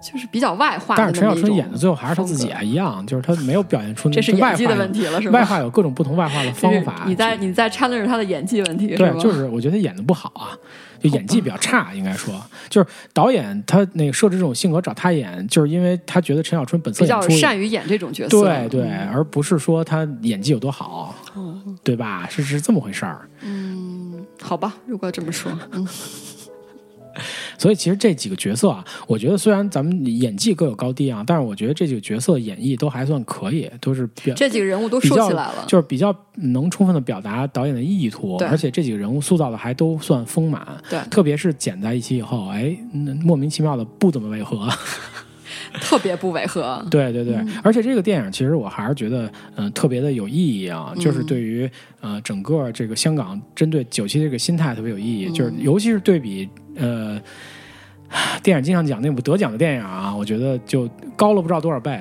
[0.00, 5.38] 就是比较外化但是陈小春演的最后还是他自己啊，一样，就是他没有表现出那这是演技的问题了，是吧？
[5.38, 7.04] 外化有各种不同外化的方法。
[7.06, 9.18] 你在你在掺着他的演技问题，对是，吧？
[9.18, 10.56] 就是我觉得他演的不好啊，
[11.02, 12.34] 就演技比较差，应该说，
[12.68, 21.14] 就是导演他那个设置这种性格找他演，就是因为他觉得陈小春本色比较善于演这种角色，对对，嗯而不是说他演技有多好，
[21.84, 22.26] 对吧？
[22.30, 23.28] 是是这么回事儿。
[23.42, 25.86] 嗯，好吧，如果这么说，嗯
[27.60, 35.66] 所以其实这几个角色啊，我觉得虽然咱们演技各有高低啊，但是我觉得这几个角色演绎都还算可以，都是比较这几个人物都竖比较起来了。
[35.68, 40.66] 就是比较能充分的表达导演的意图，对而且这几个人物塑造的还都算丰满。
[40.88, 44.66] 对特别是剪在一起以后，哎，嗯莫名其妙的不怎么违和。
[45.80, 46.84] 特别不违和。
[46.90, 51.70] 对对对，嗯而且这个电影其实我还是觉得，嗯、特别的有意义啊，嗯就是对于
[52.00, 57.20] 呃整个这个香港针对九七这个心态特别有意义，嗯就是尤其是对比呃。
[58.42, 61.96] 电影经常讲那部得奖的电影啊，我觉得就高了不知道多少倍。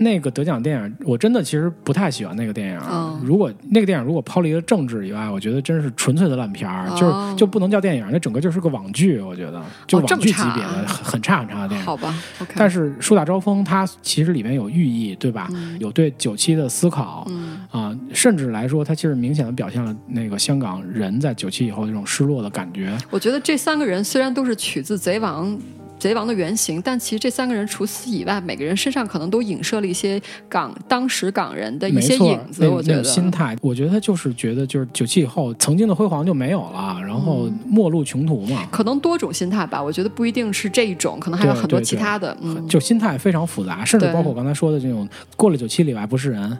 [0.00, 2.80] 那个得奖电影，我真的其实不太喜欢那个电影。
[2.90, 9.20] 嗯如果那个电影如果抛离了政治以外，我觉得真是纯粹的烂片儿，哦就是就不能叫电影，那整个就是个网剧。
[9.20, 11.86] 我觉得就网剧级别的，很很差很差的电影。
[11.86, 12.54] 好吧，OK。
[12.56, 15.48] 但是树大招风，它其实里面有寓意，对吧？
[15.52, 22.96] 嗯有对九七的思考嗯啊、甚至来说，它其实明显的表现了那个香港人在九七以后那种失落的感觉。
[23.10, 25.58] 我觉得这三个人虽然都是取自贼王。
[26.00, 32.66] 贼王的原型，但其实这三个人除此以外，每个人身上可能都影射了一些港当时港人的一些影，子。
[32.66, 39.82] 我觉得心态，我觉得他就是觉得，就是九七以后曾经的辉煌就没有了，然后嗯末路穷途嘛，可能多种心态吧。
[39.82, 45.06] 我觉得不一定是这一种，可能还有很多其他的，嗯，就心态非常复杂，甚至包括我刚才说的这种
[45.36, 46.58] 过了九七里外不是人，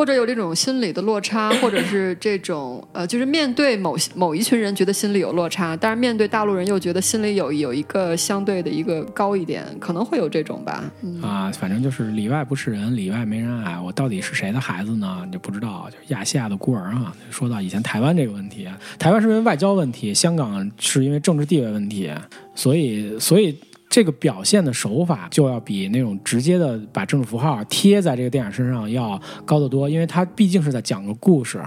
[0.00, 10.82] 或者有这种心理的落差， 或者是这种呃，就是面对某某一群人觉得心里有落差，但是面对大陆人又觉得心里有有一个相对的一个高一点，可能会有这种吧。
[11.02, 15.22] 嗯，啊，反正就是里外不是人，里外没人爱，我到底是谁的孩子呢？
[15.26, 17.14] 你就不知道，就是亚细亚的孤儿啊。
[17.28, 18.66] 说到以前台湾这个问题，
[18.98, 22.10] 台湾是因为外交问题，香港是因为政治地位问题，
[22.54, 23.54] 所以所以
[23.90, 31.60] 这个表现的手法就要比那种直接的把政治符号贴在这个电影身上要高得多，因为它毕竟是在讲个故事。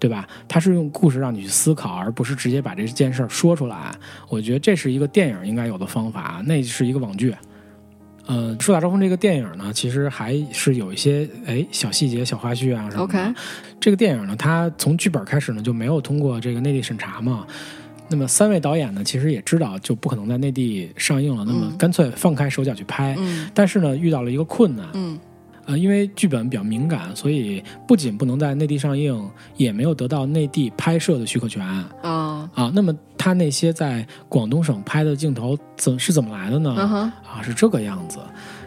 [0.00, 0.28] 对吧？
[0.46, 3.94] 它是用故事让你去思考，而不是直接把这件事儿说出来。
[4.28, 7.34] 我觉得这是一个电影应该有的方法，那是一个网剧。
[8.26, 13.18] 呃，《树大招风》这个电影呢，其实还是有一些哎小细节、小花絮啊什么的。
[13.20, 13.34] OK
[13.80, 17.46] 这个电影呢，它从剧本开始呢就没有通过这个内地审查嘛。
[18.14, 23.16] 那么三位导演呢，其实也知道就不可能在内地上映了，那么嗯干脆放开手脚去拍。
[23.18, 25.18] 嗯但是呢，遇到了一个困难，嗯
[25.66, 32.70] 呃，因为剧本比较敏感，所以不仅不能在内地上映，也没有得到内地拍摄的许可权啊啊。
[32.72, 36.72] 那么他那些在广东省拍的镜头怎是怎么来的呢？
[36.78, 38.18] 嗯啊，是这个样子。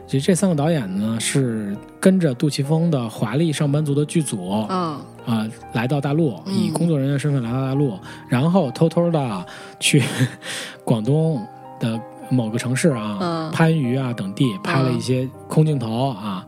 [0.08, 9.46] 其实这三个导演呢，是跟着杜琪峰的《华丽上班族》的剧组啊、嗯来到大陆，嗯以工作人员身份来到大陆，然后偷偷的
[9.80, 10.02] 去
[10.86, 11.46] 广东
[11.80, 16.46] 的某个城市啊，嗯番禺啊等地拍了一些空镜头啊。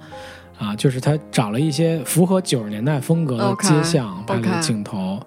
[0.58, 5.18] 啊，就是他找了一些符合九十年代风格的街巷拍的镜头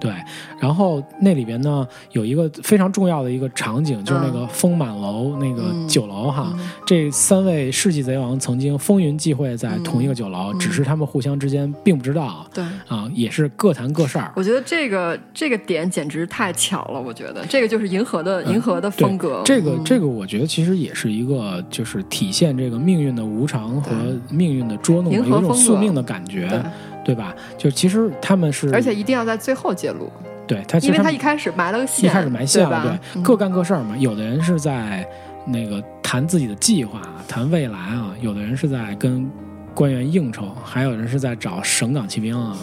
[0.00, 0.12] 对，
[0.58, 6.52] 然后那里边呢有一个非常重要的一个场景，就是那个风满楼、那个嗯酒楼哈。
[6.54, 12.64] 嗯这三位世纪贼王曾经风云际会在同一个酒楼，嗯只是他们互相之间并不知道对。
[12.88, 14.32] 啊，也是各谈各事儿。
[14.34, 19.42] 我觉得这个这个点简直太巧了，我觉得这个就是银河的、银河的风格。
[19.44, 23.92] 这个嗯这个，我觉得其实也是一个，就是体现这个命运的无常和
[24.30, 26.60] 命运的捉弄，有一种宿命的感觉，对，
[27.04, 27.34] 对吧？
[27.56, 30.10] 就其实他们是，而且一定要在最后揭露，
[30.46, 33.22] 对他因为他一开始埋了个线，一开始埋线了，对？
[33.22, 33.96] 各干各事儿嘛。
[33.96, 35.06] 有的人是在
[35.46, 39.30] 那个谈自己的计划，谈未来啊；有的人是在跟
[39.74, 42.56] 官员应酬，还有人是在找省港骑兵啊。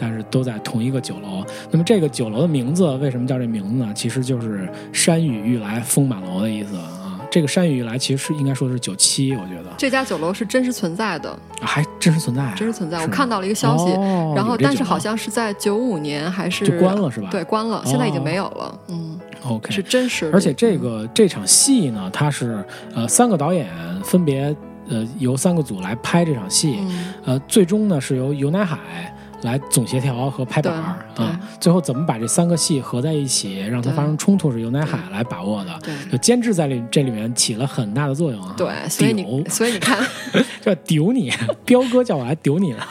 [0.00, 1.44] 但是都在同一个酒楼。
[1.72, 3.92] 那么这个酒楼的名字为什么叫这名字呢？
[3.96, 6.84] 其实就是“山雨欲来风满楼”的意思啊。
[7.30, 11.30] 这个“山雨欲来”其实是应该说是九七，我觉得、这家酒楼是真实存在的，
[11.60, 13.00] 啊还真实存在啊，真实存在。
[13.02, 17.28] 我看到了一个消息，哦然后但是好像是在九五年还是就关了是吧？
[17.30, 18.78] 对，关了，现在已经没有了。
[18.88, 20.32] 嗯，，OK，是真实的。
[20.32, 22.64] 而且这个这场戏呢，它是
[22.94, 23.68] 呃三个导演
[24.02, 24.54] 分别
[24.88, 35.78] 呃由三个组来拍这场戏，嗯，呃最终呢是由尤乃海来总协调和拍板儿啊，最后怎么把这三个戏合在一起，让它发生冲突是尤乃海来把握的。
[35.82, 38.54] 对就监制在里这里面起了很大的作用啊。
[38.56, 39.98] 对，所以你 所以你看，
[40.60, 41.32] 叫丢你，
[41.64, 42.86] 彪哥叫我来丢你了。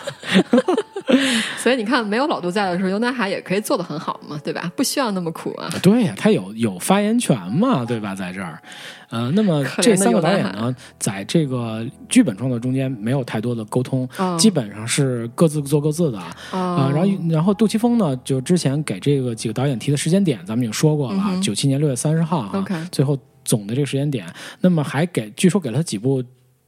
[1.58, 4.72] 所以你看，没有老杜在的时候，尤乃海也可以做的很好嘛，对吧？
[4.76, 5.70] 不需要那么苦啊。
[5.82, 8.14] 对呀，他有有发言权嘛，对吧？
[8.16, 8.62] 在这儿，
[9.10, 24.26] 呃，那么这三个导演呢，在这个剧本创作中间没有太多的沟通，嗯基本上是各自做各自的啊、啊然后然后杜琪峰呢，就之前给这个几个导演提的时间点，咱们已经说过了，九七、年六月三十号啊最后总的这个时间点，
[24.60, 26.22] 那么还给据说给了他几部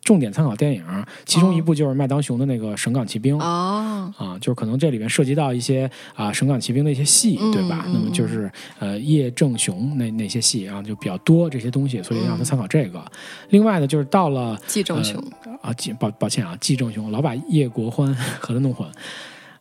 [0.03, 0.84] 重点参考电影，
[1.26, 7.84] 其中一部就是麦当雄的那个《神港奇兵》哦，啊，就是可能这里面涉及到一些啊《神港奇兵》的一些戏，嗯对吧？
[7.88, 13.03] 嗯那么就是呃叶正雄那那些戏啊，就比较多这些东西，所以让他参考这个。
[13.49, 15.23] 另外呢，就是到了季正雄，
[15.61, 18.88] 啊，季抱抱歉啊，季正雄老把叶国欢 和他弄混。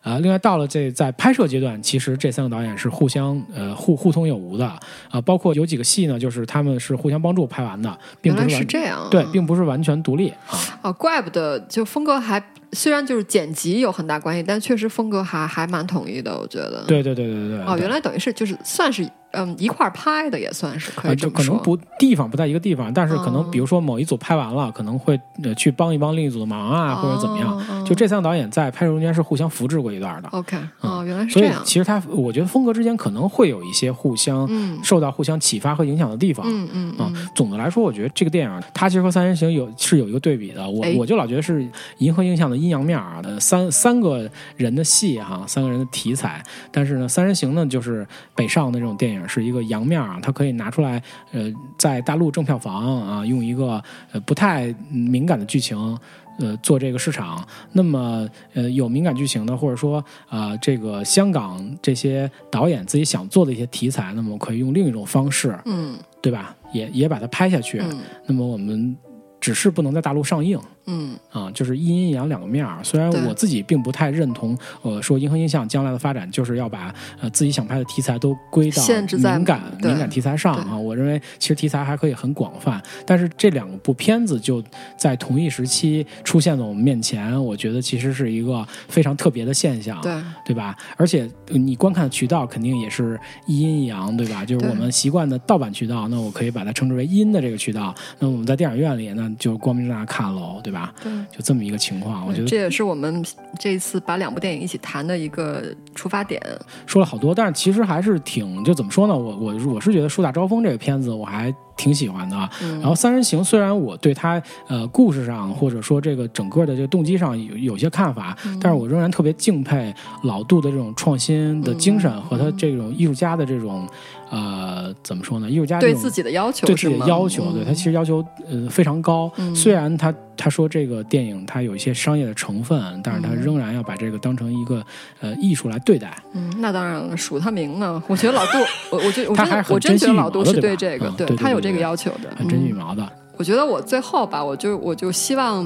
[0.09, 4.65] 啊，另外到了这在拍摄阶段，其实这三个导演是互相呃互互通有无的
[5.11, 10.57] 啊，包括有几个戏呢，就是他们是互相帮助拍完的，并不是是这样啊，对，并不是完全独立啊。
[10.81, 16.83] 啊，怪不得就风格还虽然就是剪辑有很大关系，但确实风格还还蛮统一的，我觉得。
[16.87, 17.59] 对对对对对。
[17.65, 21.43] 哦，原来等于是就是算是嗯一块儿拍的，也算是可啊，以这么说。
[21.43, 27.57] 就可能不地方不在一个地方，但是可能哦比如说某一组拍完了，可能会呃去帮一帮另一组的忙啊，或者怎么样。
[27.57, 31.59] 哦就这三个导演在拍摄中间是互相扶持过一段的，OK 哦，原来是所以这样。
[31.65, 36.45] 其实他我觉得风格之间可能会有一些互相嗯受到互相启发和影响的地方。
[36.47, 40.69] 嗯嗯啊嗯，总的来说，我觉得这个电影它其实和《三人行有》是有一个对比的。
[40.69, 41.67] 我哎我就老觉得是
[41.97, 46.43] 银河映像的阴阳面儿的三三个人的戏哈，三个人的题材。
[46.71, 48.05] 但是呢，《三人行》呢就是
[48.35, 53.81] 北上的这种电影是一个阳面儿啊，它可以拿出来呃，在大陆挣票房啊，用一个
[54.11, 55.97] 呃不太敏感的剧情。
[56.41, 59.97] 呃，做这个市场，那么呃有敏感剧情的，或者说
[60.29, 66.55] 啊、呃这个香港这些导演自己想做的一些题材，那么可以用另一种方式，嗯对吧？
[66.71, 67.79] 也也把它拍下去。
[67.81, 68.95] 嗯那么我们
[69.41, 70.57] 只是不能在大陆上映
[70.89, 72.83] 嗯啊，就是一阴一阳两个面儿。
[72.83, 80.75] 虽然我自己并不太认同，呃，说银河映像将来的发展就是要把呃自己想拍的题材都归到敏感对敏感题材上对啊。
[80.77, 84.63] 我认为其实题材还可以很广泛，但是这两部片子就
[84.97, 89.99] 在同一时期出现在我们面前，我觉得其实是一个非常特别的现象。
[90.01, 90.13] 对
[90.45, 90.75] 对吧？
[90.97, 94.43] 而且呃你观看的渠道肯定也是一阴一阳，对吧？
[94.45, 97.93] 就是我们习惯的盗版渠道，那我可以把它称之为阴的这个渠道。
[98.17, 100.78] 那我们在电影院里，那就光明正大看喽，对吧？
[101.03, 101.11] 对。
[101.31, 103.23] 就这么一个情况，我觉得这也是我们
[103.59, 105.63] 这一次把两部电影一起谈的一个
[105.95, 106.41] 出发点。
[106.85, 109.17] 说了好多，但是其实还是挺就怎么说呢？
[109.17, 112.49] 我我我是觉得《树大招风》这个片子我还挺喜欢的。
[112.61, 119.93] 嗯然后《三人行》虽然我对它呃故事上或者说这个整个的这个动机上有有些看法，嗯但是我仍然特别敬佩
[120.23, 123.87] 老杜的这种创新的精神嗯和他这种艺术家的这种
[124.29, 125.49] 呃怎么说呢？
[125.49, 129.31] 艺术家对自己的要求对自己的要求，嗯对他其实要求呃非常高。
[129.37, 134.85] 嗯虽然他他说这个电影它有一些商业的成分，但是他嗯仍然要把这个当成一个
[135.19, 136.15] 呃艺术来对待。
[136.33, 138.01] 嗯，那当然了，数他名呢。
[138.07, 138.57] 我觉得老杜，
[138.91, 145.65] 我我觉得我真他还是很的我真觉得老杜是对这个，嗯对对他有这个要求的，很真羽嗯毛的，我觉得我最后吧，我就我就希望，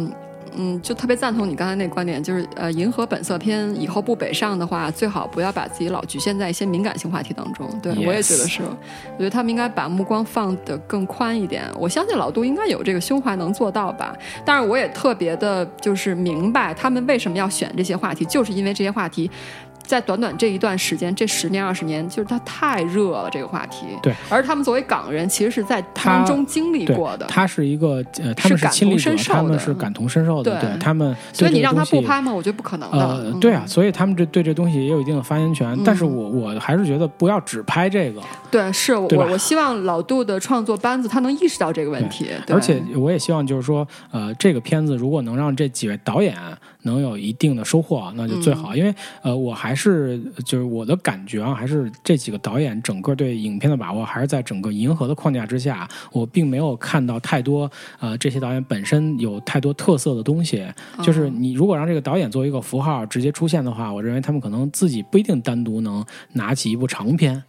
[0.57, 7.67] 嗯，就特别赞同你刚才那观点，就是呃，银河本色片以后不北上的话，最好不要把自己老局限在一些敏感性话题当中。
[7.81, 11.63] 对我也觉得是，我觉得他们应该把目光放得更宽一点。
[11.79, 14.15] 我相信老杜应该有这个胸怀能做到吧。
[14.45, 19.29] 但是我也特别的，就是明白他们为什么要选这些话题，就是因为这些话题。
[19.85, 23.85] 在短短这一段时间，这十年二十年，就是它太热了这个话题。
[24.01, 27.25] 对，而他们作为港人，其实是在他当中经历过的。
[27.27, 32.33] 他是一个呃，他们是感亲历者他们是感同身受的，对对他们所以你让他不拍吗？
[32.33, 32.97] 我觉得不可能的。
[32.97, 46.35] 呃，嗯对啊，，所以他们这对这东西也有一定的发言权，但是我我还是觉得不要只拍这个，对，是我我希望老杜的创作班子他能意识到这个问题，而且我也希望就是说，呃，这个片子如果能让这几位导演
[46.83, 48.75] 能有一定的收获，那就最嗯好。
[48.75, 57.69] 因为呃，我还是就是我的感觉啊，还是这几个导演整个对影片的把握，还是在整个银河的框架之下，我并没有看到太多
[57.99, 60.65] 呃这些导演本身有太多特色的东西。
[61.01, 67.43] 就是你如果让这个导演作为一个符号直接出现的话，我认为他们可能自己不一定单独能拿起一部长片。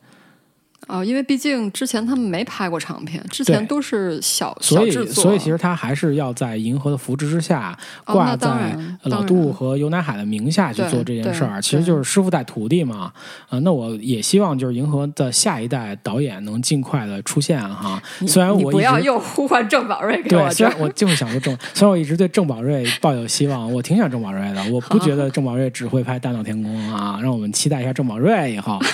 [0.86, 13.12] 啊、因为毕竟之前他们没拍过长片，之前都是小所以，小制作，所以其实他还是要在银河的扶持之下，哦挂在老杜和尤乃海的名下去做这件事儿，其实就是师傅带徒弟嘛。
[13.48, 18.00] 呃，那我也希望就是银河的下一代导演能尽快的出现哈。
[18.26, 28.78] 虽然我不要又呼唤郑宝瑞给对，我虽然我就是想说郑，虽然我一直对郑宝瑞抱有希望，我挺喜欢郑宝瑞的，我不觉得郑宝瑞只会拍《大闹天宫》啊，让我们期待一下郑宝瑞以后。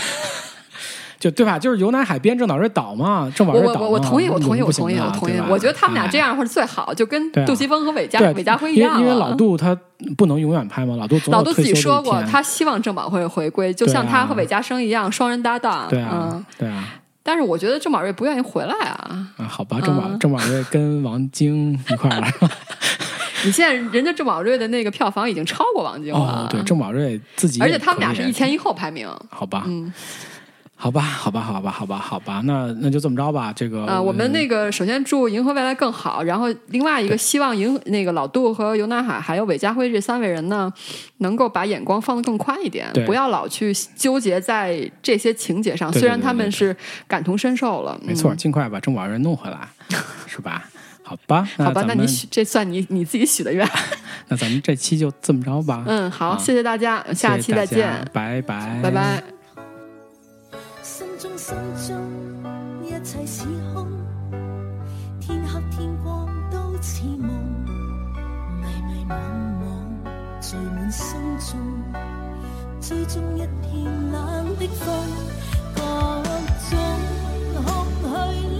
[1.21, 1.59] 就对吧？
[1.59, 5.35] 就是由南海边郑宝瑞导嘛，郑宝我我瑞导嘛我我同意，我同意，我同意，我同意。
[5.51, 9.79] 我觉得他们俩哎这样会儿最好，就跟杜琪峰和韦家，韦家辉一样因为老杜他
[10.17, 15.87] 不能永远拍嘛，老杜老杜自己说过，他希望郑宝瑞回归，就像他啊和韦家生一样，双人搭档。
[15.91, 16.89] 对啊嗯，，对啊，
[17.23, 19.29] 但是我觉得郑宝瑞不愿意回来啊。
[19.37, 22.27] 啊，好吧，郑宝嗯郑宝瑞跟王晶一块儿了。
[23.43, 29.09] 你现在人家郑宝瑞的那个票房已经超过王晶了，哦，对，郑宝瑞自己而且他们俩是一前一后排名。
[29.31, 29.91] 好吧，嗯，
[30.83, 33.53] 好吧，好吧，好吧，好吧，好吧，那那就这么着吧。
[33.55, 40.73] 这个啊、我们那个首先祝银河未来更好，然后另外一个希望银那个老杜和尤南海还有韦家辉这三位人呢，
[41.19, 45.91] 能够把眼光放得更宽一点，不要老去纠结在这些情节上。
[45.91, 46.75] 对对虽然他们是
[47.07, 49.69] 感同身受了，没错，嗯尽快把郑宝瑞弄回来，
[50.27, 50.65] 是吧？
[51.03, 53.69] 好吧，好吧，那你许这算你你自己许的愿。
[54.29, 55.85] 那咱们这期就这么着吧。
[55.87, 59.40] 嗯，好，好谢谢大家，下期再见，拜拜，拜拜。
[61.51, 61.59] 心
[61.89, 61.99] 中
[62.85, 63.45] 一切是
[63.75, 63.89] 空，
[65.19, 67.29] 天黑天光都似梦，
[68.61, 69.17] 迷迷惘
[69.59, 69.65] 惘
[70.41, 71.59] 聚满心中，
[72.81, 74.95] 追踪一片冷的风，
[75.75, 75.81] 各
[76.71, 76.79] 种
[77.65, 77.69] 空
[77.99, 78.07] 虚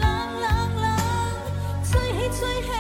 [0.01, 0.03] 冷
[0.41, 0.51] 冷
[0.83, 0.91] 冷，
[1.85, 2.71] 吹起吹起